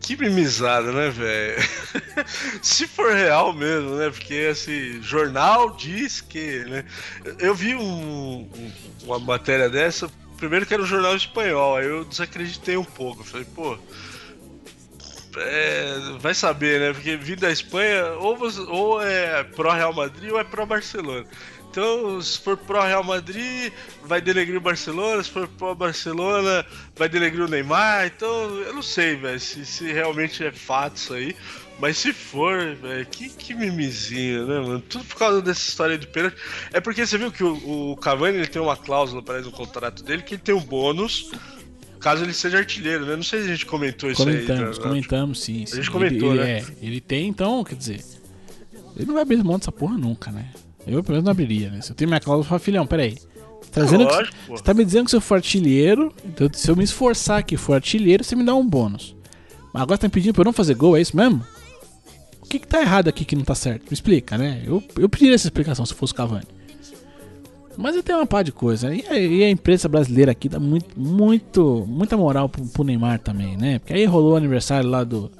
Que 0.00 0.16
mimizada, 0.16 0.92
né, 0.92 1.10
velho? 1.10 1.62
Se 2.62 2.86
for 2.86 3.12
real 3.12 3.52
mesmo, 3.52 3.96
né? 3.96 4.08
Porque 4.08 4.48
assim, 4.50 5.02
jornal 5.02 5.76
diz 5.76 6.22
que, 6.22 6.64
né? 6.64 6.84
Eu 7.38 7.54
vi 7.54 7.74
um, 7.74 8.48
uma 9.04 9.18
matéria 9.18 9.68
dessa 9.68 10.10
primeiro 10.42 10.66
que 10.66 10.74
era 10.74 10.82
um 10.82 10.86
jornal 10.86 11.14
espanhol, 11.14 11.76
aí 11.76 11.86
eu 11.86 12.04
desacreditei 12.04 12.76
um 12.76 12.82
pouco. 12.82 13.22
Falei, 13.22 13.46
pô. 13.54 13.78
É, 15.36 15.96
vai 16.18 16.34
saber, 16.34 16.80
né? 16.80 16.92
Porque 16.92 17.16
vindo 17.16 17.40
da 17.40 17.50
Espanha, 17.50 18.06
ou, 18.18 18.36
você, 18.36 18.60
ou 18.62 19.00
é 19.00 19.44
pró-Real 19.44 19.92
Madrid 19.94 20.32
ou 20.32 20.40
é 20.40 20.42
pró-Barcelona. 20.42 21.24
Então, 21.70 22.20
se 22.20 22.40
for 22.40 22.56
pró-Real 22.56 23.04
Madrid, 23.04 23.72
vai 24.02 24.20
denegrir 24.20 24.58
o 24.58 24.60
Barcelona. 24.60 25.22
Se 25.22 25.30
for 25.30 25.46
pró-Barcelona, 25.46 26.66
vai 26.96 27.08
denegrir 27.08 27.44
o 27.44 27.48
Neymar. 27.48 28.06
Então, 28.06 28.28
eu 28.58 28.74
não 28.74 28.82
sei, 28.82 29.14
velho, 29.14 29.38
se, 29.38 29.64
se 29.64 29.92
realmente 29.92 30.44
é 30.44 30.50
fato 30.50 30.96
isso 30.96 31.14
aí. 31.14 31.36
Mas 31.78 31.98
se 31.98 32.12
for, 32.12 32.76
velho, 32.76 33.04
que, 33.06 33.28
que 33.28 33.54
mimizinho, 33.54 34.46
né, 34.46 34.60
mano? 34.60 34.80
Tudo 34.80 35.04
por 35.04 35.16
causa 35.16 35.42
dessa 35.42 35.68
história 35.68 35.98
de 35.98 36.06
pênalti. 36.06 36.36
É 36.72 36.80
porque 36.80 37.04
você 37.04 37.18
viu 37.18 37.32
que 37.32 37.42
o, 37.42 37.92
o 37.92 37.96
Cavani 37.96 38.38
ele 38.38 38.46
tem 38.46 38.62
uma 38.62 38.76
cláusula, 38.76 39.22
parece, 39.22 39.46
no 39.46 39.52
contrato 39.52 40.02
dele, 40.04 40.22
que 40.22 40.34
ele 40.34 40.42
tem 40.42 40.54
um 40.54 40.60
bônus 40.60 41.30
caso 42.02 42.24
ele 42.24 42.32
seja 42.32 42.58
artilheiro, 42.58 43.06
né? 43.06 43.16
Não 43.16 43.22
sei 43.22 43.42
se 43.42 43.46
a 43.46 43.52
gente 43.52 43.64
comentou 43.64 44.10
isso 44.10 44.24
comentamos, 44.24 44.76
aí. 44.76 44.82
Comentamos, 44.82 45.40
sim, 45.40 45.64
sim. 45.64 45.72
A 45.72 45.76
gente 45.76 45.90
comentou, 45.90 46.34
ele, 46.34 46.42
né? 46.42 46.58
É, 46.58 46.64
ele 46.82 47.00
tem, 47.00 47.28
então, 47.28 47.62
quer 47.64 47.76
dizer. 47.76 48.04
Ele 48.96 49.06
não 49.06 49.14
vai 49.14 49.22
abrir 49.22 49.42
mão 49.42 49.56
dessa 49.56 49.72
porra 49.72 49.96
nunca, 49.96 50.30
né? 50.30 50.50
Eu, 50.86 51.02
pelo 51.02 51.14
menos, 51.14 51.24
não 51.24 51.30
abriria, 51.30 51.70
né? 51.70 51.80
Se 51.80 51.92
eu 51.92 51.96
tenho 51.96 52.08
minha 52.08 52.20
cláusula, 52.20 52.44
eu 52.44 52.48
falo, 52.48 52.60
filhão, 52.60 52.86
peraí. 52.86 53.16
Tá 53.70 53.80
é 53.80 53.96
lógico, 53.96 54.36
que, 54.36 54.50
você 54.50 54.62
tá 54.62 54.74
me 54.74 54.84
dizendo 54.84 55.04
que 55.04 55.10
se 55.10 55.16
eu 55.16 55.20
for 55.20 55.36
artilheiro, 55.36 56.12
então 56.26 56.50
se 56.52 56.70
eu 56.70 56.76
me 56.76 56.84
esforçar 56.84 57.38
aqui 57.38 57.56
for 57.56 57.74
artilheiro, 57.74 58.22
você 58.22 58.36
me 58.36 58.44
dá 58.44 58.54
um 58.54 58.66
bônus. 58.66 59.16
Mas 59.72 59.82
agora 59.82 59.96
tá 59.96 60.06
me 60.06 60.12
pedindo 60.12 60.34
pra 60.34 60.42
eu 60.42 60.46
não 60.46 60.52
fazer 60.52 60.74
gol, 60.74 60.96
é 60.96 61.00
isso 61.00 61.16
mesmo? 61.16 61.42
Que, 62.52 62.58
que 62.58 62.68
tá 62.68 62.82
errado 62.82 63.08
aqui 63.08 63.24
que 63.24 63.34
não 63.34 63.44
tá 63.44 63.54
certo? 63.54 63.84
Me 63.84 63.94
explica, 63.94 64.36
né? 64.36 64.62
Eu, 64.66 64.82
eu 64.98 65.08
pediria 65.08 65.34
essa 65.34 65.46
explicação 65.46 65.86
se 65.86 65.94
fosse 65.94 66.12
o 66.12 66.16
Cavani. 66.16 66.46
Mas 67.78 68.00
tem 68.02 68.14
uma 68.14 68.26
par 68.26 68.44
de 68.44 68.52
coisa. 68.52 68.90
Né? 68.90 68.96
E 68.98 69.06
a, 69.08 69.18
e 69.18 69.44
a, 69.44 69.50
imprensa 69.50 69.88
brasileira 69.88 70.32
aqui 70.32 70.48
dá 70.48 70.60
muito, 70.60 70.98
muito, 70.98 71.86
muita 71.88 72.16
moral 72.16 72.50
pro, 72.50 72.62
pro, 72.66 72.84
Neymar 72.84 73.18
também, 73.20 73.56
né? 73.56 73.78
Porque 73.78 73.94
aí 73.94 74.04
rolou 74.04 74.34
o 74.34 74.36
aniversário 74.36 74.90
lá 74.90 75.02
do 75.02 75.30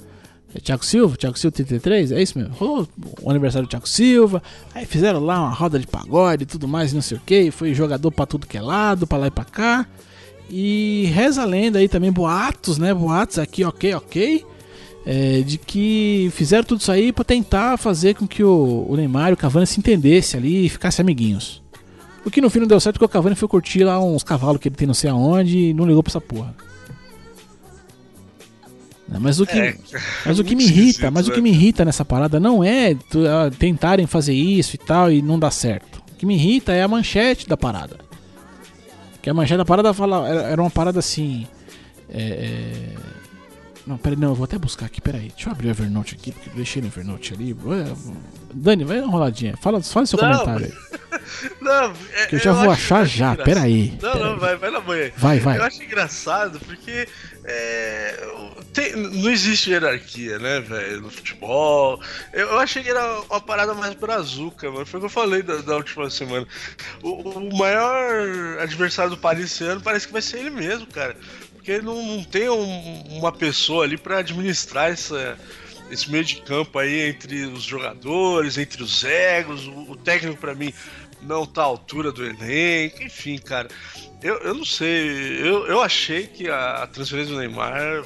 é, 0.54 0.58
Thiago 0.58 0.82
Silva, 0.82 1.14
Thiago 1.18 1.38
Silva 1.38 1.54
33, 1.54 2.12
é 2.12 2.22
isso 2.22 2.38
mesmo. 2.38 2.54
Rolou 2.54 2.88
o 3.20 3.28
aniversário 3.28 3.68
do 3.68 3.70
Thiago 3.70 3.86
Silva, 3.86 4.42
aí 4.74 4.86
fizeram 4.86 5.20
lá 5.20 5.38
uma 5.40 5.50
roda 5.50 5.78
de 5.78 5.86
pagode 5.86 6.44
e 6.44 6.46
tudo 6.46 6.66
mais, 6.66 6.94
não 6.94 7.02
sei 7.02 7.18
o 7.18 7.20
que. 7.20 7.50
Foi 7.50 7.74
jogador 7.74 8.10
pra 8.10 8.24
tudo 8.24 8.46
que 8.46 8.56
é 8.56 8.62
lado, 8.62 9.06
pra 9.06 9.18
lá 9.18 9.26
e 9.26 9.30
pra 9.30 9.44
cá. 9.44 9.86
E 10.48 11.10
reza 11.14 11.42
a 11.42 11.44
lenda 11.44 11.78
aí 11.78 11.88
também, 11.88 12.10
boatos, 12.10 12.78
né? 12.78 12.94
Boatos 12.94 13.38
aqui, 13.38 13.62
ok, 13.62 13.94
ok 13.94 14.52
é, 15.04 15.40
de 15.40 15.58
que 15.58 16.30
fizeram 16.32 16.64
tudo 16.64 16.80
isso 16.80 16.92
aí 16.92 17.12
para 17.12 17.24
tentar 17.24 17.76
fazer 17.76 18.14
com 18.14 18.26
que 18.26 18.42
o, 18.42 18.86
o 18.88 18.96
Neymar 18.96 19.30
e 19.30 19.32
o 19.34 19.36
Cavani 19.36 19.66
se 19.66 19.78
entendessem 19.78 20.38
ali 20.38 20.66
e 20.66 20.68
ficassem 20.68 21.02
amiguinhos. 21.02 21.62
O 22.24 22.30
que 22.30 22.40
no 22.40 22.48
fim 22.48 22.60
não 22.60 22.66
deu 22.68 22.78
certo 22.78 22.94
porque 22.94 23.06
o 23.06 23.08
Cavani 23.08 23.34
foi 23.34 23.48
curtir 23.48 23.82
lá 23.82 24.02
uns 24.02 24.22
cavalos 24.22 24.60
que 24.60 24.68
ele 24.68 24.76
tem 24.76 24.86
não 24.86 24.94
sei 24.94 25.10
aonde 25.10 25.58
e 25.58 25.74
não 25.74 25.86
ligou 25.86 26.02
pra 26.02 26.10
essa 26.10 26.20
porra. 26.20 26.54
Mas 29.20 29.40
o 29.40 29.46
que, 29.46 29.58
é, 29.58 29.76
mas 30.24 30.38
o 30.38 30.44
que 30.44 30.54
me 30.56 30.64
irrita, 30.64 31.10
mas 31.10 31.28
o 31.28 31.32
que 31.32 31.40
me 31.40 31.50
né? 31.50 31.56
irrita 31.56 31.84
nessa 31.84 32.04
parada 32.04 32.40
não 32.40 32.64
é 32.64 32.96
tentarem 33.58 34.06
fazer 34.06 34.32
isso 34.32 34.76
e 34.76 34.78
tal 34.78 35.12
e 35.12 35.20
não 35.20 35.38
dar 35.38 35.50
certo. 35.50 36.02
O 36.12 36.16
que 36.16 36.24
me 36.24 36.34
irrita 36.34 36.72
é 36.72 36.82
a 36.82 36.88
manchete 36.88 37.48
da 37.48 37.56
parada. 37.56 37.96
Que 39.20 39.28
a 39.28 39.34
manchete 39.34 39.58
da 39.58 39.64
parada 39.64 39.92
fala, 39.92 40.26
era 40.28 40.60
uma 40.60 40.70
parada 40.70 40.98
assim. 40.98 41.46
É, 42.08 42.22
é, 42.22 42.96
não, 43.86 43.96
peraí, 43.96 44.18
não, 44.18 44.28
eu 44.28 44.34
vou 44.34 44.44
até 44.44 44.58
buscar 44.58 44.86
aqui, 44.86 45.00
peraí. 45.00 45.30
Deixa 45.30 45.48
eu 45.48 45.52
abrir 45.52 45.68
o 45.68 45.70
Evernote 45.70 46.14
aqui, 46.14 46.30
porque 46.32 46.50
deixei 46.50 46.80
no 46.80 46.88
Evernote 46.88 47.34
ali. 47.34 47.56
Dani, 48.54 48.84
vai 48.84 49.00
uma 49.00 49.10
roladinha. 49.10 49.56
Fala, 49.56 49.82
fala 49.82 50.06
seu 50.06 50.18
não, 50.18 50.30
comentário 50.30 50.66
aí. 50.66 50.72
Não, 51.60 51.92
é, 52.14 52.26
que 52.26 52.36
eu 52.36 52.38
já 52.38 52.50
eu 52.50 52.54
vou 52.54 52.70
achar 52.70 53.04
já, 53.04 53.34
peraí. 53.36 53.98
Não, 54.00 54.12
pera 54.12 54.24
não, 54.24 54.38
vai, 54.38 54.56
vai 54.56 54.70
na 54.70 54.80
banha. 54.80 55.12
Vai, 55.16 55.38
vai. 55.38 55.58
Eu 55.58 55.64
acho 55.64 55.82
engraçado 55.82 56.60
porque 56.60 57.08
é, 57.44 58.28
tem, 58.72 58.94
não 58.94 59.30
existe 59.30 59.70
hierarquia, 59.70 60.38
né, 60.38 60.60
velho, 60.60 61.02
no 61.02 61.10
futebol. 61.10 62.00
Eu, 62.32 62.48
eu, 62.48 62.58
achei 62.58 62.82
que 62.82 62.90
era 62.90 63.20
uma 63.22 63.40
parada 63.40 63.74
mais 63.74 63.94
brazuca, 63.94 64.70
mano. 64.70 64.86
Foi 64.86 64.98
o 64.98 65.00
que 65.02 65.06
eu 65.06 65.10
falei 65.10 65.42
da, 65.42 65.56
da 65.56 65.76
última 65.76 66.08
semana. 66.08 66.46
O, 67.02 67.10
o, 67.30 67.56
maior 67.56 68.60
adversário 68.60 69.10
do 69.10 69.18
Paris 69.18 69.46
esse 69.46 69.64
ano 69.64 69.80
parece 69.80 70.06
que 70.06 70.12
vai 70.12 70.22
ser 70.22 70.38
ele 70.38 70.50
mesmo, 70.50 70.86
cara. 70.86 71.16
Porque 71.62 71.80
não, 71.80 72.04
não 72.04 72.24
tem 72.24 72.48
um, 72.48 73.18
uma 73.18 73.30
pessoa 73.30 73.84
ali 73.84 73.96
para 73.96 74.18
administrar 74.18 74.90
essa, 74.90 75.38
esse 75.92 76.10
meio 76.10 76.24
de 76.24 76.42
campo 76.42 76.76
aí 76.76 77.08
entre 77.08 77.44
os 77.46 77.62
jogadores, 77.62 78.58
entre 78.58 78.82
os 78.82 79.04
egos. 79.04 79.68
O, 79.68 79.92
o 79.92 79.96
técnico, 79.96 80.40
para 80.40 80.56
mim, 80.56 80.74
não 81.22 81.46
tá 81.46 81.62
à 81.62 81.66
altura 81.66 82.10
do 82.10 82.26
elenco. 82.26 83.04
Enfim, 83.04 83.38
cara. 83.38 83.68
Eu, 84.20 84.38
eu 84.38 84.54
não 84.54 84.64
sei. 84.64 85.40
Eu, 85.40 85.64
eu 85.68 85.80
achei 85.80 86.26
que 86.26 86.48
a, 86.48 86.82
a 86.82 86.86
transferência 86.88 87.32
do 87.32 87.38
Neymar 87.38 88.04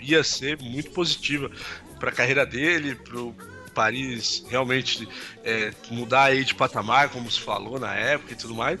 ia 0.00 0.24
ser 0.24 0.58
muito 0.60 0.90
positiva 0.90 1.48
para 2.00 2.10
a 2.10 2.12
carreira 2.12 2.44
dele, 2.44 2.96
para 2.96 3.20
o 3.20 3.32
Paris 3.72 4.44
realmente 4.48 5.08
é, 5.44 5.72
mudar 5.92 6.24
aí 6.24 6.44
de 6.44 6.56
patamar, 6.56 7.10
como 7.10 7.30
se 7.30 7.38
falou 7.38 7.78
na 7.78 7.94
época 7.94 8.32
e 8.32 8.36
tudo 8.36 8.52
mais. 8.52 8.80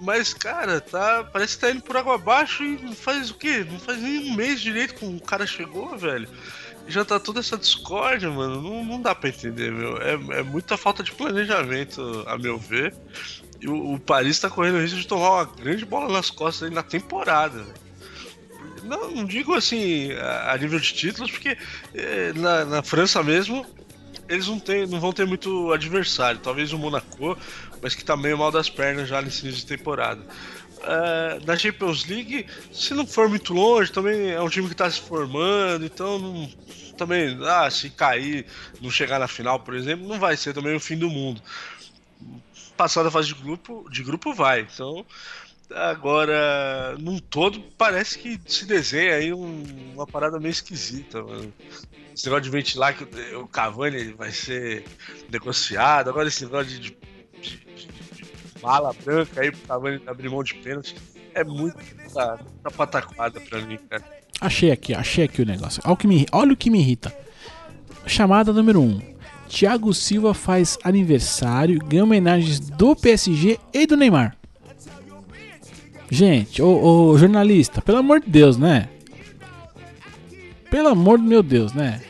Mas, 0.00 0.34
cara, 0.34 0.80
tá, 0.80 1.24
parece 1.24 1.54
que 1.54 1.60
tá 1.60 1.70
indo 1.70 1.82
por 1.82 1.96
água 1.96 2.16
abaixo 2.16 2.64
e 2.64 2.76
não 2.82 2.94
faz 2.94 3.30
o 3.30 3.34
quê? 3.34 3.64
Não 3.68 3.78
faz 3.78 4.00
nem 4.00 4.30
um 4.30 4.34
mês 4.34 4.60
direito 4.60 4.94
que 4.94 5.04
o 5.04 5.20
cara 5.20 5.46
chegou, 5.46 5.96
velho. 5.96 6.28
Já 6.86 7.04
tá 7.04 7.18
toda 7.18 7.40
essa 7.40 7.56
discórdia, 7.56 8.30
mano. 8.30 8.60
Não, 8.60 8.84
não 8.84 9.00
dá 9.00 9.14
pra 9.14 9.30
entender, 9.30 9.72
meu. 9.72 9.96
É, 9.98 10.14
é 10.38 10.42
muita 10.42 10.76
falta 10.76 11.02
de 11.02 11.12
planejamento, 11.12 12.24
a 12.26 12.36
meu 12.36 12.58
ver. 12.58 12.94
E 13.60 13.68
o, 13.68 13.94
o 13.94 14.00
Paris 14.00 14.38
tá 14.38 14.50
correndo 14.50 14.80
risco 14.80 14.98
de 14.98 15.06
tomar 15.06 15.30
uma 15.30 15.44
grande 15.44 15.84
bola 15.84 16.12
nas 16.12 16.28
costas 16.28 16.68
aí 16.68 16.74
na 16.74 16.82
temporada, 16.82 17.62
velho. 17.62 17.84
Não, 18.82 19.10
não 19.10 19.24
digo 19.24 19.54
assim 19.54 20.12
a, 20.12 20.56
nível 20.58 20.78
de 20.78 20.92
títulos, 20.92 21.30
porque 21.30 21.56
é, 21.94 22.32
na, 22.34 22.64
na 22.66 22.82
França 22.82 23.22
mesmo 23.22 23.64
eles 24.28 24.46
não, 24.46 24.58
tem, 24.58 24.86
não 24.86 25.00
vão 25.00 25.12
ter 25.12 25.26
muito 25.26 25.72
adversário. 25.72 26.40
Talvez 26.40 26.72
o 26.72 26.78
Monaco, 26.78 27.36
mas 27.82 27.94
que 27.94 28.04
tá 28.04 28.16
meio 28.16 28.38
mal 28.38 28.50
das 28.50 28.68
pernas 28.70 29.08
já 29.08 29.20
nesse 29.20 29.42
início 29.42 29.60
de 29.60 29.66
temporada. 29.66 30.20
Uh, 30.84 31.46
na 31.46 31.56
Champions 31.56 32.04
League, 32.06 32.46
se 32.70 32.92
não 32.92 33.06
for 33.06 33.28
muito 33.28 33.54
longe, 33.54 33.90
também 33.90 34.32
é 34.32 34.40
um 34.40 34.48
time 34.50 34.66
que 34.66 34.74
está 34.74 34.90
se 34.90 35.00
formando, 35.00 35.84
então 35.84 36.18
não, 36.18 36.50
também, 36.94 37.38
ah, 37.42 37.70
se 37.70 37.88
cair, 37.90 38.46
não 38.80 38.90
chegar 38.90 39.18
na 39.18 39.26
final, 39.26 39.60
por 39.60 39.74
exemplo, 39.74 40.06
não 40.06 40.18
vai 40.18 40.36
ser 40.36 40.52
também 40.52 40.76
o 40.76 40.80
fim 40.80 40.98
do 40.98 41.08
mundo. 41.08 41.40
Passada 42.76 43.08
a 43.08 43.10
fase 43.10 43.28
de 43.28 43.34
grupo, 43.34 43.88
de 43.90 44.02
grupo 44.02 44.34
vai. 44.34 44.60
Então, 44.60 45.06
Agora, 45.70 46.96
num 46.98 47.18
todo, 47.18 47.60
parece 47.78 48.18
que 48.18 48.40
se 48.46 48.66
desenha 48.66 49.14
aí 49.14 49.32
um, 49.32 49.64
uma 49.94 50.06
parada 50.06 50.38
meio 50.38 50.52
esquisita, 50.52 51.22
mano. 51.22 51.52
Esse 52.14 52.26
negócio 52.26 52.44
de 52.44 52.50
ventilar 52.50 52.96
que 52.96 53.04
o, 53.34 53.46
Cavani 53.48 54.12
vai 54.12 54.30
ser 54.30 54.84
negociado, 55.30 56.10
agora 56.10 56.28
esse 56.28 56.44
negócio 56.44 56.78
de, 56.78 56.78
de, 56.80 56.96
de, 57.40 57.86
de 57.86 58.62
mala 58.62 58.92
branca 59.04 59.40
aí 59.40 59.50
pro 59.50 59.66
Cavani 59.66 60.02
abrir 60.06 60.28
mão 60.28 60.44
de 60.44 60.54
pênalti, 60.54 60.94
é 61.34 61.42
muito 61.42 61.76
tá, 62.12 62.38
tá 62.62 62.70
pataquada 62.70 63.40
pra 63.40 63.60
mim, 63.62 63.78
cara. 63.88 64.04
Achei 64.40 64.70
aqui, 64.70 64.94
achei 64.94 65.24
aqui 65.24 65.42
o 65.42 65.46
negócio. 65.46 65.82
Olha 65.84 65.94
o 65.94 65.96
que 65.96 66.06
me, 66.06 66.26
olha 66.30 66.52
o 66.52 66.56
que 66.56 66.70
me 66.70 66.78
irrita. 66.78 67.12
Chamada 68.06 68.52
número 68.52 68.80
1. 68.80 68.84
Um. 68.84 69.14
Thiago 69.48 69.92
Silva 69.94 70.34
faz 70.34 70.78
aniversário, 70.84 71.78
ganha 71.78 72.04
homenagens 72.04 72.60
do 72.60 72.94
PSG 72.94 73.58
e 73.72 73.86
do 73.86 73.96
Neymar. 73.96 74.36
Gente, 76.10 76.62
ô, 76.62 77.10
ô, 77.10 77.18
jornalista, 77.18 77.80
pelo 77.80 77.98
amor 77.98 78.20
de 78.20 78.28
Deus, 78.28 78.56
né? 78.56 78.88
Pelo 80.70 80.88
amor 80.88 81.18
do 81.18 81.24
meu 81.24 81.42
Deus, 81.42 81.72
né? 81.72 82.00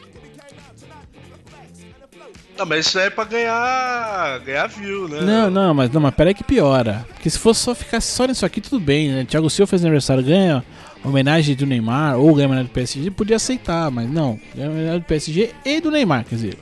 Não, 2.57 2.65
mas 2.65 2.87
isso 2.87 2.99
é 2.99 3.11
pra 3.11 3.25
ganhar. 3.25 4.39
ganhar 4.41 4.67
view, 4.69 5.09
né? 5.09 5.21
Não, 5.21 5.51
não, 5.51 5.75
mas 5.75 5.91
não, 5.91 6.01
mas 6.01 6.15
peraí 6.15 6.35
que 6.35 6.45
piora. 6.45 7.05
Porque 7.13 7.29
se 7.29 7.39
fosse 7.39 7.61
só 7.61 7.75
ficar 7.75 8.01
só 8.01 8.27
nisso 8.27 8.47
aqui, 8.47 8.61
tudo 8.61 8.79
bem, 8.79 9.09
né? 9.09 9.25
Thiago 9.25 9.51
Silva 9.51 9.69
fez 9.69 9.83
aniversário, 9.83 10.23
ganha 10.23 10.65
homenagem 11.05 11.55
do 11.55 11.67
Neymar, 11.67 12.17
ou 12.17 12.33
ganha 12.35 12.47
homenagem 12.47 12.71
do 12.71 12.73
PSG, 12.73 13.11
podia 13.11 13.37
aceitar, 13.37 13.91
mas 13.91 14.09
não. 14.09 14.39
Ganha 14.55 14.71
homenagem 14.71 15.01
do 15.01 15.05
PSG 15.05 15.51
e 15.65 15.81
do 15.81 15.91
Neymar, 15.91 16.25
quer 16.25 16.37
dizer. 16.37 16.59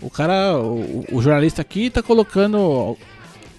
O 0.00 0.10
cara, 0.10 0.58
o, 0.58 1.04
o 1.12 1.22
jornalista 1.22 1.62
aqui 1.62 1.88
tá 1.88 2.02
colocando 2.02 2.96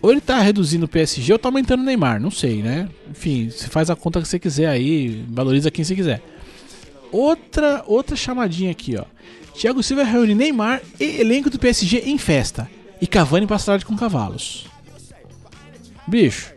ou 0.02 0.12
ele 0.12 0.22
tá 0.22 0.40
reduzindo 0.40 0.86
o 0.86 0.90
PSG 0.90 1.34
ou 1.34 1.40
tá 1.40 1.50
aumentando 1.50 1.82
o 1.82 1.86
Neymar, 1.86 2.22
não 2.22 2.32
sei, 2.32 2.62
né? 2.62 2.88
Enfim, 3.10 3.50
você 3.50 3.68
faz 3.68 3.90
a 3.90 3.96
conta 3.96 4.22
que 4.22 4.28
você 4.28 4.40
quiser 4.40 4.68
aí, 4.68 5.26
valoriza 5.30 5.70
quem 5.70 5.84
você 5.84 5.96
quiser. 5.96 6.22
Outra, 7.12 7.84
outra 7.86 8.16
chamadinha 8.16 8.72
aqui, 8.72 8.96
ó. 8.98 9.06
Thiago 9.54 9.84
Silva 9.84 10.04
reúne 10.04 10.34
Neymar 10.34 10.82
e 11.00 11.20
elenco 11.20 11.50
do 11.50 11.60
PSG 11.60 12.04
em 12.06 12.18
festa. 12.18 12.70
E 13.02 13.08
Cavani 13.08 13.46
passa 13.46 13.68
tarde 13.68 13.86
com 13.86 13.96
cavalos. 13.96 14.68
Bicho, 16.08 16.54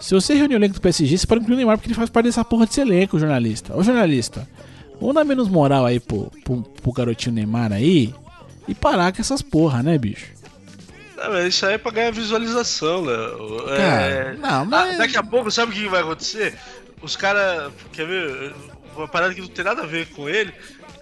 se 0.00 0.14
você 0.14 0.34
reunir 0.34 0.54
o 0.54 0.58
elenco 0.58 0.74
do 0.74 0.80
PSG, 0.80 1.16
você 1.16 1.26
pode 1.26 1.42
incluir 1.42 1.54
o 1.54 1.58
Neymar 1.58 1.78
porque 1.78 1.88
ele 1.88 1.94
faz 1.94 2.10
parte 2.10 2.26
dessa 2.26 2.44
porra 2.44 2.66
desse 2.66 2.80
elenco, 2.80 3.18
jornalista. 3.18 3.76
Ô 3.76 3.82
jornalista, 3.82 4.48
vamos 5.00 5.14
dar 5.14 5.24
menos 5.24 5.48
moral 5.48 5.86
aí 5.86 6.00
pro, 6.00 6.30
pro, 6.42 6.62
pro 6.62 6.92
garotinho 6.92 7.36
Neymar 7.36 7.72
aí 7.72 8.12
e 8.66 8.74
parar 8.74 9.12
com 9.12 9.20
essas 9.20 9.40
porra, 9.40 9.82
né, 9.82 9.96
bicho? 9.96 10.33
Não, 11.16 11.46
isso 11.46 11.64
aí 11.64 11.74
é 11.74 11.78
pra 11.78 11.92
ganhar 11.92 12.10
visualização, 12.10 13.02
Léo. 13.02 13.70
É, 13.70 14.34
não, 14.34 14.62
ah, 14.62 14.64
mas... 14.64 14.98
Daqui 14.98 15.16
a 15.16 15.22
pouco, 15.22 15.50
sabe 15.50 15.72
o 15.72 15.74
que 15.74 15.88
vai 15.88 16.00
acontecer? 16.00 16.58
Os 17.00 17.16
caras. 17.16 17.72
Quer 17.92 18.06
ver? 18.06 18.54
Uma 18.96 19.08
parada 19.08 19.34
que 19.34 19.40
não 19.40 19.48
tem 19.48 19.64
nada 19.64 19.82
a 19.82 19.86
ver 19.86 20.06
com 20.08 20.28
ele. 20.28 20.52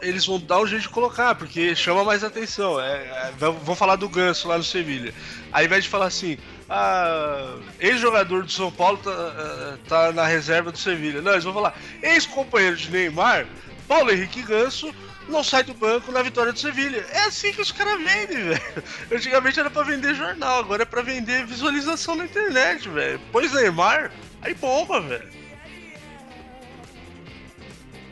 Eles 0.01 0.27
vão 0.27 0.41
dar 0.41 0.61
um 0.61 0.67
jeito 0.67 0.83
de 0.83 0.89
colocar, 0.89 1.35
porque 1.35 1.77
chama 1.77 2.03
mais 2.03 2.25
atenção. 2.25 2.81
É, 2.81 2.95
é, 2.95 3.33
vão 3.39 3.77
falar 3.77 3.97
do 3.97 4.09
Ganso 4.09 4.49
lá 4.49 4.59
no 4.59 4.65
Sevilha. 4.65 5.15
Aí, 5.53 5.63
ao 5.63 5.67
invés 5.67 5.85
de 5.85 5.91
falar 5.91 6.07
assim, 6.07 6.39
ah, 6.69 7.55
ex-jogador 7.79 8.43
do 8.43 8.51
São 8.51 8.73
Paulo 8.73 8.99
tá, 8.99 9.11
é, 9.11 9.89
tá 9.89 10.13
na 10.13 10.27
reserva 10.27 10.73
do 10.73 10.79
Sevilha. 10.79 11.23
Não, 11.23 11.33
eles 11.33 11.45
vão 11.45 11.55
falar, 11.55 11.75
ex-companheiro 12.03 12.77
de 12.77 12.91
Neymar, 12.91 13.47
Paulo 13.87 14.11
Henrique 14.11 14.43
Ganso 14.43 14.93
não 15.33 15.43
sai 15.43 15.65
do 15.65 15.75
banco 15.75 16.13
na 16.13 16.23
vitória 16.23 16.53
do 16.53 16.59
Sevilha. 16.59 17.05
É 17.11 17.25
assim 17.25 17.53
que 17.53 17.61
os 17.61 17.73
caras 17.73 17.99
vendem, 17.99 18.45
velho. 18.45 18.85
Antigamente 19.11 19.59
era 19.59 19.71
para 19.71 19.83
vender 19.83 20.15
jornal, 20.15 20.61
agora 20.61 20.83
é 20.83 20.87
para 20.87 21.03
vender 21.03 21.47
visualização 21.47 22.15
na 22.15 22.27
internet, 22.27 22.89
velho. 22.89 23.21
Pois 23.33 23.53
Neymar, 23.53 24.13
aí 24.43 24.55
bomba, 24.55 25.01
velho. 25.01 25.29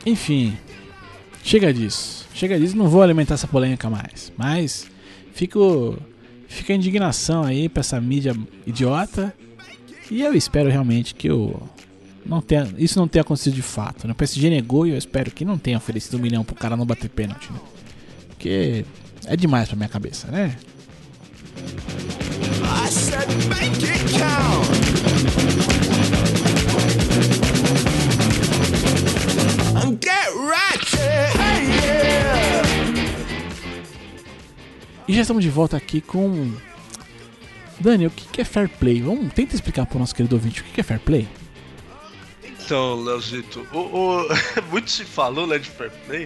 Enfim, 0.05 0.57
chega 1.43 1.71
disso. 1.71 2.27
Chega 2.33 2.59
disso, 2.59 2.75
não 2.75 2.89
vou 2.89 3.01
alimentar 3.01 3.35
essa 3.35 3.47
polêmica 3.47 3.89
mais. 3.89 4.33
Mas 4.35 4.87
fico 5.33 5.97
fica 6.47 6.73
a 6.73 6.75
indignação 6.75 7.43
aí 7.43 7.69
pra 7.69 7.81
essa 7.81 8.01
mídia 8.01 8.35
idiota. 8.65 9.33
E 10.09 10.21
eu 10.21 10.33
espero 10.33 10.69
realmente 10.69 11.15
que 11.15 11.31
o 11.31 11.61
não 12.25 12.41
tenha, 12.41 12.67
isso 12.77 12.99
não 12.99 13.07
tenha 13.07 13.21
acontecido 13.21 13.53
de 13.53 13.61
fato. 13.61 14.07
Né? 14.07 14.13
O 14.13 14.15
PSG 14.15 14.49
negou 14.49 14.85
e 14.85 14.91
eu 14.91 14.97
espero 14.97 15.31
que 15.31 15.43
não 15.43 15.57
tenha 15.57 15.77
oferecido 15.77 16.17
um 16.17 16.21
milhão 16.21 16.43
pro 16.43 16.55
cara 16.55 16.77
não 16.77 16.85
bater 16.85 17.09
pênalti. 17.09 17.51
Né? 17.51 17.59
Porque 18.29 18.85
é 19.25 19.35
demais 19.35 19.67
pra 19.67 19.77
minha 19.77 19.89
cabeça, 19.89 20.27
né? 20.27 20.55
E 35.07 35.13
já 35.13 35.21
estamos 35.21 35.43
de 35.43 35.49
volta 35.49 35.75
aqui 35.75 35.99
com. 35.99 36.53
Dani, 37.79 38.07
o 38.07 38.11
que 38.11 38.39
é 38.39 38.45
fair 38.45 38.69
play? 38.69 39.01
Vamos, 39.01 39.33
tenta 39.33 39.55
explicar 39.55 39.85
pro 39.85 39.99
nosso 39.99 40.15
querido 40.15 40.35
ouvinte 40.35 40.61
o 40.61 40.63
que 40.63 40.79
é 40.79 40.83
fair 40.83 41.01
play. 41.01 41.27
Então, 42.71 42.95
Leozito, 42.95 43.67
o, 43.73 43.79
o, 43.79 44.27
muito 44.71 44.89
se 44.89 45.03
falou 45.03 45.45
né, 45.45 45.59
de 45.59 45.69
fair 45.69 45.91
play. 46.07 46.25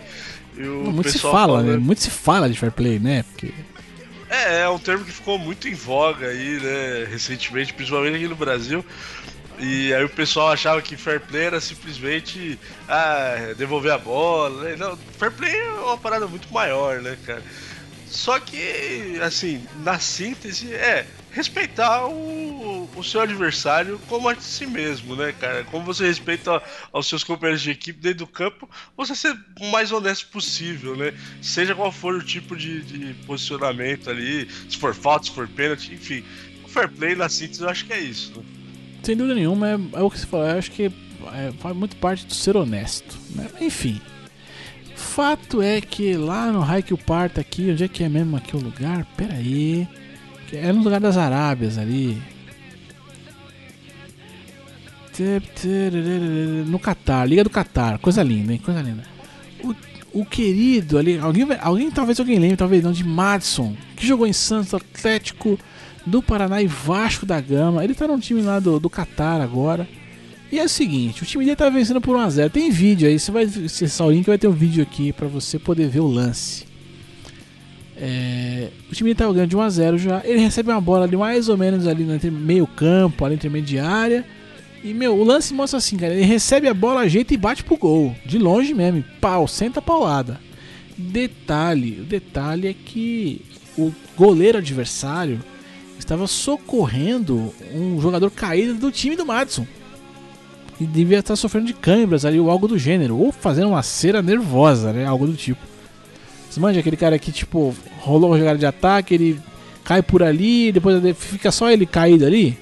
muito 0.56 1.10
se 1.10 1.18
fala, 1.18 1.64
né? 1.64 1.78
Muito 1.78 2.04
se 2.04 2.12
fala 2.12 2.48
de 2.48 2.56
fair 2.56 2.72
play, 2.72 3.00
né? 3.00 3.24
Porque... 3.24 3.52
É, 4.30 4.60
é 4.60 4.70
um 4.70 4.78
termo 4.78 5.04
que 5.04 5.12
ficou 5.12 5.39
muito 5.39 5.68
em 5.68 5.74
voga 5.74 6.28
aí, 6.28 6.60
né, 6.60 7.08
recentemente, 7.10 7.74
principalmente 7.74 8.18
aqui 8.18 8.28
no 8.28 8.36
Brasil. 8.36 8.86
E 9.58 9.91
aí 9.91 10.04
o 10.04 10.10
pessoal 10.10 10.52
achava 10.52 10.84
que 10.84 10.96
fair 10.96 11.20
play 11.20 11.46
era 11.46 11.60
simplesmente 11.60 12.60
ah, 12.88 13.56
devolver 13.58 13.93
a 13.93 13.98
bola. 13.98 14.66
Né? 14.66 14.76
Não, 14.76 14.96
fair 15.18 15.32
play 15.32 15.52
é 15.52 15.70
uma 15.72 15.98
parada 15.98 16.28
muito 16.28 16.54
maior, 16.54 17.02
né, 17.02 17.18
cara? 17.26 17.41
Só 18.06 18.39
que, 18.39 19.20
assim, 19.20 19.66
na 19.84 19.98
síntese, 19.98 20.72
é 20.76 21.08
respeitar 21.36 22.07
o, 22.07 22.89
o 22.95 23.03
seu 23.03 23.19
adversário 23.19 23.99
como 24.07 24.29
a 24.29 24.36
si 24.36 24.65
mesmo, 24.65 25.17
né, 25.17 25.33
cara? 25.38 25.65
Como 25.65 25.83
você 25.83 26.07
respeita 26.07 26.63
aos 26.93 27.07
seus 27.07 27.25
companheiros 27.25 27.61
de 27.61 27.71
equipe 27.71 27.99
dentro 27.99 28.19
do 28.19 28.27
campo, 28.27 28.69
você 28.95 29.13
ser 29.13 29.38
o 29.59 29.69
mais 29.69 29.91
honesto 29.91 30.27
possível, 30.29 30.95
né? 30.95 31.13
Seja 31.41 31.75
qual 31.75 31.91
for 31.91 32.15
o 32.15 32.23
tipo 32.23 32.55
de, 32.55 32.81
de 32.83 33.13
posicionamento 33.25 34.09
ali, 34.09 34.47
se 34.69 34.77
for 34.77 34.95
falta, 34.95 35.25
se 35.25 35.31
for 35.31 35.45
pênalti, 35.45 35.93
enfim. 35.93 36.23
O 36.63 36.69
fair 36.69 36.89
play, 36.89 37.15
na 37.15 37.27
síntese, 37.27 37.61
eu 37.61 37.69
acho 37.69 37.86
que 37.86 37.91
é 37.91 37.99
isso, 37.99 38.31
né? 38.38 38.43
Sem 39.03 39.17
dúvida 39.17 39.36
nenhuma, 39.36 39.71
é, 39.71 39.73
é 39.73 40.01
o 40.01 40.09
que 40.09 40.17
você 40.17 40.25
falou, 40.25 40.47
eu 40.47 40.57
acho 40.57 40.71
que 40.71 40.83
é, 40.86 41.51
faz 41.59 41.75
muito 41.75 41.97
parte 41.97 42.25
do 42.25 42.33
ser 42.33 42.55
honesto, 42.55 43.19
né? 43.36 43.49
Enfim. 43.59 43.99
fato 44.95 45.61
é 45.61 45.81
que 45.81 46.15
lá 46.15 46.49
no 46.49 46.63
Haikyuu 46.63 46.97
Parta 46.97 47.41
aqui, 47.41 47.71
onde 47.71 47.83
é 47.83 47.89
que 47.89 48.05
é 48.05 48.09
mesmo 48.09 48.38
aqui 48.38 48.55
o 48.55 48.59
lugar? 48.59 49.05
Pera 49.17 49.33
aí. 49.33 49.86
Que 50.56 50.66
É 50.66 50.72
no 50.72 50.82
lugar 50.82 51.01
das 51.01 51.18
Arábias 51.18 51.78
ali. 51.78 52.22
No 56.68 56.80
Catar, 56.80 57.26
Liga 57.26 57.43
do 57.43 57.49
Catar, 57.49 57.99
coisa 57.99 58.22
linda, 58.22 58.53
hein? 58.53 58.62
Coisa 58.64 58.82
linda. 58.82 59.03
O, 59.64 59.74
o 60.22 60.26
querido 60.26 60.97
ali, 60.97 61.18
alguém, 61.18 61.47
alguém 61.62 61.89
talvez 61.89 62.20
alguém 62.20 62.38
lembre, 62.38 62.58
talvez 62.58 62.84
não, 62.84 62.91
de 62.91 63.03
Madison, 63.03 63.76
que 63.95 64.06
jogou 64.06 64.28
em 64.28 64.34
Santos 64.34 64.74
Atlético 64.74 65.58
do 66.06 66.22
Paraná 66.22 66.62
e 66.62 66.68
Vasco 66.68 67.26
da 67.26 67.39
Gama. 67.39 67.84
Ele 67.84 67.95
tá 67.95 68.08
num 68.08 68.20
time 68.20 68.41
lá 68.41 68.60
do, 68.60 68.78
do 68.78 68.89
Catar 68.89 69.39
agora. 69.39 69.88
E 70.51 70.60
é 70.60 70.64
o 70.66 70.70
seguinte, 70.70 71.24
o 71.24 71.26
time 71.26 71.45
dele 71.45 71.56
tá 71.56 71.70
vencendo 71.70 72.01
por 72.01 72.16
1x0. 72.18 72.49
Tem 72.49 72.70
vídeo 72.70 73.08
aí, 73.08 73.18
você 73.18 73.32
vai 73.32 73.43
acessar 73.43 74.08
o 74.08 74.12
link, 74.12 74.26
vai 74.26 74.38
ter 74.38 74.47
um 74.47 74.51
vídeo 74.51 74.84
aqui 74.84 75.14
pra 75.14 75.28
você 75.28 75.58
poder 75.58 75.88
ver 75.88 76.01
o 76.01 76.08
lance. 76.08 76.74
É, 77.98 78.70
o 78.91 78.93
time 78.93 79.14
dele 79.14 79.18
tá 79.18 79.32
ganhando 79.32 79.50
de 79.50 79.58
1x0 79.58 79.98
já. 79.98 80.22
Ele 80.26 80.39
recebe 80.39 80.70
uma 80.70 80.82
bola 80.82 81.06
ali 81.06 81.16
mais 81.16 81.48
ou 81.48 81.58
menos 81.58 81.88
ali 81.88 82.04
no 82.04 82.32
meio 82.32 82.68
campo, 82.68 83.24
ali 83.24 83.36
intermediária. 83.36 84.26
E 84.84 84.93
meu, 84.93 85.18
o 85.18 85.24
lance 85.24 85.54
mostra 85.54 85.78
assim, 85.78 85.98
cara. 85.98 86.14
Ele 86.14 86.24
recebe 86.24 86.68
a 86.68 86.74
bola, 86.74 87.02
ajeita 87.02 87.34
e 87.34 87.38
bate 87.38 87.64
pro 87.64 87.78
gol. 87.78 88.16
De 88.26 88.38
longe 88.38 88.74
mesmo. 88.74 89.04
Pau, 89.20 89.48
senta 89.48 89.80
a 89.80 89.82
paulada. 89.82 90.39
Detalhe, 90.98 92.02
o 92.02 92.04
detalhe 92.04 92.68
é 92.68 92.74
que 92.74 93.41
o 93.78 93.91
goleiro 94.16 94.60
adversário 94.60 95.41
estava 95.98 96.28
socorrendo 96.28 97.54
um 97.74 98.00
jogador 98.00 98.30
caído 98.30 98.76
do 98.76 98.91
time 98.91 99.16
do 99.16 99.26
Madison. 99.26 99.66
E 100.80 100.86
devia 100.86 101.20
estar 101.20 101.36
sofrendo 101.36 101.68
de 101.68 101.74
câimbras 101.74 102.26
ali 102.26 102.39
ou 102.39 102.50
algo 102.50 102.68
do 102.68 102.78
gênero. 102.78 103.18
Ou 103.18 103.32
fazendo 103.32 103.70
uma 103.70 103.82
cera 103.82 104.22
nervosa, 104.22 104.91
né? 104.93 105.06
Algo 105.06 105.26
do 105.26 105.34
tipo. 105.34 105.74
Você 106.56 106.62
manja 106.62 106.80
aquele 106.80 106.95
cara 106.95 107.20
que, 107.20 107.34
tipo, 107.34 107.76
rolou 107.99 108.30
uma 108.30 108.39
jogada 108.39 108.58
de 108.58 108.66
ataque, 108.66 109.14
ele 109.14 109.41
cai 109.84 110.01
por 110.01 110.24
ali, 110.24 110.72
depois 110.72 111.03
fica 111.18 111.51
só 111.51 111.70
ele 111.70 111.86
caído 111.86 112.26
ali. 112.26 112.58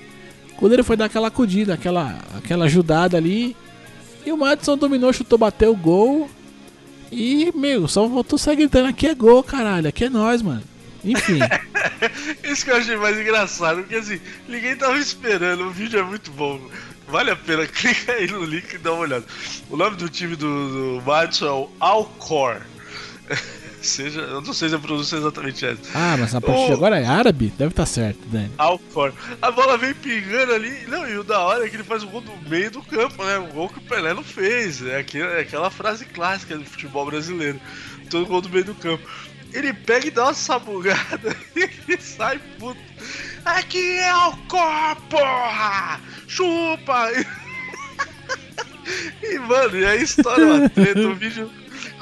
O 0.58 0.62
goleiro 0.62 0.84
foi 0.84 0.98
dar 0.98 1.06
aquela 1.06 1.28
acudida, 1.28 1.76
aquela, 1.76 2.18
aquela 2.36 2.66
ajudada 2.66 3.18
ali. 3.18 3.56
E 4.26 4.32
o 4.32 4.38
Madison 4.38 4.76
dominou, 4.76 5.14
chutou, 5.14 5.38
bateu 5.38 5.74
o 5.74 5.78
gol. 5.78 6.28
E, 7.12 7.52
meu, 7.54 7.88
só 7.88 8.08
voltou 8.08 8.39
só 8.39 8.56
gritando: 8.56 8.88
aqui 8.88 9.06
é 9.06 9.14
gol, 9.14 9.44
caralho, 9.44 9.88
aqui 9.88 10.06
é 10.06 10.10
nós, 10.10 10.41
mano. 10.41 10.64
Enfim. 11.06 11.38
Isso 12.44 12.66
que 12.66 12.72
eu 12.72 12.78
achei 12.78 12.98
mais 12.98 13.20
engraçado, 13.20 13.82
porque 13.82 13.94
assim, 13.94 14.20
ninguém 14.50 14.76
tava 14.76 14.98
esperando, 14.98 15.66
o 15.66 15.70
vídeo 15.70 16.00
é 16.00 16.04
muito 16.04 16.32
bom. 16.32 16.60
Vale 17.08 17.30
a 17.30 17.36
pena, 17.36 17.68
clica 17.70 18.14
aí 18.14 18.26
no 18.26 18.44
link 18.44 18.74
e 18.74 18.78
dá 18.80 18.91
uma 18.91 19.02
olhada. 19.02 19.26
O 19.70 19.78
nome 19.78 19.98
do 19.98 20.10
time 20.10 20.36
do, 20.36 20.98
do 20.98 21.04
Madison 21.06 21.46
é 21.46 21.52
o 21.52 21.70
Alcor. 21.80 22.60
Seja, 23.84 24.22
eu 24.22 24.40
não 24.40 24.54
sei 24.54 24.70
se 24.70 24.76
a 24.76 24.80
pronúncia 24.80 25.18
é 25.18 25.20
exatamente 25.20 25.66
essa. 25.66 25.82
ah, 25.94 26.16
mas 26.18 26.34
a 26.34 26.40
partir 26.40 26.68
de 26.68 26.72
Ô. 26.72 26.76
agora 26.76 27.00
é 27.02 27.06
árabe? 27.06 27.54
Deve 27.58 27.72
estar 27.72 27.86
certo, 27.86 28.20
Dani. 28.28 28.50
Alcor. 28.58 29.12
A 29.42 29.52
bola 29.52 29.78
vem 29.78 29.94
pingando 29.94 30.54
ali. 30.54 30.86
Não, 30.88 31.06
e 31.06 31.18
o 31.18 31.24
da 31.24 31.42
hora 31.42 31.66
é 31.66 31.70
que 31.70 31.76
ele 31.76 31.84
faz 31.84 32.02
o 32.02 32.08
gol 32.08 32.22
do 32.22 32.32
meio 32.50 32.72
do 32.72 32.82
campo, 32.82 33.22
né? 33.26 33.38
O 33.40 33.48
gol 33.48 33.68
que 33.68 33.80
o 33.80 33.82
Pelé 33.82 34.14
não 34.14 34.24
fez. 34.24 34.82
É 34.82 35.00
aquela, 35.00 35.34
é 35.34 35.42
aquela 35.42 35.70
frase 35.70 36.06
clássica 36.06 36.58
do 36.58 36.64
futebol 36.64 37.06
brasileiro. 37.06 37.60
Todo 38.10 38.26
gol 38.26 38.40
do 38.42 38.50
meio 38.50 38.64
do 38.64 38.76
campo. 38.76 39.04
Ele 39.52 39.74
pega 39.74 40.08
e 40.08 40.12
dá 40.12 40.24
uma 40.28 40.34
sabugada 40.34 41.36
e 41.54 41.70
ele 41.88 42.02
sai 42.02 42.40
puto. 42.58 42.80
Aqui 43.44 43.98
é 44.00 44.10
Alcor, 44.10 44.96
porra! 45.10 46.00
Chupa! 46.28 47.12
E, 49.22 49.40
mano, 49.40 49.78
e 49.78 49.86
aí 49.86 50.04
estoura 50.04 50.46
uma 50.46 50.70
treta, 50.70 51.00
o 51.08 51.16
vídeo 51.16 51.50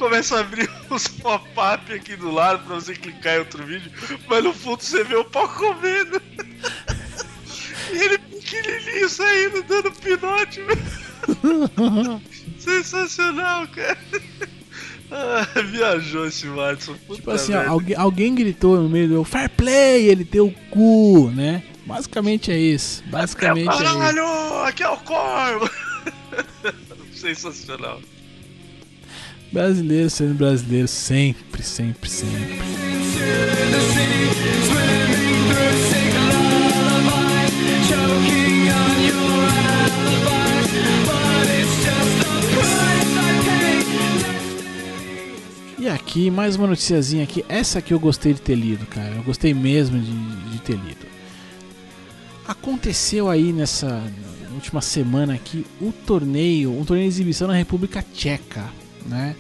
começa 0.02 0.38
a 0.38 0.39
abrir 0.39 0.68
uns 0.89 1.08
pop-up 1.08 1.93
aqui 1.93 2.16
do 2.16 2.32
lado 2.32 2.66
pra 2.66 2.74
você 2.74 2.95
clicar 2.95 3.36
em 3.36 3.39
outro 3.39 3.64
vídeo, 3.64 3.91
mas 4.28 4.43
no 4.43 4.52
fundo 4.52 4.82
você 4.82 5.04
vê 5.04 5.16
o 5.16 5.24
pau 5.24 5.47
comendo. 5.47 6.20
E 7.93 7.97
ele 7.97 8.18
pequenininho 8.18 9.08
saindo, 9.08 9.62
dando 9.62 9.91
pinote, 9.91 10.60
velho. 10.64 12.22
Sensacional, 12.58 13.68
cara. 13.68 13.97
Ah, 15.12 15.62
viajou 15.62 16.26
esse 16.26 16.47
Watson. 16.47 16.95
Tipo 17.14 17.32
assim, 17.32 17.54
ó, 17.54 17.70
alguém, 17.70 17.95
alguém 17.95 18.34
gritou 18.34 18.82
no 18.82 18.89
meio 18.89 19.08
do 19.08 19.24
Fair 19.24 19.52
Play, 19.52 20.08
ele 20.08 20.26
tem 20.26 20.41
o 20.41 20.52
cu, 20.72 21.30
né? 21.30 21.62
Basicamente 21.86 22.52
é 22.52 22.58
isso. 22.58 23.04
Basicamente 23.06 23.70
é 23.70 23.74
isso. 23.74 23.84
Caralho, 23.84 24.64
aqui 24.64 24.82
é 24.82 24.89
o 24.89 24.97
corvo. 24.97 25.70
Sensacional. 27.14 28.02
Brasileiro 29.52 30.10
sendo 30.10 30.34
brasileiro 30.34 30.88
sempre, 30.88 31.62
sempre, 31.62 32.10
sempre. 32.10 32.60
E 45.78 45.89
aqui, 45.89 46.32
mais 46.32 46.56
uma 46.56 46.68
noticiazinha 46.68 47.24
aqui. 47.24 47.43
Essa 47.49 47.80
aqui 47.80 47.93
eu 47.93 47.99
gostei 47.99 48.34
de 48.34 48.39
ter 48.39 48.56
lido, 48.56 48.86
cara. 48.86 49.16
Eu 49.16 49.24
gostei 49.24 49.54
mesmo 49.54 49.99
de, 49.99 50.49
de 50.52 50.62
ter 50.62 50.78
lido. 50.78 51.06
Aconteceu 52.47 53.28
aí 53.28 53.52
nessa 53.52 54.02
última 54.54 54.80
semana 54.80 55.34
aqui 55.34 55.66
o 55.82 55.91
torneio, 55.91 56.72
um 56.72 56.86
torneio 56.86 57.10
de 57.10 57.16
exibição 57.16 57.47
na 57.47 57.56
República 57.56 58.02
Tcheca, 58.14 58.70
né? 59.06 59.36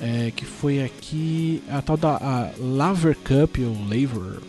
É, 0.00 0.32
que 0.34 0.44
foi 0.44 0.82
aqui 0.82 1.62
a 1.68 1.80
tal 1.80 1.96
da 1.96 2.16
a 2.16 2.50
Laver 2.58 3.16
Cup 3.16 3.58
ou 3.58 3.76
Laver. 3.84 4.40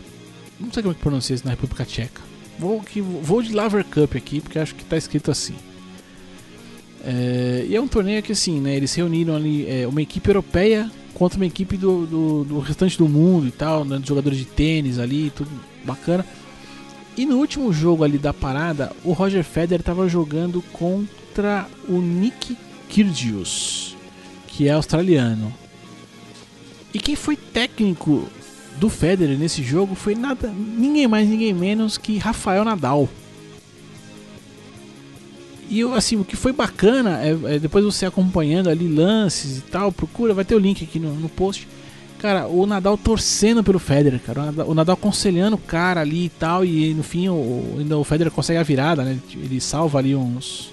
Não 0.58 0.72
sei 0.72 0.82
como 0.82 0.92
é 0.92 0.94
que 0.94 1.02
pronuncia 1.02 1.34
isso 1.34 1.44
na 1.44 1.52
República 1.52 1.84
Tcheca. 1.84 2.20
Vou, 2.58 2.80
que, 2.80 3.00
vou 3.00 3.42
de 3.42 3.52
Laver 3.52 3.84
Cup 3.84 4.16
aqui 4.16 4.40
porque 4.40 4.58
acho 4.58 4.74
que 4.74 4.84
tá 4.84 4.96
escrito 4.96 5.30
assim. 5.30 5.54
É, 7.04 7.66
e 7.68 7.76
é 7.76 7.80
um 7.80 7.86
torneio 7.86 8.22
que 8.22 8.32
assim, 8.32 8.60
né? 8.60 8.74
Eles 8.74 8.94
reuniram 8.94 9.36
ali 9.36 9.68
é, 9.68 9.86
uma 9.86 10.02
equipe 10.02 10.28
europeia 10.28 10.90
contra 11.14 11.38
uma 11.38 11.46
equipe 11.46 11.76
do, 11.76 12.06
do, 12.06 12.44
do 12.44 12.58
restante 12.58 12.98
do 12.98 13.08
mundo 13.08 13.46
e 13.46 13.50
tal, 13.50 13.84
né, 13.84 14.00
jogadores 14.04 14.36
de 14.36 14.44
tênis 14.44 14.98
ali, 14.98 15.30
tudo 15.30 15.48
bacana. 15.84 16.26
E 17.16 17.24
no 17.24 17.36
último 17.36 17.72
jogo 17.72 18.02
ali 18.02 18.18
da 18.18 18.34
parada, 18.34 18.90
o 19.04 19.12
Roger 19.12 19.44
Federer 19.44 19.80
estava 19.80 20.08
jogando 20.08 20.60
contra 20.72 21.68
o 21.88 22.00
Nick 22.00 22.56
Kyrgios, 22.88 23.93
que 24.56 24.68
é 24.68 24.72
australiano. 24.72 25.52
E 26.92 26.98
quem 26.98 27.16
foi 27.16 27.36
técnico 27.36 28.28
do 28.78 28.88
Federer 28.88 29.36
nesse 29.36 29.62
jogo 29.62 29.96
foi 29.96 30.14
nada, 30.14 30.48
ninguém 30.48 31.08
mais, 31.08 31.28
ninguém 31.28 31.52
menos 31.52 31.98
que 31.98 32.18
Rafael 32.18 32.64
Nadal. 32.64 33.08
E 35.68 35.80
eu, 35.80 35.92
assim, 35.94 36.16
o 36.16 36.24
que 36.24 36.36
foi 36.36 36.52
bacana 36.52 37.20
é, 37.20 37.56
é 37.56 37.58
depois 37.58 37.84
você 37.84 38.06
acompanhando 38.06 38.68
ali 38.68 38.86
lances 38.86 39.58
e 39.58 39.60
tal, 39.62 39.90
procura, 39.90 40.32
vai 40.32 40.44
ter 40.44 40.54
o 40.54 40.58
link 40.58 40.84
aqui 40.84 41.00
no, 41.00 41.12
no 41.14 41.28
post. 41.28 41.66
Cara, 42.18 42.46
o 42.46 42.64
Nadal 42.64 42.96
torcendo 42.96 43.64
pelo 43.64 43.78
Federer, 43.78 44.20
cara. 44.20 44.40
O 44.40 44.44
Nadal, 44.46 44.68
o 44.68 44.74
Nadal 44.74 44.94
aconselhando 44.94 45.56
o 45.56 45.58
cara 45.58 46.00
ali 46.00 46.26
e 46.26 46.28
tal. 46.28 46.64
E 46.64 46.94
no 46.94 47.02
fim 47.02 47.28
o, 47.28 47.76
ainda 47.78 47.98
o 47.98 48.04
Federer 48.04 48.32
consegue 48.32 48.58
a 48.58 48.62
virada, 48.62 49.02
né? 49.02 49.18
Ele 49.34 49.60
salva 49.60 49.98
ali 49.98 50.14
uns, 50.14 50.70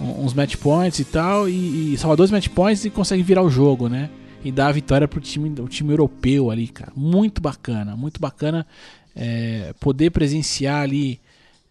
uns 0.00 0.34
match 0.34 0.56
points 0.56 0.98
e 0.98 1.04
tal. 1.04 1.48
E, 1.48 1.94
e 1.94 1.98
salva 1.98 2.16
dois 2.16 2.30
match 2.30 2.48
points 2.48 2.84
e 2.84 2.90
consegue 2.90 3.22
virar 3.22 3.42
o 3.42 3.50
jogo, 3.50 3.88
né? 3.88 4.10
E 4.44 4.52
dá 4.52 4.68
a 4.68 4.72
vitória 4.72 5.08
pro 5.08 5.20
time, 5.20 5.48
o 5.60 5.68
time 5.68 5.92
europeu 5.92 6.50
ali, 6.50 6.68
cara. 6.68 6.92
Muito 6.94 7.40
bacana, 7.40 7.96
muito 7.96 8.20
bacana 8.20 8.66
é, 9.14 9.74
poder 9.80 10.10
presenciar 10.10 10.82
ali 10.82 11.20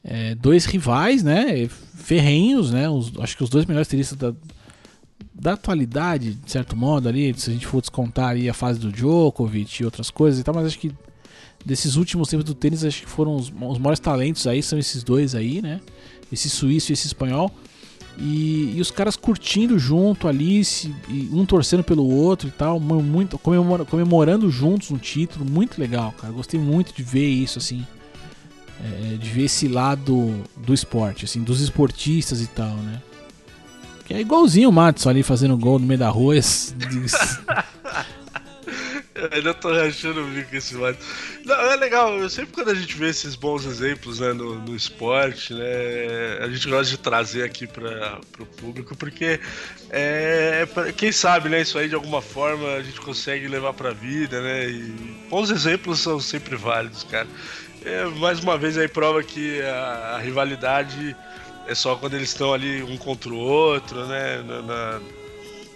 é, 0.03 0.35
dois 0.35 0.65
rivais, 0.65 1.23
né? 1.23 1.67
Ferrenhos, 1.67 2.71
né? 2.71 2.89
Os, 2.89 3.11
acho 3.19 3.37
que 3.37 3.43
os 3.43 3.49
dois 3.49 3.65
melhores 3.65 3.87
tenistas 3.87 4.17
da, 4.17 4.33
da 5.33 5.53
atualidade, 5.53 6.33
de 6.33 6.51
certo 6.51 6.75
modo, 6.75 7.07
ali, 7.07 7.33
se 7.37 7.49
a 7.49 7.53
gente 7.53 7.67
for 7.67 7.81
descontar 7.81 8.29
ali 8.29 8.49
a 8.49 8.53
fase 8.53 8.79
do 8.79 8.91
Djokovic 8.91 9.81
e 9.81 9.85
outras 9.85 10.09
coisas 10.09 10.39
e 10.39 10.43
tal, 10.43 10.53
mas 10.53 10.65
acho 10.65 10.79
que 10.79 10.91
desses 11.65 11.95
últimos 11.95 12.27
tempos 12.27 12.45
do 12.45 12.53
tênis, 12.53 12.83
acho 12.83 13.01
que 13.03 13.09
foram 13.09 13.35
os, 13.35 13.49
os 13.49 13.77
maiores 13.77 13.99
talentos 13.99 14.45
aí, 14.47 14.61
são 14.61 14.77
esses 14.77 15.03
dois 15.03 15.35
aí, 15.35 15.61
né? 15.61 15.79
Esse 16.31 16.49
suíço 16.49 16.91
e 16.91 16.93
esse 16.93 17.07
espanhol. 17.07 17.51
E, 18.17 18.73
e 18.75 18.81
os 18.81 18.91
caras 18.91 19.15
curtindo 19.15 19.79
junto 19.79 20.27
ali, 20.27 20.63
se, 20.63 20.93
um 21.31 21.45
torcendo 21.45 21.83
pelo 21.83 22.07
outro 22.07 22.47
e 22.47 22.51
tal, 22.51 22.79
muito, 22.79 23.37
comemora, 23.37 23.85
comemorando 23.85 24.49
juntos 24.51 24.91
um 24.91 24.97
título, 24.97 25.43
muito 25.49 25.79
legal, 25.79 26.13
cara. 26.13 26.31
Gostei 26.31 26.59
muito 26.59 26.93
de 26.93 27.01
ver 27.01 27.27
isso, 27.27 27.57
assim. 27.57 27.85
É, 28.83 29.15
de 29.15 29.29
ver 29.29 29.45
esse 29.45 29.67
lado 29.67 30.43
do 30.57 30.73
esporte, 30.73 31.25
assim, 31.25 31.41
dos 31.41 31.61
esportistas 31.61 32.41
e 32.41 32.47
tal, 32.47 32.75
né? 32.77 33.01
Que 34.05 34.13
é 34.13 34.21
igualzinho 34.21 34.69
o 34.69 34.73
Matson 34.73 35.09
ali 35.09 35.23
fazendo 35.23 35.57
gol 35.57 35.79
no 35.79 35.87
meio 35.87 35.99
da 35.99 36.09
rua. 36.09 36.35
esse- 39.15 39.35
ainda 39.35 39.53
tô 39.53 39.71
rachando 39.73 40.21
o 40.23 40.27
bico 40.27 40.55
esse 40.55 40.75
mais. 40.75 40.97
Não, 41.45 41.55
é 41.55 41.75
legal, 41.75 42.17
eu 42.17 42.29
sempre 42.29 42.53
quando 42.53 42.69
a 42.71 42.75
gente 42.75 42.95
vê 42.97 43.09
esses 43.09 43.35
bons 43.35 43.65
exemplos 43.65 44.19
né, 44.19 44.33
no, 44.33 44.55
no 44.59 44.75
esporte, 44.75 45.53
né, 45.53 46.37
a 46.41 46.49
gente 46.49 46.67
gosta 46.69 46.91
de 46.91 46.97
trazer 46.97 47.43
aqui 47.43 47.67
para 47.67 48.19
o 48.39 48.45
público, 48.45 48.95
porque 48.95 49.39
é, 49.89 50.65
quem 50.97 51.11
sabe, 51.11 51.49
né, 51.49 51.61
isso 51.61 51.77
aí 51.77 51.87
de 51.89 51.95
alguma 51.95 52.21
forma 52.21 52.73
a 52.75 52.83
gente 52.83 52.99
consegue 53.01 53.47
levar 53.47 53.73
pra 53.73 53.91
vida, 53.93 54.41
né? 54.41 54.69
E 54.69 54.81
bons 55.29 55.49
exemplos 55.51 55.99
são 55.99 56.19
sempre 56.19 56.55
válidos, 56.55 57.03
cara. 57.03 57.27
É, 57.81 58.05
mais 58.05 58.39
uma 58.39 58.57
vez 58.57 58.77
aí 58.77 58.87
prova 58.87 59.23
que 59.23 59.61
a, 59.61 60.15
a 60.15 60.19
rivalidade 60.19 61.15
é 61.65 61.75
só 61.75 61.95
quando 61.95 62.15
eles 62.15 62.29
estão 62.29 62.53
ali 62.53 62.81
um 62.83 62.97
contra 62.97 63.29
o 63.33 63.37
outro, 63.37 64.05
né? 64.07 64.41
Na, 64.43 64.61
na, 64.61 65.01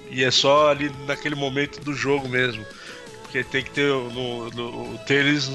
e 0.10 0.24
é 0.24 0.32
só 0.32 0.70
ali 0.70 0.90
naquele 1.06 1.36
momento 1.36 1.82
do 1.82 1.94
jogo 1.94 2.28
mesmo. 2.30 2.66
Porque 3.38 3.44
tem 3.44 3.64
que 3.64 3.72
ter 3.72 3.92
no, 3.92 4.50
no, 4.50 4.94
o 4.94 4.98
tênis 5.06 5.52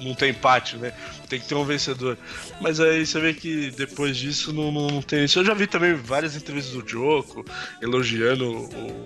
não 0.00 0.14
tem 0.14 0.30
empate, 0.30 0.76
né? 0.76 0.92
Tem 1.28 1.40
que 1.40 1.46
ter 1.46 1.54
um 1.54 1.64
vencedor. 1.64 2.16
Mas 2.60 2.80
aí 2.80 3.04
você 3.04 3.20
vê 3.20 3.34
que 3.34 3.70
depois 3.72 4.16
disso 4.16 4.52
não, 4.52 4.70
não, 4.70 4.86
não 4.86 5.02
tem 5.02 5.24
isso. 5.24 5.40
Eu 5.40 5.44
já 5.44 5.54
vi 5.54 5.66
também 5.66 5.94
várias 5.94 6.36
entrevistas 6.36 6.72
do 6.72 6.88
Joko 6.88 7.44
elogiando 7.82 8.48
o, 8.48 9.04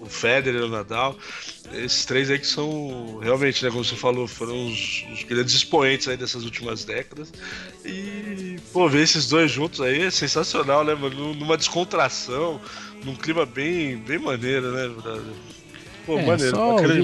o 0.00 0.06
Federer 0.06 0.64
o 0.64 0.68
Nadal. 0.68 1.16
Esses 1.72 2.06
três 2.06 2.30
aí 2.30 2.38
que 2.38 2.46
são 2.46 3.18
realmente, 3.22 3.62
né, 3.62 3.70
como 3.70 3.84
você 3.84 3.94
falou, 3.94 4.26
foram 4.26 4.66
os, 4.66 5.04
os 5.12 5.22
grandes 5.24 5.54
expoentes 5.54 6.08
aí 6.08 6.16
dessas 6.16 6.44
últimas 6.44 6.84
décadas. 6.84 7.30
E, 7.84 8.56
pô, 8.72 8.88
ver 8.88 9.02
esses 9.02 9.28
dois 9.28 9.50
juntos 9.50 9.82
aí 9.82 10.02
é 10.02 10.10
sensacional, 10.10 10.82
né, 10.82 10.94
mano? 10.94 11.34
Numa 11.34 11.58
descontração, 11.58 12.58
num 13.04 13.14
clima 13.14 13.44
bem, 13.44 13.98
bem 13.98 14.18
maneiro, 14.18 14.72
né? 14.72 14.90
Pô, 16.08 16.18
É, 16.18 16.26
maneiro, 16.26 16.56
só 16.56 16.74
bacana. 16.74 16.94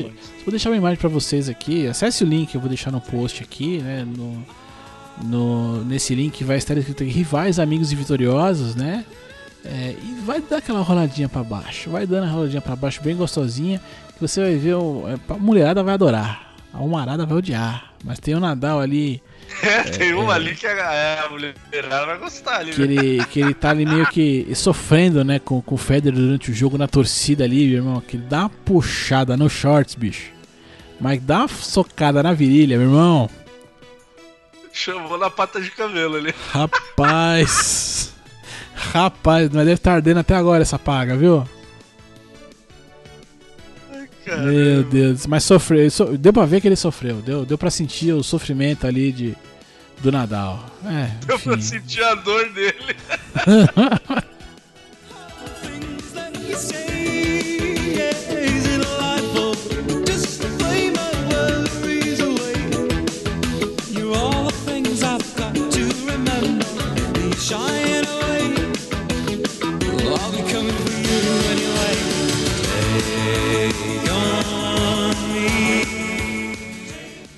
Vou 0.44 0.50
deixar 0.50 0.70
uma 0.70 0.76
imagem 0.76 0.98
pra 0.98 1.08
vocês 1.08 1.48
aqui. 1.48 1.86
Acesse 1.86 2.24
o 2.24 2.26
link, 2.26 2.54
eu 2.54 2.60
vou 2.60 2.68
deixar 2.68 2.90
no 2.90 3.00
post 3.00 3.42
aqui, 3.42 3.78
né? 3.78 4.04
No, 4.04 4.42
no- 5.22 5.84
nesse 5.84 6.14
link 6.14 6.42
vai 6.42 6.56
estar 6.56 6.76
escrito 6.76 7.02
aqui 7.02 7.12
rivais, 7.12 7.58
amigos 7.58 7.92
e 7.92 7.94
vitoriosos, 7.94 8.74
né? 8.74 9.04
É, 9.64 9.94
e 10.02 10.14
vai 10.24 10.40
dar 10.40 10.58
aquela 10.58 10.80
roladinha 10.80 11.28
pra 11.28 11.42
baixo. 11.42 11.90
Vai 11.90 12.06
dando 12.06 12.24
a 12.24 12.30
roladinha 12.30 12.60
pra 12.60 12.74
baixo 12.76 13.00
bem 13.02 13.14
gostosinha. 13.16 13.80
Que 14.14 14.20
você 14.20 14.40
vai 14.40 14.56
ver. 14.56 14.74
O, 14.74 15.04
é, 15.08 15.32
a 15.32 15.36
mulherada 15.38 15.82
vai 15.82 15.94
adorar. 15.94 16.53
A 16.74 16.80
humarada 16.82 17.24
vai 17.24 17.38
odiar. 17.38 17.92
Mas 18.04 18.18
tem 18.18 18.34
o 18.34 18.40
Nadal 18.40 18.80
ali. 18.80 19.22
É, 19.62 19.82
tem 19.84 20.14
uma 20.14 20.34
ali 20.34 20.54
que 20.54 20.66
a, 20.66 20.92
é, 20.92 21.20
a 21.20 21.28
mulherada 21.28 22.06
vai 22.06 22.18
gostar 22.18 22.56
ali, 22.56 22.72
que 22.72 22.86
né? 22.86 22.94
ele, 22.94 23.24
que 23.26 23.40
ele 23.40 23.54
tá 23.54 23.70
ali 23.70 23.86
meio 23.86 24.06
que 24.06 24.52
sofrendo, 24.54 25.22
né, 25.22 25.38
com, 25.38 25.60
com 25.62 25.76
o 25.76 25.78
Federer 25.78 26.18
durante 26.18 26.50
o 26.50 26.54
jogo 26.54 26.76
na 26.76 26.88
torcida 26.88 27.44
ali, 27.44 27.68
meu 27.68 27.76
irmão. 27.76 28.00
Que 28.00 28.16
ele 28.16 28.24
dá 28.24 28.40
uma 28.40 28.48
puxada 28.48 29.36
no 29.36 29.48
shorts, 29.48 29.94
bicho. 29.94 30.32
Mas 31.00 31.22
dá 31.22 31.40
uma 31.40 31.48
socada 31.48 32.22
na 32.22 32.32
virilha, 32.32 32.76
meu 32.78 32.88
irmão. 32.88 33.30
Chamou 34.72 35.16
na 35.16 35.30
pata 35.30 35.60
de 35.60 35.70
camelo 35.70 36.16
ali. 36.16 36.34
Rapaz. 36.50 38.12
Rapaz, 38.74 39.50
mas 39.50 39.64
deve 39.64 39.74
estar 39.74 39.92
ardendo 39.94 40.20
até 40.20 40.34
agora 40.34 40.62
essa 40.62 40.78
paga, 40.78 41.16
viu? 41.16 41.46
Cara, 44.24 44.42
Meu 44.42 44.82
Deus. 44.84 45.26
Mas 45.26 45.44
sofreu. 45.44 45.90
so- 45.90 46.16
Deu 46.16 46.32
pra 46.32 46.46
ver 46.46 46.60
que 46.60 46.68
ele 46.68 46.76
sofreu. 46.76 47.16
Deu, 47.16 47.44
deu 47.44 47.58
pra 47.58 47.70
sentir 47.70 48.12
o 48.12 48.22
sofrimento 48.22 48.86
ali 48.86 49.12
de, 49.12 49.34
do 50.00 50.10
Nadal. 50.10 50.64
É, 50.86 51.10
eu 51.30 51.38
vou 51.38 51.54
enfim. 51.54 51.62
sentir 51.62 52.02
a 52.02 52.14
dor 52.14 52.48
dele. 52.52 52.96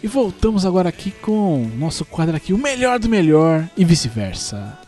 E 0.07 0.09
voltamos 0.09 0.65
agora 0.65 0.89
aqui 0.89 1.11
com 1.11 1.69
nosso 1.77 2.05
quadro 2.05 2.37
aqui, 2.37 2.53
o 2.53 2.59
melhor 2.59 2.97
do 3.01 3.09
melhor 3.09 3.69
e 3.77 3.85
vice-versa. 3.85 4.79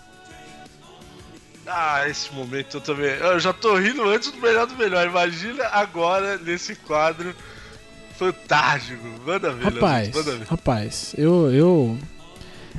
Ah, 1.66 2.08
esse 2.08 2.32
momento 2.32 2.76
eu 2.76 2.80
também. 2.80 3.06
Eu 3.16 3.40
já 3.40 3.52
tô 3.52 3.74
rindo 3.76 4.08
antes 4.08 4.30
do 4.30 4.38
melhor 4.40 4.68
do 4.68 4.76
melhor. 4.76 5.08
Imagina 5.08 5.64
agora 5.72 6.38
nesse 6.38 6.76
quadro 6.76 7.34
fantástico. 8.16 9.02
Manda 9.26 9.50
ver, 9.50 9.64
Rapaz, 9.64 10.14
manda 10.14 10.36
ver. 10.36 10.46
rapaz, 10.46 11.14
eu, 11.18 11.52
eu. 11.52 11.98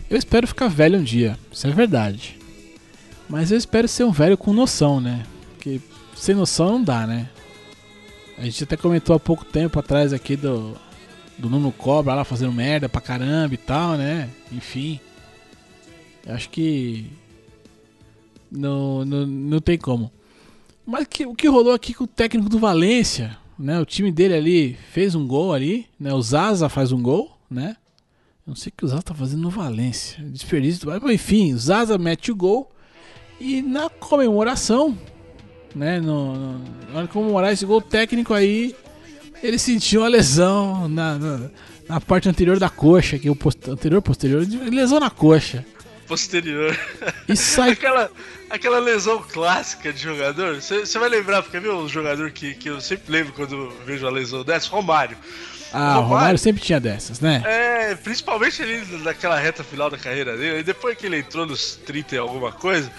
Eu 0.09 0.17
espero 0.17 0.47
ficar 0.47 0.69
velho 0.69 0.97
um 0.97 1.03
dia, 1.03 1.37
isso 1.51 1.67
é 1.67 1.71
verdade. 1.71 2.39
Mas 3.27 3.51
eu 3.51 3.57
espero 3.57 3.85
ser 3.85 4.05
um 4.05 4.13
velho 4.13 4.37
com 4.37 4.53
noção, 4.53 5.01
né? 5.01 5.25
Porque 5.55 5.81
sem 6.15 6.33
noção 6.33 6.69
não 6.69 6.83
dá, 6.85 7.05
né? 7.05 7.27
A 8.37 8.43
gente 8.43 8.63
até 8.63 8.77
comentou 8.77 9.13
há 9.13 9.19
pouco 9.19 9.43
tempo 9.43 9.77
atrás 9.77 10.13
aqui 10.13 10.37
do. 10.37 10.73
Do 11.39 11.49
Nuno 11.49 11.71
Cobra 11.71 12.13
lá 12.13 12.23
fazendo 12.23 12.51
merda 12.51 12.87
pra 12.87 13.01
caramba 13.01 13.53
e 13.53 13.57
tal, 13.57 13.97
né? 13.97 14.29
Enfim. 14.51 14.99
Acho 16.27 16.49
que. 16.49 17.07
Não, 18.51 19.05
não, 19.05 19.25
não 19.25 19.59
tem 19.59 19.77
como. 19.77 20.11
Mas 20.85 21.07
que, 21.07 21.25
o 21.25 21.33
que 21.33 21.47
rolou 21.47 21.73
aqui 21.73 21.93
com 21.93 22.03
o 22.03 22.07
técnico 22.07 22.49
do 22.49 22.59
Valência, 22.59 23.37
né? 23.57 23.79
O 23.79 23.85
time 23.85 24.11
dele 24.11 24.33
ali 24.33 24.77
fez 24.91 25.15
um 25.15 25.25
gol 25.25 25.53
ali, 25.53 25.87
né? 25.99 26.13
O 26.13 26.21
Zaza 26.21 26.67
faz 26.67 26.91
um 26.91 27.01
gol, 27.01 27.37
né? 27.49 27.77
Não 28.45 28.55
sei 28.55 28.69
o 28.71 28.73
que 28.75 28.85
o 28.85 28.87
Zaza 28.87 29.03
tá 29.03 29.13
fazendo 29.13 29.43
no 29.43 29.49
Valência. 29.49 30.23
Desperdício. 30.23 30.89
Mas 30.89 31.13
enfim, 31.13 31.53
o 31.53 31.57
Zaza 31.57 31.97
mete 31.97 32.31
o 32.31 32.35
gol. 32.35 32.71
E 33.39 33.61
na 33.61 33.89
comemoração, 33.89 34.97
né? 35.75 35.99
No, 36.01 36.35
no, 36.35 36.59
na 36.91 36.97
hora 36.97 37.07
de 37.07 37.13
comemorar 37.13 37.53
esse 37.53 37.65
gol 37.65 37.81
técnico 37.81 38.33
aí, 38.33 38.75
ele 39.41 39.57
sentiu 39.57 40.01
uma 40.01 40.07
lesão 40.07 40.87
na, 40.87 41.17
na, 41.17 41.49
na 41.87 42.01
parte 42.01 42.29
anterior 42.29 42.59
da 42.59 42.69
coxa, 42.69 43.17
que 43.17 43.27
é 43.27 43.31
o 43.31 43.35
post, 43.35 43.69
anterior 43.69 44.01
posterior, 44.01 44.45
lesão 44.71 44.99
na 44.99 45.09
coxa. 45.09 45.65
Posterior. 46.07 46.77
E 47.27 47.35
sai 47.35 47.71
Aquela, 47.73 48.11
aquela 48.49 48.79
lesão 48.79 49.23
clássica 49.31 49.93
de 49.93 50.01
jogador. 50.01 50.55
Você 50.55 50.99
vai 50.99 51.09
lembrar, 51.09 51.43
porque 51.43 51.59
viu 51.59 51.77
um 51.77 51.87
jogador 51.87 52.31
que, 52.31 52.55
que 52.55 52.69
eu 52.69 52.81
sempre 52.81 53.11
lembro 53.11 53.33
quando 53.33 53.71
vejo 53.85 54.07
a 54.07 54.09
lesão 54.09 54.43
dessa? 54.43 54.69
Romário. 54.69 55.17
Ah, 55.71 55.99
o 55.99 56.03
Romário 56.03 56.39
sempre 56.39 56.63
tinha 56.63 56.79
dessas, 56.79 57.19
né? 57.19 57.43
É, 57.45 57.95
principalmente 57.95 58.61
ali 58.61 58.83
naquela 59.03 59.37
reta 59.37 59.63
final 59.63 59.89
da 59.89 59.97
carreira 59.97 60.35
dele, 60.35 60.59
e 60.59 60.63
depois 60.63 60.97
que 60.97 61.05
ele 61.05 61.19
entrou 61.19 61.45
nos 61.45 61.75
30 61.85 62.15
e 62.15 62.17
alguma 62.17 62.51
coisa, 62.51 62.91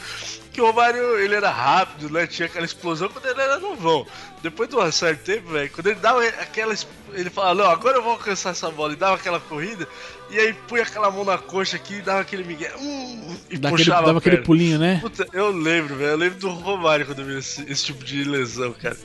que 0.53 0.61
o 0.61 0.67
Romário 0.67 1.19
ele 1.19 1.35
era 1.35 1.51
rápido, 1.51 2.11
né? 2.11 2.27
Tinha 2.27 2.47
aquela 2.47 2.65
explosão 2.65 3.09
quando 3.09 3.27
ele 3.27 3.41
era 3.41 3.59
novão. 3.59 4.07
Depois 4.43 4.69
de 4.69 4.77
um 4.77 4.93
certo 4.93 5.23
tempo, 5.23 5.51
velho, 5.51 5.71
quando 5.71 5.87
ele 5.89 6.01
dava 6.01 6.25
aquela. 6.25 6.75
Ele 7.13 7.31
falava, 7.31 7.63
não, 7.63 7.71
agora 7.71 7.99
eu 7.99 8.03
vou 8.03 8.13
alcançar 8.13 8.51
essa 8.51 8.71
bola, 8.71 8.93
e 8.93 8.97
dava 8.97 9.17
aquela 9.17 9.41
corrida, 9.41 9.87
e 10.31 10.39
aí 10.39 10.53
punha 10.53 10.83
aquela 10.83 11.11
mão 11.11 11.25
na 11.25 11.39
coxa 11.39 11.77
aqui 11.77 11.95
e 11.95 12.03
dava 12.03 12.21
aquele 12.21 12.45
migué, 12.45 12.73
hum, 12.79 13.37
e 13.51 13.59
puxava 13.59 14.07
dava 14.07 14.19
aquele 14.19 14.39
pulinho, 14.39 14.79
né? 14.79 14.99
Puta, 15.01 15.27
eu 15.33 15.51
lembro, 15.51 15.97
velho. 15.97 16.11
Eu 16.11 16.17
lembro 16.17 16.39
do 16.39 16.51
Romário 16.51 17.07
quando 17.07 17.21
eu 17.21 17.27
vi 17.27 17.39
esse, 17.39 17.63
esse 17.71 17.85
tipo 17.87 18.05
de 18.05 18.25
lesão, 18.25 18.73
cara. 18.73 18.97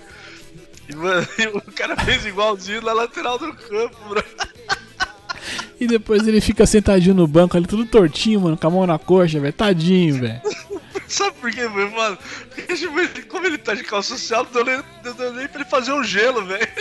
E, 0.88 0.96
mano, 0.96 1.28
o 1.56 1.72
cara 1.72 1.96
fez 1.98 2.26
igualzinho 2.26 2.82
na 2.82 2.94
lateral 2.94 3.38
do 3.38 3.54
campo, 3.54 3.98
bro. 4.10 4.24
E 5.80 5.88
depois 5.88 6.26
ele 6.28 6.40
fica 6.40 6.66
sentadinho 6.66 7.14
no 7.14 7.28
banco 7.28 7.58
ali, 7.58 7.68
tudo 7.68 7.86
tortinho, 7.86 8.42
mano, 8.42 8.58
com 8.58 8.68
a 8.68 8.70
mão 8.70 8.88
na 8.88 8.98
coxa, 8.98 9.40
velho. 9.40 9.54
Tadinho, 9.54 10.22
velho. 10.22 10.42
Sabe 11.08 11.36
por 11.40 11.52
quê, 11.52 11.68
meu 11.68 11.90
mano? 11.92 12.18
Porque, 12.54 12.74
tipo, 12.76 13.28
como 13.28 13.46
ele 13.46 13.58
tá 13.58 13.74
de 13.74 13.84
calça 13.84 14.18
social, 14.18 14.44
não 14.46 14.52
deu 14.52 14.66
nem, 14.66 14.84
não 15.04 15.14
deu 15.14 15.34
nem 15.34 15.48
pra 15.48 15.62
ele 15.62 15.70
fazer 15.70 15.92
um 15.94 16.04
gelo, 16.04 16.44
velho. 16.46 16.68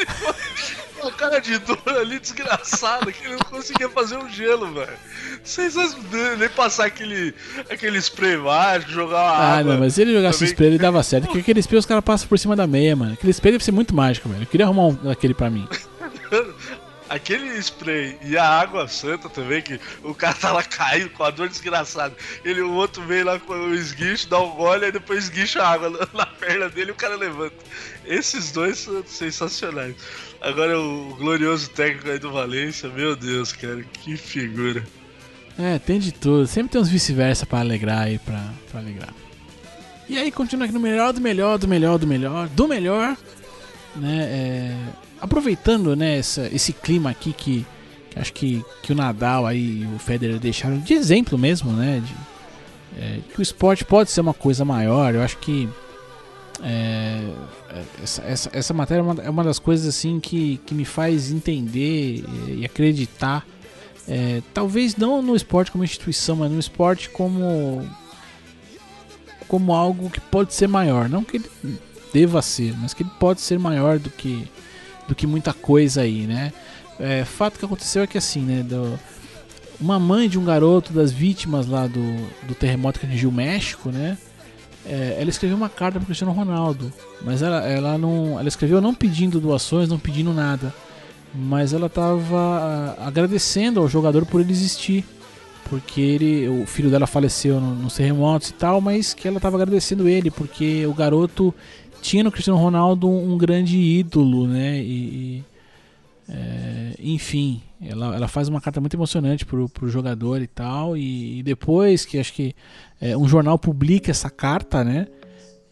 Uma 1.02 1.12
cara 1.12 1.38
de 1.38 1.58
dor 1.58 1.82
ali 2.00 2.18
desgraçada 2.18 3.12
que 3.12 3.22
ele 3.26 3.34
não 3.34 3.40
conseguia 3.50 3.90
fazer 3.90 4.16
um 4.16 4.26
gelo, 4.26 4.72
velho. 4.72 4.96
Sensacional. 5.44 6.36
Nem 6.38 6.48
passar 6.48 6.86
aquele, 6.86 7.34
aquele 7.68 7.98
spray 7.98 8.38
mágico, 8.38 8.90
jogar 8.92 9.16
uma 9.18 9.30
Ah, 9.30 9.58
água. 9.58 9.72
não, 9.74 9.80
mas 9.80 9.94
se 9.94 10.00
ele 10.00 10.14
jogasse 10.14 10.38
também- 10.38 10.52
spray, 10.52 10.68
ele 10.70 10.78
dava 10.78 11.02
certo. 11.02 11.24
Porque 11.26 11.40
aquele 11.40 11.60
spray 11.60 11.78
os 11.78 11.84
caras 11.84 12.02
passam 12.02 12.26
por 12.26 12.38
cima 12.38 12.56
da 12.56 12.66
meia, 12.66 12.96
mano. 12.96 13.12
Aquele 13.12 13.32
spray 13.34 13.52
deve 13.52 13.64
ser 13.64 13.72
muito 13.72 13.94
mágico, 13.94 14.30
velho. 14.30 14.44
Eu 14.44 14.46
queria 14.46 14.64
arrumar 14.64 14.84
um 14.86 14.94
daquele 14.94 15.34
pra 15.34 15.50
mim. 15.50 15.68
Aquele 17.14 17.56
spray 17.58 18.18
e 18.22 18.36
a 18.36 18.44
água 18.44 18.88
santa 18.88 19.28
também, 19.28 19.62
que 19.62 19.78
o 20.02 20.12
cara 20.12 20.34
tá 20.34 20.50
lá 20.50 20.64
caído 20.64 21.10
com 21.10 21.22
a 21.22 21.30
dor 21.30 21.48
desgraçada. 21.48 22.12
Ele, 22.44 22.60
o 22.60 22.72
outro 22.72 23.04
vem 23.04 23.22
lá 23.22 23.38
com 23.38 23.52
o 23.52 23.72
esguicho, 23.72 24.28
dá 24.28 24.40
um 24.40 24.50
gole, 24.50 24.88
e 24.88 24.90
depois 24.90 25.24
esguicha 25.24 25.62
a 25.62 25.68
água 25.68 25.90
na, 25.90 26.08
na 26.12 26.26
perna 26.26 26.68
dele 26.68 26.90
e 26.90 26.92
o 26.92 26.96
cara 26.96 27.14
levanta. 27.14 27.54
Esses 28.04 28.50
dois 28.50 28.78
são 28.78 29.04
sensacionais. 29.06 29.94
Agora 30.40 30.76
o 30.76 31.14
glorioso 31.14 31.70
técnico 31.70 32.10
aí 32.10 32.18
do 32.18 32.32
Valência, 32.32 32.88
meu 32.88 33.14
Deus, 33.14 33.52
cara, 33.52 33.84
que 33.84 34.16
figura. 34.16 34.84
É, 35.56 35.78
tem 35.78 36.00
de 36.00 36.10
tudo. 36.10 36.48
Sempre 36.48 36.72
tem 36.72 36.80
uns 36.80 36.88
vice-versa 36.88 37.46
pra 37.46 37.60
alegrar 37.60 38.02
aí, 38.02 38.18
pra, 38.18 38.44
pra 38.72 38.80
alegrar. 38.80 39.14
E 40.08 40.18
aí, 40.18 40.32
continua 40.32 40.64
aqui 40.64 40.74
no 40.74 40.80
melhor 40.80 41.12
do 41.12 41.20
melhor, 41.20 41.58
do 41.58 41.68
melhor, 41.68 41.96
do 41.96 42.08
melhor, 42.08 42.48
do 42.48 42.66
melhor. 42.66 43.16
né, 43.94 44.18
é, 44.28 45.03
aproveitando 45.20 45.94
né, 45.96 46.18
essa, 46.18 46.48
esse 46.52 46.72
clima 46.72 47.10
aqui 47.10 47.32
que, 47.32 47.66
que 48.10 48.18
acho 48.18 48.32
que, 48.32 48.64
que 48.82 48.92
o 48.92 48.94
Nadal 48.94 49.46
aí 49.46 49.82
e 49.82 49.94
o 49.94 49.98
Federer 49.98 50.38
deixaram 50.38 50.78
de 50.78 50.94
exemplo 50.94 51.38
mesmo, 51.38 51.72
né, 51.72 52.02
de, 52.04 52.14
é, 53.00 53.20
que 53.32 53.40
o 53.40 53.42
esporte 53.42 53.84
pode 53.84 54.10
ser 54.10 54.20
uma 54.20 54.34
coisa 54.34 54.64
maior. 54.64 55.14
Eu 55.14 55.22
acho 55.22 55.38
que 55.38 55.68
é, 56.62 57.20
essa, 58.02 58.22
essa, 58.22 58.50
essa 58.52 58.74
matéria 58.74 59.00
é 59.00 59.04
uma, 59.04 59.22
é 59.22 59.30
uma 59.30 59.44
das 59.44 59.58
coisas 59.58 59.86
assim 59.86 60.20
que, 60.20 60.58
que 60.64 60.74
me 60.74 60.84
faz 60.84 61.30
entender 61.30 62.24
e 62.48 62.64
acreditar. 62.64 63.44
é, 64.06 64.42
talvez 64.52 64.96
não 64.96 65.20
no 65.22 65.34
esporte 65.34 65.70
como 65.70 65.84
instituição, 65.84 66.36
mas 66.36 66.50
no 66.50 66.58
esporte 66.58 67.08
como 67.10 67.88
como 69.48 69.74
algo 69.74 70.10
que 70.10 70.20
pode 70.20 70.54
ser 70.54 70.66
maior, 70.66 71.08
não 71.08 71.22
que 71.22 71.36
ele 71.36 71.78
deva 72.12 72.40
ser, 72.40 72.74
mas 72.78 72.94
que 72.94 73.02
ele 73.02 73.10
pode 73.20 73.40
ser 73.40 73.58
maior 73.58 73.98
do 73.98 74.08
que 74.10 74.48
do 75.08 75.14
que 75.14 75.26
muita 75.26 75.52
coisa 75.52 76.02
aí, 76.02 76.26
né? 76.26 76.52
É, 76.98 77.24
fato 77.24 77.58
que 77.58 77.64
aconteceu 77.64 78.02
é 78.02 78.06
que 78.06 78.16
assim, 78.18 78.40
né, 78.40 78.62
do- 78.62 78.98
uma 79.80 79.98
mãe 79.98 80.28
de 80.28 80.38
um 80.38 80.44
garoto 80.44 80.92
das 80.92 81.10
vítimas 81.12 81.66
lá 81.66 81.86
do, 81.86 82.02
do 82.46 82.54
terremoto 82.54 83.00
que 83.00 83.06
atingiu 83.06 83.28
o 83.30 83.32
México, 83.32 83.90
né? 83.90 84.16
é, 84.86 85.16
ela 85.18 85.30
escreveu 85.30 85.56
uma 85.56 85.68
carta 85.70 85.98
pro 85.98 86.04
Cristiano 86.06 86.32
Ronaldo, 86.32 86.92
mas 87.22 87.40
ela, 87.42 87.66
ela 87.66 87.96
não, 87.98 88.38
ela 88.38 88.46
escreveu 88.48 88.80
não 88.82 88.94
pedindo 88.94 89.40
doações, 89.40 89.88
não 89.88 89.98
pedindo 89.98 90.32
nada, 90.34 90.72
mas 91.34 91.72
ela 91.72 91.86
estava 91.86 92.94
agradecendo 93.00 93.80
ao 93.80 93.88
jogador 93.88 94.26
por 94.26 94.40
ele 94.42 94.52
existir, 94.52 95.02
porque 95.70 96.00
ele, 96.00 96.48
o 96.48 96.66
filho 96.66 96.90
dela 96.90 97.06
faleceu 97.06 97.58
no- 97.60 97.74
nos 97.74 97.94
terremotos 97.94 98.50
e 98.50 98.52
tal, 98.52 98.80
mas 98.80 99.14
que 99.14 99.26
ela 99.26 99.38
estava 99.38 99.56
agradecendo 99.56 100.06
ele 100.08 100.30
porque 100.30 100.84
o 100.86 100.92
garoto 100.92 101.52
tinha 102.04 102.22
no 102.22 102.30
Cristiano 102.30 102.58
Ronaldo 102.58 103.08
um 103.08 103.38
grande 103.38 103.78
ídolo, 103.78 104.46
né? 104.46 104.78
E, 104.78 104.84
e, 104.84 105.44
é, 106.28 106.94
enfim, 106.98 107.62
ela, 107.80 108.14
ela 108.14 108.28
faz 108.28 108.46
uma 108.46 108.60
carta 108.60 108.78
muito 108.78 108.94
emocionante 108.94 109.46
pro, 109.46 109.70
pro 109.70 109.88
jogador 109.88 110.42
e 110.42 110.46
tal. 110.46 110.98
E, 110.98 111.38
e 111.38 111.42
depois 111.42 112.04
que 112.04 112.18
acho 112.18 112.34
que 112.34 112.54
é, 113.00 113.16
um 113.16 113.26
jornal 113.26 113.58
publica 113.58 114.10
essa 114.10 114.28
carta, 114.28 114.84
né? 114.84 115.06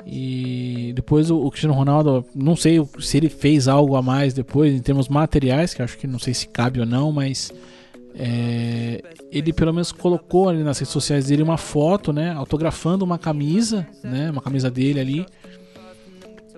E 0.06 0.92
depois 0.96 1.30
o, 1.30 1.36
o 1.36 1.50
Cristiano 1.50 1.74
Ronaldo, 1.74 2.24
não 2.34 2.56
sei 2.56 2.80
se 2.98 3.18
ele 3.18 3.28
fez 3.28 3.68
algo 3.68 3.94
a 3.94 4.00
mais 4.00 4.32
depois 4.32 4.72
em 4.74 4.80
termos 4.80 5.08
materiais, 5.08 5.74
que 5.74 5.82
acho 5.82 5.98
que 5.98 6.06
não 6.06 6.18
sei 6.18 6.32
se 6.32 6.48
cabe 6.48 6.80
ou 6.80 6.86
não, 6.86 7.12
mas 7.12 7.52
é, 8.14 9.02
ele 9.30 9.52
pelo 9.52 9.72
menos 9.72 9.92
colocou 9.92 10.48
ali 10.48 10.64
nas 10.64 10.78
redes 10.78 10.92
sociais 10.92 11.26
dele 11.26 11.42
uma 11.42 11.58
foto, 11.58 12.10
né? 12.10 12.32
Autografando 12.32 13.04
uma 13.04 13.18
camisa, 13.18 13.86
né? 14.02 14.30
Uma 14.30 14.40
camisa 14.40 14.70
dele 14.70 14.98
ali. 14.98 15.26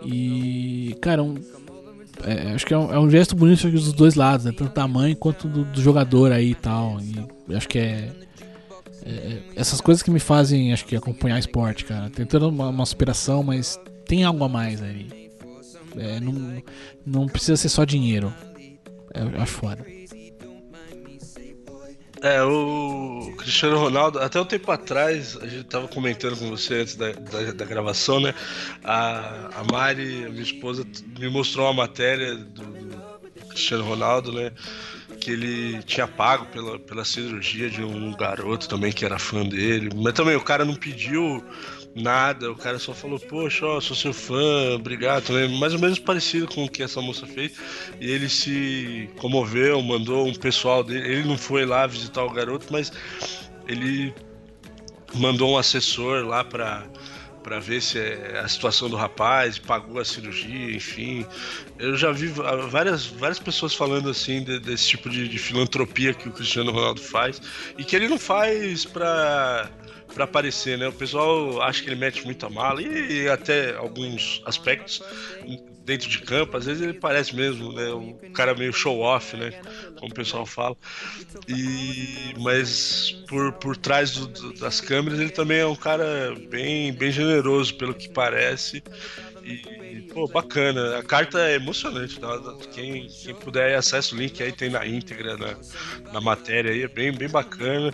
E, 0.04 0.96
cara, 1.00 1.22
um, 1.22 1.34
é, 2.22 2.52
acho 2.52 2.66
que 2.66 2.72
é 2.72 2.78
um, 2.78 2.92
é 2.92 2.98
um 2.98 3.10
gesto 3.10 3.34
bonito 3.34 3.68
dos 3.70 3.92
dois 3.92 4.14
lados, 4.14 4.46
né? 4.46 4.52
Tanto 4.52 4.74
da 4.74 4.86
mãe 4.86 5.14
quanto 5.14 5.48
do, 5.48 5.64
do 5.64 5.80
jogador 5.80 6.32
aí 6.32 6.50
e 6.50 6.54
tal. 6.54 6.98
E 7.48 7.54
acho 7.54 7.68
que 7.68 7.78
é, 7.78 8.12
é, 9.04 9.42
Essas 9.54 9.80
coisas 9.80 10.02
que 10.02 10.10
me 10.10 10.20
fazem, 10.20 10.72
acho 10.72 10.84
que, 10.86 10.96
acompanhar 10.96 11.38
esporte, 11.38 11.84
cara. 11.84 12.08
Tentando 12.10 12.48
uma, 12.48 12.68
uma 12.68 12.86
superação, 12.86 13.42
mas 13.42 13.78
tem 14.06 14.24
algo 14.24 14.44
a 14.44 14.48
mais 14.48 14.82
aí. 14.82 15.30
É, 15.96 16.18
não, 16.20 16.62
não 17.06 17.26
precisa 17.26 17.56
ser 17.56 17.68
só 17.68 17.84
dinheiro. 17.84 18.32
É, 19.12 19.22
eu 19.22 19.42
acho 19.42 19.52
foda. 19.52 19.84
É, 22.24 22.42
o 22.42 23.34
Cristiano 23.36 23.76
Ronaldo, 23.76 24.18
até 24.18 24.40
um 24.40 24.46
tempo 24.46 24.72
atrás, 24.72 25.36
a 25.42 25.46
gente 25.46 25.64
tava 25.64 25.86
comentando 25.86 26.38
com 26.38 26.48
você 26.48 26.76
antes 26.76 26.96
da, 26.96 27.12
da, 27.12 27.52
da 27.52 27.64
gravação, 27.66 28.18
né? 28.18 28.34
A, 28.82 29.50
a 29.60 29.64
Mari, 29.70 30.24
a 30.24 30.30
minha 30.30 30.42
esposa, 30.42 30.86
me 31.18 31.28
mostrou 31.28 31.66
uma 31.66 31.82
matéria 31.82 32.34
do, 32.34 32.64
do 32.64 33.46
Cristiano 33.50 33.84
Ronaldo, 33.84 34.32
né? 34.32 34.52
Que 35.20 35.32
ele 35.32 35.82
tinha 35.82 36.08
pago 36.08 36.46
pela, 36.46 36.78
pela 36.78 37.04
cirurgia 37.04 37.68
de 37.68 37.82
um 37.82 38.16
garoto 38.16 38.70
também 38.70 38.90
que 38.90 39.04
era 39.04 39.18
fã 39.18 39.46
dele. 39.46 39.90
Mas 39.94 40.14
também 40.14 40.34
o 40.34 40.40
cara 40.40 40.64
não 40.64 40.76
pediu 40.76 41.44
nada, 41.94 42.50
o 42.50 42.56
cara 42.56 42.78
só 42.78 42.92
falou, 42.92 43.18
poxa, 43.20 43.64
ó, 43.66 43.80
sou 43.80 43.96
seu 43.96 44.12
fã, 44.12 44.74
obrigado. 44.74 45.24
Também, 45.26 45.48
mais 45.58 45.72
ou 45.74 45.78
menos 45.78 45.98
parecido 45.98 46.46
com 46.48 46.64
o 46.64 46.68
que 46.68 46.82
essa 46.82 47.00
moça 47.00 47.26
fez. 47.26 47.52
E 48.00 48.10
ele 48.10 48.28
se 48.28 49.08
comoveu, 49.18 49.80
mandou 49.82 50.26
um 50.26 50.34
pessoal 50.34 50.82
dele. 50.82 51.06
Ele 51.08 51.28
não 51.28 51.38
foi 51.38 51.64
lá 51.64 51.86
visitar 51.86 52.24
o 52.24 52.30
garoto, 52.30 52.66
mas 52.70 52.92
ele 53.68 54.12
mandou 55.14 55.52
um 55.52 55.56
assessor 55.58 56.24
lá 56.26 56.42
pra, 56.42 56.84
pra 57.42 57.60
ver 57.60 57.80
se 57.80 57.98
é 57.98 58.40
a 58.42 58.48
situação 58.48 58.90
do 58.90 58.96
rapaz, 58.96 59.58
pagou 59.58 60.00
a 60.00 60.04
cirurgia, 60.04 60.74
enfim. 60.74 61.24
Eu 61.78 61.96
já 61.96 62.10
vi 62.10 62.26
várias, 62.26 63.06
várias 63.06 63.38
pessoas 63.38 63.72
falando 63.74 64.10
assim 64.10 64.42
de- 64.42 64.58
desse 64.58 64.88
tipo 64.88 65.08
de, 65.08 65.28
de 65.28 65.38
filantropia 65.38 66.12
que 66.12 66.28
o 66.28 66.32
Cristiano 66.32 66.72
Ronaldo 66.72 67.00
faz 67.00 67.40
e 67.78 67.84
que 67.84 67.94
ele 67.94 68.08
não 68.08 68.18
faz 68.18 68.84
pra 68.84 69.70
para 70.14 70.24
aparecer, 70.24 70.78
né? 70.78 70.88
O 70.88 70.92
pessoal 70.92 71.60
acha 71.62 71.82
que 71.82 71.88
ele 71.88 71.96
mete 71.96 72.24
muita 72.24 72.48
mala 72.48 72.80
e, 72.82 73.22
e 73.24 73.28
até 73.28 73.74
alguns 73.76 74.40
aspectos 74.46 75.02
dentro 75.84 76.08
de 76.08 76.18
campo, 76.20 76.56
às 76.56 76.64
vezes 76.64 76.82
ele 76.82 76.94
parece 76.94 77.34
mesmo, 77.36 77.72
né? 77.72 77.92
Um 77.92 78.16
cara 78.32 78.54
meio 78.54 78.72
show 78.72 79.00
off, 79.00 79.36
né? 79.36 79.52
Como 79.96 80.10
o 80.10 80.14
pessoal 80.14 80.46
fala. 80.46 80.76
E 81.48 82.34
mas 82.38 83.10
por, 83.28 83.52
por 83.54 83.76
trás 83.76 84.12
do- 84.12 84.52
das 84.54 84.80
câmeras 84.80 85.18
ele 85.20 85.30
também 85.30 85.58
é 85.60 85.66
um 85.66 85.76
cara 85.76 86.34
bem 86.48 86.92
bem 86.94 87.10
generoso 87.12 87.76
pelo 87.76 87.94
que 87.94 88.08
parece. 88.08 88.82
E, 89.42 90.02
pô, 90.12 90.26
bacana. 90.26 90.98
A 90.98 91.02
carta 91.02 91.38
é 91.40 91.54
emocionante. 91.56 92.18
Tá? 92.18 92.28
Quem, 92.72 93.08
quem 93.08 93.34
puder 93.34 93.76
acessa 93.76 94.14
o 94.14 94.18
link 94.18 94.42
aí, 94.42 94.52
tem 94.52 94.70
na 94.70 94.86
íntegra, 94.86 95.36
na, 95.36 95.56
na 96.10 96.20
matéria 96.20 96.70
aí. 96.72 96.82
É 96.82 96.88
bem, 96.88 97.12
bem 97.12 97.28
bacana. 97.28 97.92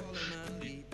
E, 0.62 0.84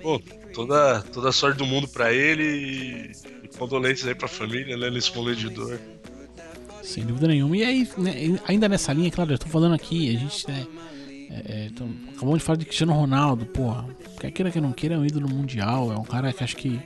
pô, 0.00 0.20
toda, 0.58 1.00
toda 1.02 1.28
a 1.28 1.32
sorte 1.32 1.58
do 1.58 1.64
mundo 1.66 1.86
pra 1.86 2.12
ele 2.12 2.42
e, 2.42 3.12
e 3.44 3.48
condolências 3.56 4.08
aí 4.08 4.14
pra 4.14 4.26
família, 4.26 4.76
né? 4.76 4.90
Nesse 4.90 5.14
momento 5.14 5.38
de 5.38 5.50
dor. 5.50 5.78
Sem 6.82 7.04
dúvida 7.04 7.28
nenhuma. 7.28 7.56
E 7.56 7.62
aí, 7.62 7.88
né, 7.96 8.40
ainda 8.46 8.68
nessa 8.68 8.92
linha, 8.92 9.08
claro, 9.10 9.32
eu 9.32 9.38
tô 9.38 9.46
falando 9.46 9.74
aqui, 9.74 10.16
a 10.16 10.18
gente, 10.18 10.48
né, 10.48 10.66
é, 11.30 11.66
é, 11.66 11.70
tamo- 11.76 11.94
acabamos 12.16 12.38
de 12.38 12.44
falar 12.44 12.56
de 12.56 12.64
Cristiano 12.64 12.92
Ronaldo, 12.92 13.46
porra, 13.46 13.86
quer 14.18 14.32
queira 14.32 14.50
que 14.50 14.60
não 14.60 14.72
queira, 14.72 14.96
é 14.96 14.98
um 14.98 15.04
ídolo 15.06 15.28
mundial, 15.28 15.92
é 15.92 15.96
um 15.96 16.02
cara 16.02 16.32
que 16.32 16.42
acho 16.42 16.56
que 16.56 16.80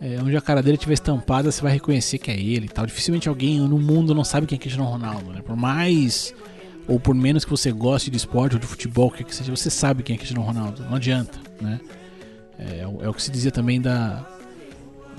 é, 0.00 0.18
onde 0.20 0.36
a 0.36 0.40
cara 0.40 0.60
dele 0.62 0.74
estiver 0.76 0.94
estampada, 0.94 1.52
você 1.52 1.60
vai 1.62 1.72
reconhecer 1.72 2.18
que 2.18 2.30
é 2.32 2.38
ele 2.40 2.66
e 2.66 2.68
tal. 2.68 2.84
Dificilmente 2.86 3.28
alguém 3.28 3.60
no 3.60 3.78
mundo 3.78 4.12
não 4.14 4.24
sabe 4.24 4.46
quem 4.46 4.56
é 4.56 4.58
Cristiano 4.58 4.88
Ronaldo, 4.88 5.30
né? 5.32 5.40
Por 5.42 5.56
mais 5.56 6.34
ou 6.88 6.98
por 6.98 7.14
menos 7.14 7.44
que 7.44 7.50
você 7.50 7.70
goste 7.70 8.10
de 8.10 8.16
esporte 8.16 8.54
ou 8.54 8.60
de 8.60 8.66
futebol, 8.66 9.10
que 9.10 9.22
que 9.22 9.34
seja, 9.34 9.54
você 9.54 9.68
sabe 9.70 10.02
quem 10.02 10.14
é 10.14 10.16
Cristiano 10.16 10.42
Ronaldo. 10.42 10.82
Não 10.84 10.94
adianta, 10.96 11.38
né? 11.60 11.78
É, 12.58 12.86
o- 12.86 13.02
é 13.04 13.08
o 13.08 13.14
que 13.14 13.22
se 13.22 13.30
dizia 13.30 13.50
também 13.52 13.80
da, 13.80 14.26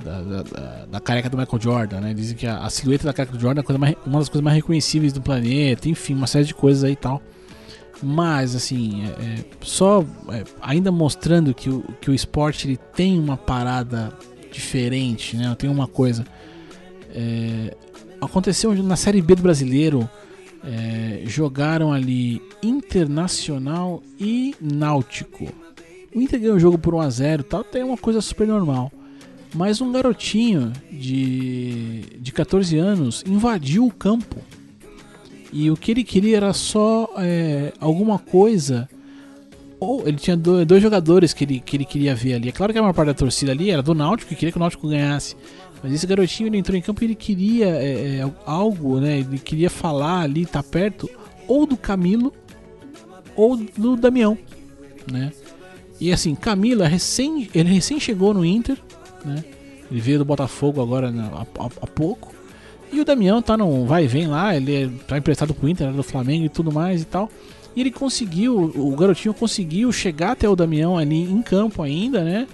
da, 0.03 0.21
da- 0.21 0.85
da- 0.91 0.99
careca 0.99 1.29
do 1.29 1.37
Michael 1.37 1.61
Jordan, 1.61 1.99
né? 2.01 2.13
Dizem 2.13 2.35
que 2.35 2.45
a, 2.45 2.59
a 2.59 2.69
silhueta 2.69 3.05
da 3.05 3.13
careca 3.13 3.35
do 3.35 3.39
Jordan 3.41 3.63
é 3.67 3.77
mais- 3.77 3.95
uma 4.05 4.19
das 4.19 4.27
coisas 4.29 4.43
mais 4.43 4.55
reconhecíveis 4.55 5.13
do 5.13 5.21
planeta, 5.21 5.87
enfim, 5.89 6.13
uma 6.13 6.27
série 6.27 6.45
de 6.45 6.53
coisas 6.53 6.83
aí 6.83 6.93
e 6.93 6.95
tal. 6.97 7.21
Mas, 8.01 8.55
assim, 8.55 9.03
é- 9.05 9.09
é, 9.39 9.45
só 9.61 10.05
é, 10.29 10.43
ainda 10.61 10.91
mostrando 10.91 11.53
que 11.53 11.69
o, 11.69 11.81
que 12.01 12.09
o 12.09 12.13
esporte 12.13 12.67
ele 12.67 12.77
tem 12.95 13.17
uma 13.19 13.35
parada 13.37 14.13
diferente, 14.51 15.35
né? 15.37 15.53
Tem 15.57 15.69
uma 15.69 15.87
coisa. 15.87 16.25
É, 17.13 17.75
aconteceu 18.21 18.73
na 18.83 18.95
Série 18.95 19.21
B 19.21 19.35
do 19.35 19.41
Brasileiro, 19.41 20.09
é, 20.63 21.21
jogaram 21.25 21.91
ali 21.93 22.41
Internacional 22.61 24.01
e 24.19 24.53
Náutico. 24.61 25.47
O 26.13 26.21
Inter 26.21 26.39
ganhou 26.39 26.55
o 26.55 26.59
jogo 26.59 26.77
por 26.77 26.93
1x0 26.93 27.43
tal, 27.43 27.63
tem 27.63 27.83
uma 27.83 27.97
coisa 27.97 28.21
super 28.21 28.47
normal. 28.47 28.91
Mas 29.53 29.81
um 29.81 29.91
garotinho 29.91 30.71
de, 30.91 32.01
de 32.19 32.31
14 32.31 32.77
anos 32.77 33.23
invadiu 33.27 33.85
o 33.85 33.91
campo. 33.91 34.37
E 35.51 35.71
o 35.71 35.75
que 35.75 35.91
ele 35.91 36.03
queria 36.03 36.37
era 36.37 36.53
só 36.53 37.09
é, 37.17 37.73
alguma 37.79 38.19
coisa. 38.19 38.87
Ou 39.79 40.07
ele 40.07 40.17
tinha 40.17 40.37
do- 40.37 40.63
dois 40.65 40.81
jogadores 40.83 41.33
que 41.33 41.43
ele, 41.45 41.59
que 41.59 41.77
ele 41.77 41.85
queria 41.85 42.13
ver 42.13 42.35
ali. 42.35 42.49
É 42.49 42.51
claro 42.51 42.71
que 42.71 42.77
a 42.77 42.81
maior 42.81 42.93
parte 42.93 43.07
da 43.07 43.13
torcida 43.15 43.51
ali 43.51 43.71
era 43.71 43.81
do 43.81 43.95
Náutico, 43.95 44.29
que 44.29 44.35
queria 44.35 44.51
que 44.51 44.57
o 44.57 44.59
Náutico 44.59 44.87
ganhasse. 44.87 45.35
Mas 45.81 45.93
esse 45.93 46.05
garotinho 46.05 46.47
ele 46.47 46.57
entrou 46.57 46.77
em 46.77 46.81
campo 46.81 47.01
e 47.03 47.07
ele 47.07 47.15
queria 47.15 47.67
é, 47.67 48.17
é, 48.19 48.31
algo, 48.45 48.99
né? 48.99 49.19
Ele 49.19 49.39
queria 49.39 49.69
falar 49.69 50.21
ali, 50.21 50.43
estar 50.43 50.61
perto, 50.61 51.09
ou 51.47 51.65
do 51.65 51.77
Camilo, 51.77 52.31
ou 53.35 53.55
do 53.57 53.95
Damião, 53.95 54.37
né? 55.11 55.31
E 55.99 56.11
assim, 56.13 56.33
Camilo 56.33 56.83
é 56.83 56.87
recém, 56.87 57.49
ele 57.53 57.69
recém 57.73 57.99
chegou 57.99 58.33
no 58.33 58.45
Inter, 58.45 58.77
né? 59.25 59.43
Ele 59.91 59.99
veio 59.99 60.19
do 60.19 60.25
Botafogo 60.25 60.81
agora 60.81 61.11
né, 61.11 61.29
há, 61.33 61.87
pouco. 61.87 62.33
E 62.91 63.01
o 63.01 63.05
Damião 63.05 63.41
tá 63.41 63.57
no 63.57 63.85
vai 63.85 64.05
e 64.05 64.07
vem 64.07 64.27
lá, 64.27 64.55
ele 64.55 64.83
é, 64.83 64.89
tá 65.07 65.17
emprestado 65.17 65.53
pro 65.53 65.67
Inter, 65.67 65.87
era 65.87 65.95
do 65.95 66.03
Flamengo 66.03 66.45
e 66.45 66.49
tudo 66.49 66.71
mais 66.71 67.01
e 67.01 67.05
tal. 67.05 67.29
E 67.75 67.81
ele 67.81 67.91
conseguiu, 67.91 68.71
o 68.75 68.95
garotinho 68.95 69.33
conseguiu 69.33 69.91
chegar 69.91 70.31
até 70.31 70.47
o 70.47 70.55
Damião 70.55 70.97
ali 70.97 71.21
em 71.23 71.41
campo 71.41 71.81
ainda, 71.83 72.23
né? 72.23 72.47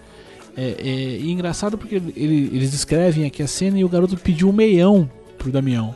É, 0.58 0.76
é, 0.80 1.18
e 1.20 1.32
engraçado 1.32 1.78
porque 1.78 1.96
ele- 1.96 2.50
eles 2.54 2.72
descrevem 2.72 3.26
aqui 3.26 3.44
a 3.44 3.48
cena 3.48 3.78
e 3.78 3.84
o 3.84 3.90
garoto 3.90 4.18
pediu 4.18 4.50
um 4.50 4.54
meião 4.54 5.10
pro 5.38 5.52
Damião. 5.52 5.96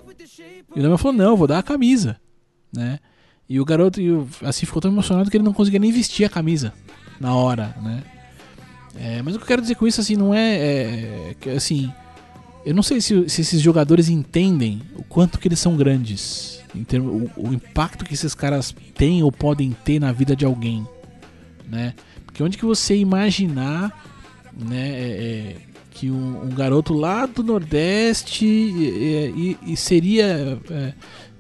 E 0.76 0.80
o 0.80 0.82
Damião 0.82 0.98
falou: 0.98 1.18
não, 1.18 1.38
vou 1.38 1.48
dar 1.48 1.60
a 1.60 1.64
camisa, 1.64 2.18
né? 2.74 3.00
E 3.48 3.60
o 3.60 3.66
garoto, 3.66 4.00
assim, 4.44 4.66
ficou 4.66 4.82
tão 4.82 4.92
emocionado 4.92 5.32
que 5.32 5.38
ele 5.38 5.44
não 5.44 5.54
conseguia 5.54 5.80
nem 5.80 5.92
vestir 5.92 6.26
a 6.26 6.30
camisa 6.30 6.74
na 7.20 7.36
hora, 7.36 7.76
né? 7.82 8.04
É, 8.96 9.22
mas 9.22 9.36
o 9.36 9.38
que 9.38 9.44
eu 9.44 9.48
quero 9.48 9.62
dizer 9.62 9.76
com 9.76 9.88
isso, 9.88 10.02
assim, 10.02 10.16
não 10.16 10.34
é, 10.34 11.36
é, 11.46 11.52
assim, 11.56 11.92
eu 12.66 12.74
não 12.74 12.84
sei 12.84 13.00
se, 13.00 13.30
se 13.30 13.42
esses 13.42 13.62
jogadores 13.62 14.10
entendem 14.10 14.82
o 14.96 15.04
quanto 15.04 15.40
que 15.40 15.48
eles 15.48 15.60
são 15.60 15.78
grandes, 15.78 16.62
em 16.76 16.84
termo, 16.84 17.32
o, 17.36 17.50
o 17.50 17.54
impacto 17.54 18.04
que 18.04 18.14
esses 18.14 18.36
caras 18.36 18.76
têm 18.96 19.24
ou 19.24 19.32
podem 19.32 19.72
ter 19.72 20.00
na 20.00 20.12
vida 20.12 20.36
de 20.36 20.46
alguém, 20.46 20.86
né? 21.68 21.94
Porque 22.26 22.44
onde 22.44 22.58
que 22.58 22.66
você 22.66 22.96
imaginar, 22.96 24.06
né, 24.58 24.90
é, 24.90 25.04
é, 25.04 25.56
que 25.92 26.12
um, 26.12 26.44
um 26.44 26.50
garoto 26.50 26.94
lá 26.94 27.26
do 27.26 27.44
Nordeste 27.44 28.46
é, 28.46 29.30
e, 29.36 29.58
e 29.64 29.78
seria 29.78 30.60
é, 30.70 30.94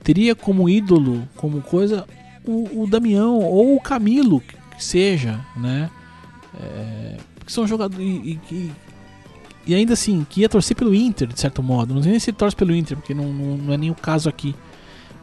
teria 0.03 0.33
como 0.35 0.69
ídolo, 0.69 1.27
como 1.35 1.61
coisa, 1.61 2.07
o, 2.45 2.83
o 2.83 2.87
Damião 2.87 3.39
ou 3.39 3.75
o 3.75 3.81
Camilo, 3.81 4.41
que 4.79 4.83
seja, 4.85 5.39
né? 5.55 5.89
É, 6.59 7.17
são 7.45 7.67
jogadores. 7.67 8.03
E, 8.05 8.39
e- 8.51 8.71
e 9.67 9.75
ainda 9.75 9.93
assim, 9.93 10.25
que 10.27 10.41
ia 10.41 10.49
torcer 10.49 10.75
pelo 10.75 10.95
Inter, 10.95 11.27
de 11.27 11.39
certo 11.39 11.61
modo. 11.61 11.93
Não 11.93 12.01
sei 12.01 12.11
nem 12.11 12.19
se 12.19 12.31
torce 12.31 12.55
pelo 12.55 12.73
Inter, 12.73 12.97
porque 12.97 13.13
não, 13.13 13.31
não, 13.31 13.57
não 13.57 13.73
é 13.73 13.77
nem 13.77 13.91
o 13.91 13.95
caso 13.95 14.27
aqui. 14.27 14.55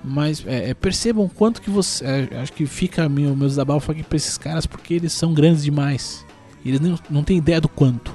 Mas 0.05 0.45
é, 0.47 0.71
é, 0.71 0.75
percebam 0.75 1.29
quanto 1.29 1.61
que 1.61 1.69
você. 1.71 2.05
é, 2.05 2.39
acho 2.41 2.53
que 2.53 2.65
fica 2.67 3.09
meu, 3.09 3.35
meus 3.35 3.53
desabafos 3.53 3.91
aqui 3.91 4.05
pra 4.05 4.17
esses 4.17 4.39
caras, 4.39 4.65
porque 4.67 4.95
eles 4.95 5.13
são 5.13 5.35
grandes 5.35 5.65
demais. 5.65 6.25
Eles 6.65 6.79
não, 6.81 6.97
não 7.11 7.25
têm 7.25 7.39
ideia 7.39 7.61
do 7.61 7.69
quanto. 7.69 8.15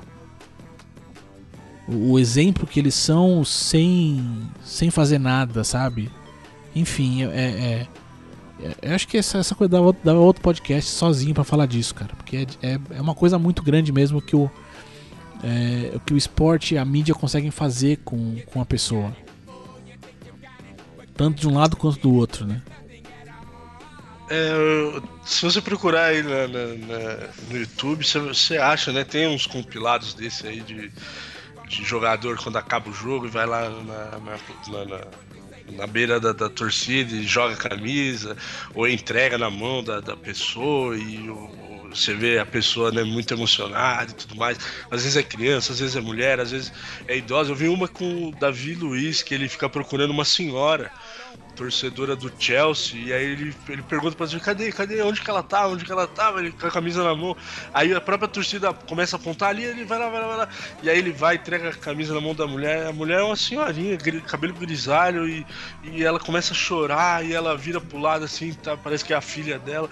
O, 1.87 2.13
o 2.13 2.19
exemplo 2.19 2.65
que 2.67 2.79
eles 2.79 2.93
são 2.95 3.43
sem, 3.43 4.23
sem 4.63 4.89
fazer 4.89 5.19
nada, 5.19 5.63
sabe? 5.65 6.09
Enfim, 6.73 7.23
é. 7.23 7.87
É- 8.63 8.89
eu 8.89 8.95
acho 8.95 9.07
que 9.07 9.17
essa, 9.17 9.37
essa 9.39 9.55
coisa 9.55 9.69
dava, 9.71 9.95
dava 10.03 10.19
outro 10.19 10.41
podcast 10.41 10.89
sozinho 10.91 11.33
pra 11.33 11.43
falar 11.43 11.65
disso, 11.65 11.93
cara. 11.95 12.13
Porque 12.15 12.37
é, 12.61 12.71
é, 12.73 12.79
é 12.97 13.01
uma 13.01 13.15
coisa 13.15 13.37
muito 13.39 13.61
grande 13.63 13.91
mesmo 13.91 14.21
que 14.21 14.35
o, 14.35 14.49
é, 15.43 15.97
que 16.05 16.13
o 16.13 16.17
esporte 16.17 16.75
e 16.75 16.77
a 16.77 16.85
mídia 16.85 17.13
conseguem 17.15 17.51
fazer 17.51 17.97
com, 18.05 18.37
com 18.45 18.61
a 18.61 18.65
pessoa. 18.65 19.15
Tanto 21.15 21.39
de 21.41 21.47
um 21.47 21.53
lado 21.55 21.75
quanto 21.77 21.99
do 21.99 22.13
outro, 22.13 22.45
né? 22.45 22.61
É, 24.29 25.01
se 25.25 25.41
você 25.43 25.59
procurar 25.61 26.05
aí 26.05 26.23
na- 26.23 26.47
na- 26.47 26.67
na- 26.87 27.27
no 27.49 27.57
YouTube, 27.57 28.05
você, 28.05 28.17
você 28.19 28.57
acha, 28.57 28.91
né? 28.93 29.03
Tem 29.03 29.27
uns 29.27 29.45
compilados 29.45 30.13
desse 30.13 30.47
aí 30.47 30.61
de, 30.61 30.89
de 31.67 31.83
jogador 31.83 32.37
quando 32.41 32.55
acaba 32.57 32.89
o 32.89 32.93
jogo 32.93 33.25
e 33.25 33.29
vai 33.29 33.45
lá 33.45 33.69
na, 33.69 34.19
na, 35.69 35.87
beira 35.87 36.19
da, 36.19 36.33
da 36.33 36.49
torcida 36.49 37.13
e 37.13 37.23
joga 37.23 37.53
a 37.53 37.57
camisa, 37.69 38.35
ou 38.73 38.87
entrega 38.87 39.37
na 39.37 39.49
mão 39.49 39.83
da, 39.83 39.99
da 39.99 40.15
pessoa 40.15 40.97
e 40.97 41.27
você 41.89 42.13
vê 42.13 42.39
a 42.39 42.45
pessoa 42.45 42.91
né, 42.91 43.03
muito 43.03 43.33
emocionada 43.33 44.11
e 44.11 44.15
tudo 44.15 44.35
mais. 44.35 44.57
Às 44.89 45.03
vezes 45.03 45.17
é 45.17 45.23
criança, 45.23 45.73
às 45.73 45.79
vezes 45.79 45.95
é 45.95 46.01
mulher, 46.01 46.39
às 46.39 46.51
vezes 46.51 46.71
é 47.07 47.17
idosa. 47.17 47.51
Eu 47.51 47.55
vi 47.55 47.67
uma 47.67 47.87
com 47.87 48.29
o 48.29 48.31
Davi 48.31 48.75
Luiz, 48.75 49.21
que 49.21 49.33
ele 49.33 49.49
fica 49.49 49.69
procurando 49.69 50.11
uma 50.11 50.25
senhora 50.25 50.91
torcedora 51.55 52.15
do 52.15 52.31
Chelsea, 52.37 52.99
e 52.99 53.13
aí 53.13 53.23
ele, 53.23 53.55
ele 53.69 53.81
pergunta 53.83 54.15
pra 54.15 54.25
gente, 54.25 54.43
cadê, 54.43 54.71
cadê, 54.71 55.01
onde 55.01 55.21
que 55.21 55.29
ela 55.29 55.43
tá, 55.43 55.67
onde 55.67 55.85
que 55.85 55.91
ela 55.91 56.07
tava, 56.07 56.39
ele 56.39 56.51
com 56.51 56.67
a 56.67 56.71
camisa 56.71 57.03
na 57.03 57.15
mão, 57.15 57.35
aí 57.73 57.93
a 57.93 58.01
própria 58.01 58.27
torcida 58.27 58.73
começa 58.73 59.15
a 59.15 59.19
apontar 59.19 59.49
ali, 59.49 59.63
ele 59.63 59.85
vai 59.85 59.99
lá, 59.99 60.09
vai 60.09 60.21
lá, 60.21 60.27
vai 60.27 60.37
lá, 60.37 60.49
e 60.81 60.89
aí 60.89 60.97
ele 60.97 61.11
vai, 61.11 61.35
entrega 61.35 61.69
a 61.69 61.73
camisa 61.73 62.13
na 62.13 62.21
mão 62.21 62.33
da 62.33 62.47
mulher, 62.47 62.87
a 62.87 62.93
mulher 62.93 63.19
é 63.19 63.23
uma 63.23 63.35
senhorinha, 63.35 63.97
cabelo 64.27 64.53
grisalho, 64.53 65.27
e, 65.27 65.45
e 65.83 66.03
ela 66.03 66.19
começa 66.19 66.53
a 66.53 66.55
chorar, 66.55 67.25
e 67.25 67.33
ela 67.33 67.57
vira 67.57 67.79
pro 67.79 67.99
lado 67.99 68.25
assim, 68.25 68.53
tá, 68.53 68.75
parece 68.77 69.03
que 69.03 69.13
é 69.13 69.15
a 69.15 69.21
filha 69.21 69.59
dela, 69.59 69.89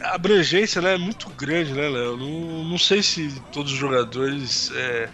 a 0.00 0.14
abrangência 0.14 0.80
né, 0.80 0.94
é 0.94 0.98
muito 0.98 1.28
grande, 1.30 1.72
né, 1.74 1.88
Léo? 1.88 2.16
Não, 2.16 2.64
não 2.64 2.78
sei 2.78 3.02
se 3.02 3.30
todos 3.52 3.72
os 3.72 3.78
jogadores 3.78 4.72
é, 4.74 5.10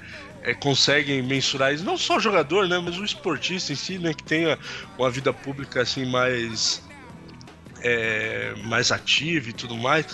é, 0.46 0.54
conseguem 0.54 1.22
mensurar 1.22 1.74
isso. 1.74 1.84
Não 1.84 1.98
só 1.98 2.16
o 2.18 2.20
jogador, 2.20 2.68
né? 2.68 2.78
Mas 2.78 2.98
o 2.98 3.04
esportista 3.04 3.72
em 3.72 3.76
si, 3.76 3.98
né? 3.98 4.14
Que 4.14 4.24
tenha 4.24 4.58
uma 4.98 5.10
vida 5.10 5.32
pública 5.34 5.82
assim 5.82 6.06
mais. 6.06 6.82
é, 7.82 8.54
mais 8.64 8.90
ativa 8.92 9.50
e 9.50 9.52
tudo 9.52 9.76
mais. 9.76 10.06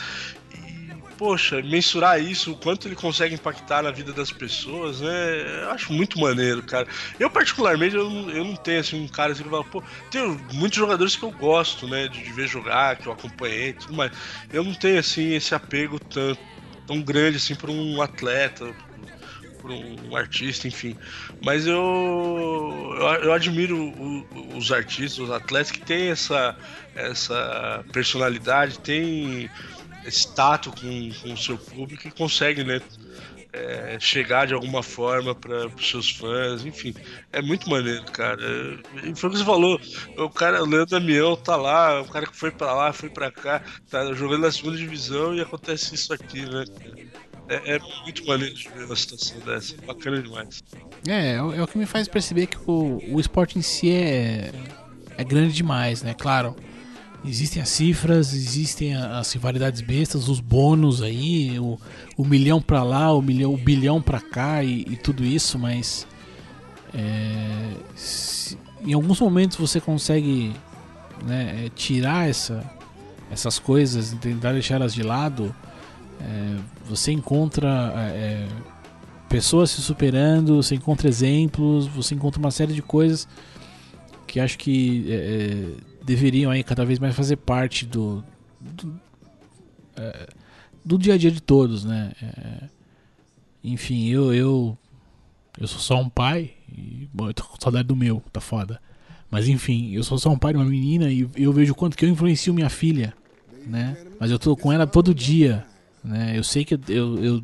E, 0.55 0.95
poxa, 1.16 1.62
mensurar 1.62 2.20
isso, 2.20 2.53
o 2.53 2.57
quanto 2.57 2.89
ele 2.89 2.97
consegue 2.97 3.35
impactar 3.35 3.83
na 3.83 3.91
vida 3.91 4.12
das 4.12 4.33
pessoas, 4.33 5.01
né? 5.01 5.62
Eu 5.64 5.70
acho 5.70 5.93
muito 5.93 6.18
maneiro, 6.20 6.62
cara. 6.62 6.87
Eu, 7.18 7.30
particularmente, 7.30 7.95
eu 7.97 8.11
não, 8.11 8.30
eu 8.30 8.45
não 8.45 8.57
tenho 8.57 8.80
assim, 8.80 9.05
um 9.05 9.09
cara 9.09 9.33
assim 9.33 9.45
que 9.45 9.51
fala, 9.51 9.64
pô, 9.64 9.83
tenho 10.11 10.39
muitos 10.53 10.78
jogadores 10.78 11.16
que 11.16 11.24
eu 11.24 11.33
gosto, 11.33 11.89
né? 11.89 12.09
De, 12.09 12.22
de 12.22 12.33
ver 12.33 12.49
jogar, 12.49 12.97
que 12.99 13.09
eu 13.09 13.12
acompanhei 13.12 13.70
e 13.70 13.74
tudo 13.74 13.95
mais. 13.95 14.12
Eu 14.53 14.64
não 14.64 14.74
tenho 14.74 14.99
assim 14.99 15.35
esse 15.35 15.55
apego 15.55 15.99
tão, 16.01 16.37
tão 16.87 17.03
grande 17.03 17.37
assim 17.39 17.55
por 17.57 17.70
um 17.70 18.03
atleta, 18.03 18.74
por 19.62 19.72
um 19.72 20.16
artista, 20.16 20.68
enfim. 20.68 20.96
Mas 21.40 21.66
eu, 21.66 21.76
eu, 22.98 23.06
eu 23.24 23.32
admiro 23.32 23.78
o- 23.78 24.56
os 24.58 24.72
artistas, 24.72 25.18
os 25.18 25.30
atletas 25.30 25.70
que 25.72 25.84
têm 25.84 26.10
essa, 26.10 26.56
essa 26.94 27.86
personalidade, 27.92 28.80
têm 28.80 29.50
esse 30.04 30.34
tato 30.34 30.72
com, 30.72 31.10
o 31.32 31.38
seu 31.38 31.58
público 31.58 32.08
e 32.08 32.12
conseguem, 32.12 32.64
né? 32.64 32.80
é, 33.52 33.98
chegar 34.00 34.46
de 34.46 34.54
alguma 34.54 34.82
forma 34.82 35.34
para 35.34 35.66
os 35.68 35.88
seus 35.90 36.10
fãs, 36.10 36.64
enfim, 36.64 36.94
é 37.32 37.42
muito 37.42 37.68
maneiro, 37.70 38.04
cara. 38.12 38.40
E 39.04 39.14
foi 39.16 39.28
o 39.30 39.32
que 39.32 39.38
você 39.38 39.44
falou, 39.44 39.78
o 40.16 40.30
cara, 40.30 40.62
o 40.62 40.66
Leandro 40.66 40.86
Damião 40.98 41.36
tá 41.36 41.56
lá, 41.56 42.00
o 42.02 42.08
cara 42.08 42.26
que 42.26 42.36
foi 42.36 42.50
para 42.52 42.72
lá, 42.74 42.92
foi 42.92 43.10
para 43.10 43.30
cá, 43.32 43.62
tá 43.90 44.12
jogando 44.14 44.42
na 44.42 44.52
segunda 44.52 44.76
divisão 44.76 45.34
e 45.34 45.40
acontece 45.40 45.94
isso 45.94 46.12
aqui, 46.14 46.46
né? 46.46 46.64
É, 47.53 47.74
é 47.76 47.78
muito 48.05 48.22
de 48.55 48.68
ver 48.70 48.84
uma 48.86 48.96
situação 48.96 49.38
dessa, 49.40 49.74
bacana 49.86 50.22
demais. 50.22 50.62
É, 51.07 51.34
é 51.34 51.42
o 51.42 51.53
é 51.55 51.62
o 51.62 51.66
que 51.66 51.76
me 51.76 51.84
faz 51.86 52.09
perceber 52.09 52.46
que 52.46 52.57
o, 52.66 53.03
o 53.11 53.20
esporte 53.20 53.59
em 53.59 53.62
si 53.62 53.90
é, 53.90 54.50
é 55.18 55.24
grande 55.24 55.53
demais, 55.53 56.03
né? 56.03 56.14
Claro, 56.14 56.57
existem 57.24 57.61
as 57.62 57.68
cifras, 57.68 58.32
existem 58.32 58.94
as 58.96 59.30
rivalidades 59.32 59.82
bestas, 59.82 60.28
os 60.28 60.40
bônus 60.40 61.03
aí, 61.03 61.59
o, 61.59 61.78
o 62.16 62.24
milhão 62.24 62.61
pra 62.62 62.82
lá, 62.82 63.12
o, 63.12 63.20
milhão, 63.20 63.53
o 63.53 63.59
bilhão 63.59 64.00
pra 64.00 64.20
cá 64.20 64.64
e, 64.64 64.80
e 64.88 64.96
tudo 64.96 65.22
isso, 65.24 65.59
mas 65.59 66.07
é, 66.94 67.74
se- 67.94 68.57
em 68.84 68.92
alguns 68.94 69.20
momentos 69.20 69.57
você 69.59 69.80
consegue 69.80 70.53
né, 71.24 71.66
é, 71.66 71.68
tirar 71.70 72.28
essa, 72.28 72.64
essas 73.30 73.59
coisas 73.59 74.12
tentar 74.20 74.53
deixar 74.53 74.76
elas 74.76 74.94
de 74.94 75.03
lado, 75.03 75.55
é, 76.23 76.59
você 76.87 77.11
encontra 77.12 77.93
é, 77.97 78.47
pessoas 79.29 79.70
se 79.70 79.83
superando, 79.83 80.62
você 80.62 80.77
encontra 80.77 81.09
exemplos, 81.09 81.87
você 81.87 82.14
encontra 82.14 82.39
uma 82.39 82.51
série 82.51 82.73
de 82.73 82.83
coisas 82.83 83.27
que 84.27 84.39
acho 84.41 84.57
que 84.57 85.05
é, 85.11 85.14
é, 85.14 86.05
deveriam 86.05 86.51
aí 86.51 86.62
cada 86.62 86.85
vez 86.85 86.99
mais 86.99 87.14
fazer 87.14 87.37
parte 87.37 87.85
do 87.85 88.25
do, 88.61 89.01
é, 89.97 90.29
do 90.85 90.97
dia 90.97 91.14
a 91.14 91.18
dia 91.18 91.31
de 91.31 91.43
todos, 91.43 91.85
né? 91.85 92.12
É, 92.23 92.68
enfim, 93.64 94.09
eu, 94.09 94.33
eu 94.33 94.79
eu 95.59 95.66
sou 95.66 95.81
só 95.81 96.01
um 96.01 96.09
pai 96.09 96.53
e 96.68 97.09
bom, 97.12 97.29
eu 97.29 97.35
tô 97.35 97.45
com 97.45 97.61
saudade 97.61 97.89
do 97.89 97.97
meu, 97.97 98.23
tá 98.33 98.41
foda. 98.41 98.81
Mas 99.31 99.49
enfim, 99.49 99.93
eu 99.93 100.03
sou 100.03 100.18
só 100.18 100.31
um 100.31 100.39
pai 100.39 100.53
de 100.53 100.59
uma 100.59 100.64
menina 100.64 101.11
e 101.11 101.29
eu 101.35 101.53
vejo 101.53 101.73
o 101.73 101.75
quanto 101.75 101.97
que 101.97 102.05
eu 102.05 102.09
influencio 102.09 102.55
minha 102.55 102.70
filha, 102.70 103.14
né? 103.66 103.97
Mas 104.20 104.31
eu 104.31 104.39
tô 104.39 104.57
com 104.57 104.73
ela 104.73 104.87
todo 104.87 105.14
dia, 105.14 105.64
né? 106.05 106.32
Eu 106.36 106.42
sei 106.44 106.64
que 106.64 106.78
eu, 106.88 107.18
eu, 107.22 107.42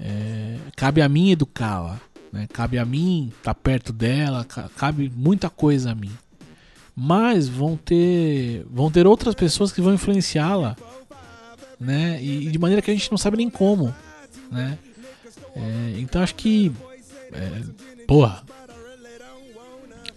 é, 0.00 0.56
cabe 0.76 1.02
a 1.02 1.08
mim 1.08 1.30
educá-la, 1.30 2.00
né? 2.32 2.46
Cabe 2.52 2.78
a 2.78 2.84
mim 2.84 3.32
estar 3.36 3.54
perto 3.54 3.92
dela, 3.92 4.44
ca- 4.44 4.68
cabe 4.76 5.10
muita 5.14 5.48
coisa 5.50 5.92
a 5.92 5.94
mim. 5.94 6.12
Mas 6.94 7.48
vão 7.48 7.76
ter 7.76 8.64
vão 8.70 8.90
ter 8.90 9.06
outras 9.06 9.34
pessoas 9.34 9.72
que 9.72 9.80
vão 9.80 9.94
influenciá-la, 9.94 10.76
né? 11.78 12.18
E, 12.22 12.48
e 12.48 12.50
de 12.50 12.58
maneira 12.58 12.82
que 12.82 12.90
a 12.90 12.94
gente 12.94 13.10
não 13.10 13.18
sabe 13.18 13.36
nem 13.36 13.48
como, 13.50 13.94
né? 14.50 14.78
É, 15.54 15.98
então 16.00 16.22
acho 16.22 16.34
que 16.34 16.72
é, 17.32 17.62
porra, 18.06 18.42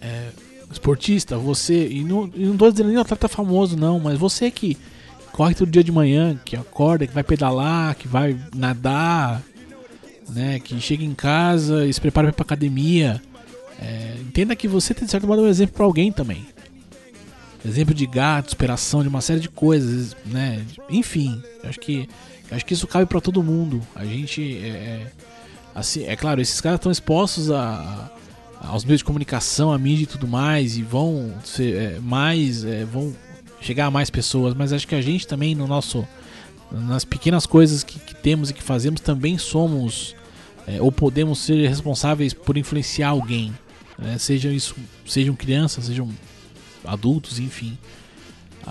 é, 0.00 0.30
esportista, 0.70 1.36
você 1.36 1.86
e 1.88 2.02
não, 2.04 2.30
e 2.34 2.44
não 2.46 2.56
tô 2.56 2.70
dizendo 2.70 2.88
nem 2.88 2.96
atleta 2.98 3.28
famoso 3.28 3.76
não, 3.76 4.00
mas 4.00 4.18
você 4.18 4.50
que 4.50 4.76
corre 5.32 5.54
todo 5.54 5.70
dia 5.70 5.82
de 5.82 5.90
manhã, 5.90 6.38
que 6.44 6.54
acorda, 6.54 7.06
que 7.06 7.14
vai 7.14 7.24
pedalar, 7.24 7.96
que 7.96 8.06
vai 8.06 8.38
nadar, 8.54 9.42
né, 10.28 10.60
que 10.60 10.78
chega 10.80 11.04
em 11.04 11.14
casa 11.14 11.86
e 11.86 11.92
se 11.92 12.00
prepara 12.00 12.32
para 12.32 12.42
academia, 12.42 13.20
é, 13.80 14.16
entenda 14.20 14.54
que 14.54 14.68
você 14.68 14.94
tem 14.94 15.04
de 15.04 15.10
certo 15.10 15.26
modo 15.26 15.42
um 15.42 15.48
exemplo 15.48 15.74
para 15.74 15.84
alguém 15.84 16.12
também. 16.12 16.46
Exemplo 17.64 17.94
de 17.94 18.06
gato, 18.06 18.48
inspiração 18.48 19.02
de 19.02 19.08
uma 19.08 19.20
série 19.20 19.40
de 19.40 19.48
coisas, 19.48 20.16
né? 20.26 20.64
Enfim, 20.90 21.40
acho 21.62 21.78
que 21.78 22.08
acho 22.50 22.66
que 22.66 22.74
isso 22.74 22.88
cabe 22.88 23.06
para 23.06 23.20
todo 23.20 23.42
mundo. 23.42 23.80
A 23.94 24.04
gente 24.04 24.58
é, 24.58 24.68
é, 24.68 25.12
assim, 25.74 26.04
é 26.04 26.16
claro, 26.16 26.40
esses 26.40 26.60
caras 26.60 26.78
estão 26.78 26.90
expostos 26.90 27.52
a, 27.52 28.10
aos 28.60 28.84
meios 28.84 28.98
de 28.98 29.04
comunicação, 29.04 29.72
a 29.72 29.78
mídia 29.78 30.04
e 30.04 30.06
tudo 30.06 30.26
mais, 30.26 30.76
e 30.76 30.82
vão 30.82 31.32
ser 31.44 31.74
é, 31.76 31.98
mais. 32.00 32.64
é, 32.64 32.84
vão 32.84 33.14
chegar 33.62 33.86
a 33.86 33.90
mais 33.90 34.10
pessoas, 34.10 34.54
mas 34.54 34.72
acho 34.72 34.86
que 34.86 34.94
a 34.94 35.00
gente 35.02 35.26
também 35.26 35.54
no 35.54 35.66
nosso. 35.66 36.06
nas 36.70 37.04
pequenas 37.04 37.46
coisas 37.46 37.82
que, 37.84 37.98
que 37.98 38.14
temos 38.14 38.50
e 38.50 38.54
que 38.54 38.62
fazemos 38.62 39.00
também 39.00 39.38
somos. 39.38 40.14
é, 40.66 40.80
ou 40.80 40.90
podemos 40.92 41.38
ser 41.38 41.66
responsáveis 41.68 42.32
por 42.34 42.56
influenciar 42.56 43.08
alguém. 43.10 43.52
né? 43.98 44.18
Sejam 44.18 44.52
isso, 44.52 44.74
sejam 45.06 45.34
crianças, 45.34 45.84
sejam 45.86 46.08
adultos, 46.84 47.38
enfim. 47.38 47.76
A, 48.66 48.70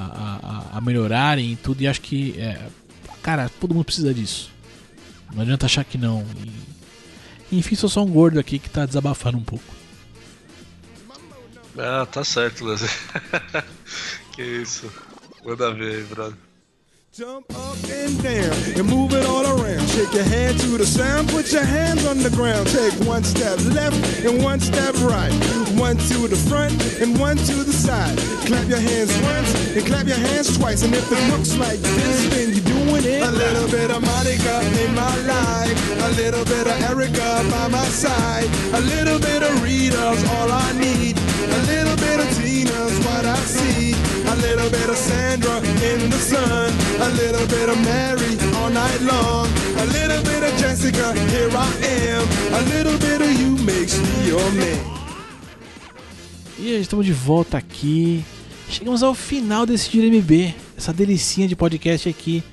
a- 0.73 0.77
a- 0.77 0.81
melhorarem 0.81 1.51
e 1.51 1.55
tudo, 1.55 1.81
e 1.81 1.87
acho 1.87 2.01
que. 2.01 2.35
é, 2.39 2.59
cara, 3.21 3.49
todo 3.59 3.73
mundo 3.73 3.85
precisa 3.85 4.13
disso. 4.13 4.49
Não 5.33 5.41
adianta 5.41 5.65
achar 5.65 5.83
que 5.83 5.97
não. 5.97 6.25
E, 7.51 7.57
enfim, 7.57 7.75
sou 7.75 7.89
só 7.89 8.03
um 8.03 8.07
gordo 8.09 8.39
aqui 8.39 8.57
que 8.59 8.69
tá 8.69 8.85
desabafando 8.85 9.37
um 9.37 9.43
pouco. 9.43 9.63
Ah, 11.77 12.05
tá 12.05 12.23
certo, 12.23 12.65
Leslie. 12.65 12.89
que 14.33 14.43
isso. 14.43 14.91
Manda 15.45 15.73
ver 15.73 15.95
aí, 15.95 16.03
brother. 16.03 16.37
Jump 17.13 17.51
up 17.51 17.75
and 17.91 18.23
down 18.23 18.55
and 18.77 18.87
move 18.87 19.11
it 19.11 19.25
all 19.25 19.43
around. 19.43 19.85
Shake 19.89 20.13
your 20.13 20.23
hand 20.23 20.57
to 20.61 20.77
the 20.77 20.85
sound, 20.85 21.27
put 21.27 21.51
your 21.51 21.61
hands 21.63 22.05
on 22.05 22.19
the 22.19 22.29
ground. 22.29 22.67
Take 22.67 22.93
one 23.05 23.21
step 23.25 23.59
left 23.75 23.99
and 24.23 24.41
one 24.41 24.61
step 24.61 24.95
right. 25.03 25.33
One 25.75 25.97
to 25.97 26.27
the 26.29 26.39
front 26.47 26.71
and 27.01 27.19
one 27.19 27.35
to 27.35 27.55
the 27.67 27.73
side. 27.73 28.17
Clap 28.47 28.65
your 28.69 28.79
hands 28.79 29.11
once 29.27 29.75
and 29.75 29.85
clap 29.85 30.07
your 30.07 30.23
hands 30.23 30.57
twice. 30.57 30.83
And 30.83 30.95
if 30.95 31.11
it 31.11 31.31
looks 31.35 31.57
like 31.57 31.79
this, 31.79 32.29
then 32.29 32.53
you're 32.55 32.60
it. 32.99 33.21
A 33.23 33.31
little 33.31 33.67
bit 33.67 33.89
of 33.91 34.01
Monica 34.01 34.61
in 34.83 34.93
my 34.93 35.15
life. 35.25 35.77
A 36.03 36.09
little 36.15 36.45
bit 36.45 36.67
of 36.67 36.75
Erica 36.89 37.45
by 37.49 37.67
my 37.67 37.85
side. 37.85 38.49
A 38.73 38.81
little 38.81 39.19
bit 39.19 39.41
of 39.43 39.63
Rita's 39.63 40.23
all 40.35 40.51
I 40.51 40.71
need. 40.73 41.17
A 41.17 41.61
little 41.71 41.95
bit 41.95 42.19
of 42.19 42.27
Tina's 42.37 42.97
what 43.05 43.25
I 43.25 43.39
see. 43.45 43.93
A 44.27 44.35
little 44.35 44.69
bit 44.69 44.89
of 44.89 44.97
Sandra 44.97 45.57
in 45.89 46.09
the 46.09 46.19
sun. 46.19 46.71
A 47.01 47.09
little 47.21 47.47
bit 47.47 47.69
of 47.69 47.77
Mary 47.83 48.37
all 48.57 48.69
night 48.69 49.01
long. 49.01 49.47
A 49.77 49.85
little 49.85 50.21
bit 50.23 50.43
of 50.43 50.53
Jessica, 50.59 51.13
here 51.31 51.49
I 51.51 51.69
am. 52.11 52.23
A 52.53 52.61
little 52.73 52.97
bit 52.97 53.21
of 53.21 53.31
you 53.39 53.57
makes 53.65 53.97
me 53.97 54.27
your 54.27 54.51
man. 54.51 54.91
E 56.59 56.75
estamos 56.75 57.05
de 57.05 57.13
volta 57.13 57.57
aqui. 57.57 58.23
Chegamos 58.69 59.03
ao 59.03 59.13
final 59.13 59.65
desse 59.65 59.89
Giro 59.89 60.07
MB, 60.07 60.53
essa 60.77 60.93
delicinha 60.93 61.47
de 61.47 61.55
podcast 61.55 62.07
aqui. 62.07 62.43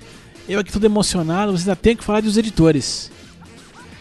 Eu 0.48 0.60
aqui 0.60 0.72
todo 0.72 0.84
emocionado, 0.84 1.52
você 1.52 1.68
ainda 1.68 1.76
tem 1.76 1.94
que 1.94 2.02
falar 2.02 2.22
dos 2.22 2.38
editores. 2.38 3.10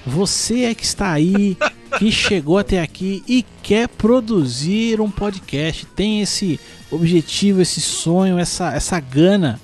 Você 0.06 0.64
é 0.64 0.74
que 0.74 0.86
está 0.86 1.12
aí, 1.12 1.58
que 2.00 2.10
chegou 2.14 2.58
até 2.58 2.82
aqui 2.82 3.22
e 3.28 3.46
quer 3.62 3.90
produzir 3.90 5.02
um 5.02 5.12
podcast, 5.12 5.86
tem 5.88 6.22
esse 6.22 6.58
objetivo, 6.90 7.62
esse 7.62 7.82
sonho, 7.82 8.40
essa, 8.40 8.74
essa 8.74 8.98
gana. 8.98 9.60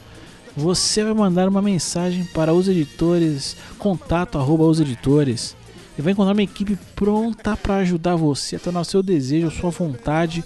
Você 0.58 1.06
vai 1.06 1.14
mandar 1.14 1.48
uma 1.48 1.62
mensagem 1.62 2.26
para 2.26 2.54
os 2.54 2.68
editores, 2.68 3.56
contato 3.80 4.38
arroba 4.38 4.66
os 4.66 4.82
editores, 4.82 5.56
e 5.98 6.02
vai 6.02 6.12
encontrar 6.12 6.34
uma 6.34 6.44
equipe 6.44 6.78
pronta 6.94 7.56
para 7.56 7.78
ajudar 7.78 8.18
você 8.18 8.58
a 8.58 8.60
tornar 8.60 8.82
o 8.82 8.86
seu 8.86 9.02
desejo, 9.02 9.48
a 9.48 9.52
sua 9.52 9.70
vontade 9.70 10.44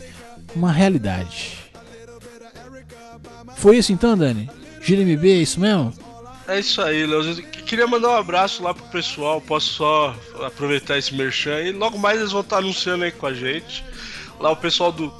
uma 0.56 0.72
realidade. 0.72 1.58
Foi 3.56 3.78
isso 3.78 3.92
então, 3.92 4.16
Dani? 4.16 4.50
Gira 4.82 5.02
MB, 5.02 5.32
é 5.32 5.42
isso 5.42 5.60
mesmo? 5.60 5.94
É 6.48 6.60
isso 6.60 6.82
aí, 6.82 7.06
Leozito. 7.06 7.41
Queria 7.64 7.86
mandar 7.86 8.10
um 8.10 8.16
abraço 8.16 8.64
lá 8.64 8.74
pro 8.74 8.86
pessoal. 8.86 9.41
Posso 9.41 9.74
só 9.74 10.16
aproveitar 10.45 10.98
esse 10.98 11.14
merchan 11.14 11.62
e 11.62 11.72
logo 11.74 11.98
mais 11.98 12.20
eles 12.20 12.32
vão 12.32 12.39
estar 12.39 12.60
anunciando 12.60 13.04
aí 13.04 13.12
com 13.12 13.28
a 13.28 13.34
gente. 13.34 13.84
Lá 14.39 14.52
o 14.52 14.56
pessoal 14.56 14.91
do 14.91 15.14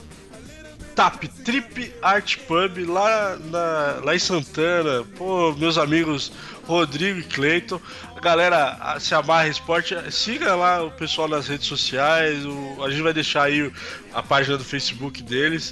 Tap 0.96 1.22
Trip 1.44 1.94
Art 2.02 2.38
Pub 2.48 2.78
lá, 2.88 3.38
na, 3.52 4.00
lá 4.06 4.16
em 4.16 4.20
Santana. 4.20 5.06
Pô, 5.18 5.54
meus 5.54 5.78
amigos 5.78 6.32
Rodrigo 6.66 7.20
e 7.20 7.24
Cleiton. 7.24 7.82
A 8.18 8.20
galera 8.20 8.98
se 9.00 9.14
amarra 9.14 9.48
esporte. 9.48 9.96
Siga 10.12 10.56
lá 10.56 10.84
o 10.84 10.90
pessoal 10.90 11.28
nas 11.28 11.48
redes 11.48 11.68
sociais. 11.68 12.44
o- 12.46 12.84
a 12.84 12.90
gente 12.90 13.04
vai 13.04 13.14
deixar 13.14 13.44
aí 13.44 13.72
a 14.12 14.24
página 14.24 14.58
do 14.58 14.64
Facebook 14.64 15.22
deles. 15.22 15.72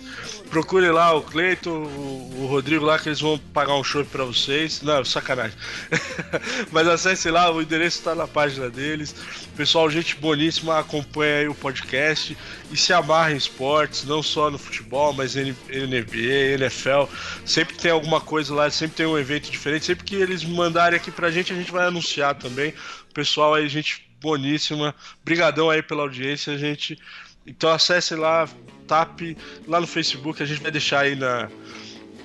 Procure 0.52 0.91
lá 0.91 1.12
o 1.14 1.24
Cleiton, 1.24 1.72
o, 1.72 2.41
o 2.43 2.46
Rodrigo 2.48 2.86
lá, 2.86 3.00
que 3.00 3.10
eles 3.10 3.20
vão 3.20 3.39
pagar 3.52 3.74
um 3.76 3.84
show 3.84 4.06
pra 4.06 4.24
vocês. 4.24 4.84
Não, 4.84 5.04
sacanagem. 5.04 5.58
Mas 6.72 6.88
acesse 6.88 7.32
lá, 7.32 7.50
o 7.52 7.62
endereço 7.64 8.04
tá 8.04 8.14
na 8.14 8.28
página 8.28 8.70
deles. 8.70 9.16
Pessoal, 9.58 9.89
gente 9.89 10.16
boníssima, 10.18 10.78
acompanha 10.80 11.39
aí 11.39 11.48
o 11.48 11.56
podcast 11.56 12.38
e 12.72 12.78
se 12.78 12.93
amarra 12.93 13.32
em 13.32 13.38
esportes, 13.38 14.04
não 14.04 14.22
só 14.22 14.52
no 14.52 14.58
futebol, 14.58 15.14
mas 15.14 15.36
NBA, 15.36 16.54
NFL. 16.56 17.06
Sempre 17.46 17.76
tem 17.78 17.89
alguma 17.89 18.20
coisa 18.20 18.54
lá, 18.54 18.70
sempre 18.70 18.98
tem 18.98 19.06
um 19.06 19.18
evento 19.18 19.50
diferente. 19.50 19.86
Sempre 19.86 20.04
que 20.04 20.16
eles 20.16 20.43
mandarem 20.43 20.98
aqui 20.98 21.10
pra 21.10 21.32
gente, 21.32 21.54
a 21.54 21.56
gente 21.56 21.72
vai 21.72 21.88
anunciar 21.88 22.34
também. 22.36 22.73
Pessoal 23.13 23.53
aí, 23.53 23.67
gente 23.67 24.05
boníssima. 24.21 24.95
Brigadão 25.23 25.69
aí 25.69 25.81
pela 25.81 26.03
audiência, 26.03 26.57
gente. 26.57 26.97
Então 27.45 27.69
acesse 27.69 28.15
lá, 28.15 28.49
tap 28.88 29.21
lá 29.67 29.79
no 29.79 29.86
Facebook, 29.86 30.41
a 30.41 30.45
gente 30.45 30.61
vai 30.61 30.71
deixar 30.71 31.01
aí 31.01 31.15
na, 31.15 31.49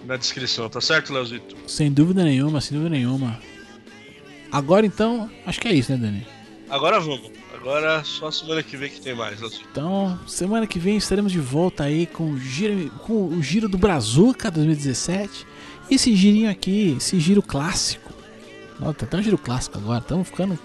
na 0.07 0.17
descrição, 0.17 0.69
tá 0.69 0.81
certo, 0.81 1.13
Leozito? 1.13 1.57
Sem 1.67 1.93
dúvida 1.93 2.25
nenhuma, 2.25 2.61
sem 2.61 2.77
dúvida 2.77 2.97
nenhuma. 2.97 3.39
Agora 4.51 4.87
então, 4.87 5.31
acho 5.47 5.61
que 5.61 5.69
é 5.69 5.75
isso, 5.75 5.93
né, 5.93 5.99
Dani? 5.99 6.27
Agora 6.69 6.99
vamos. 6.99 7.31
Agora 7.55 8.03
só 8.03 8.31
semana 8.31 8.63
que 8.63 8.77
vem 8.77 8.89
que 8.89 9.01
tem 9.01 9.15
mais, 9.15 9.39
Leozito. 9.39 9.69
Então, 9.71 10.19
semana 10.27 10.67
que 10.67 10.79
vem 10.79 10.97
estaremos 10.97 11.31
de 11.31 11.39
volta 11.39 11.85
aí 11.85 12.07
com 12.07 12.31
o 12.31 12.39
giro, 12.39 12.91
com 13.01 13.29
o 13.29 13.43
giro 13.43 13.69
do 13.69 13.77
Brazuca 13.77 14.51
2017. 14.51 15.47
E 15.91 15.97
esse 15.97 16.17
girinho 16.17 16.51
aqui, 16.51 16.95
esse 16.97 17.21
giro 17.21 17.43
clássico. 17.43 18.10
Nossa, 18.81 18.95
tá 18.95 19.07
até 19.07 19.17
um 19.19 19.23
giro 19.23 19.39
clássico 19.39 19.79
agora, 19.79 20.01
estamos 20.01 20.29
ficando. 20.29 20.59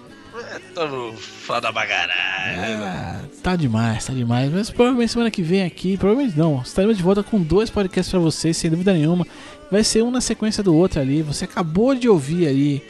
Tamo 0.73 1.13
foda 1.13 1.71
pra 1.71 1.85
caralho. 1.85 2.83
Ah, 2.83 3.21
tá 3.41 3.55
demais, 3.55 4.05
tá 4.05 4.13
demais. 4.13 4.51
Mas 4.51 4.69
provavelmente 4.69 5.11
semana 5.11 5.31
que 5.31 5.41
vem 5.41 5.63
aqui, 5.63 5.97
provavelmente 5.97 6.37
não, 6.37 6.61
estaremos 6.61 6.97
de 6.97 7.03
volta 7.03 7.23
com 7.23 7.41
dois 7.41 7.69
podcasts 7.69 8.11
pra 8.11 8.19
vocês, 8.19 8.57
sem 8.57 8.69
dúvida 8.69 8.93
nenhuma. 8.93 9.25
Vai 9.71 9.83
ser 9.83 10.03
um 10.03 10.11
na 10.11 10.21
sequência 10.21 10.61
do 10.63 10.75
outro 10.75 10.99
ali. 10.99 11.21
Você 11.21 11.45
acabou 11.45 11.95
de 11.95 12.09
ouvir 12.09 12.47
ali, 12.47 12.83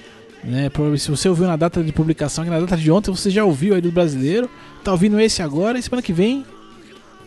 né? 0.43 0.69
Se 0.97 1.11
você 1.11 1.30
ouviu 1.30 1.47
na 1.47 1.55
data 1.55 1.84
de 1.84 1.91
publicação, 1.91 2.43
que 2.43 2.49
na 2.49 2.59
data 2.59 2.78
de 2.78 2.91
ontem 2.91 3.11
você 3.11 3.30
já 3.30 3.43
ouviu 3.43 3.76
aí 3.76 3.82
do 3.82 3.91
brasileiro, 3.91 4.49
tá 4.84 4.91
ouvindo 4.91 5.19
esse 5.19 5.41
agora 5.41 5.78
e 5.78 5.84
semana 5.84 6.01
que 6.01 6.13
vem, 6.13 6.45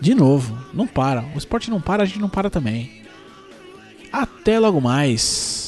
de 0.00 0.14
novo. 0.14 0.58
Não 0.72 0.86
para. 0.86 1.24
O 1.34 1.38
esporte 1.38 1.70
não 1.70 1.80
para, 1.80 2.02
a 2.02 2.06
gente 2.06 2.20
não 2.20 2.28
para 2.28 2.50
também. 2.50 3.02
Até 4.12 4.58
logo 4.58 4.80
mais. 4.80 5.67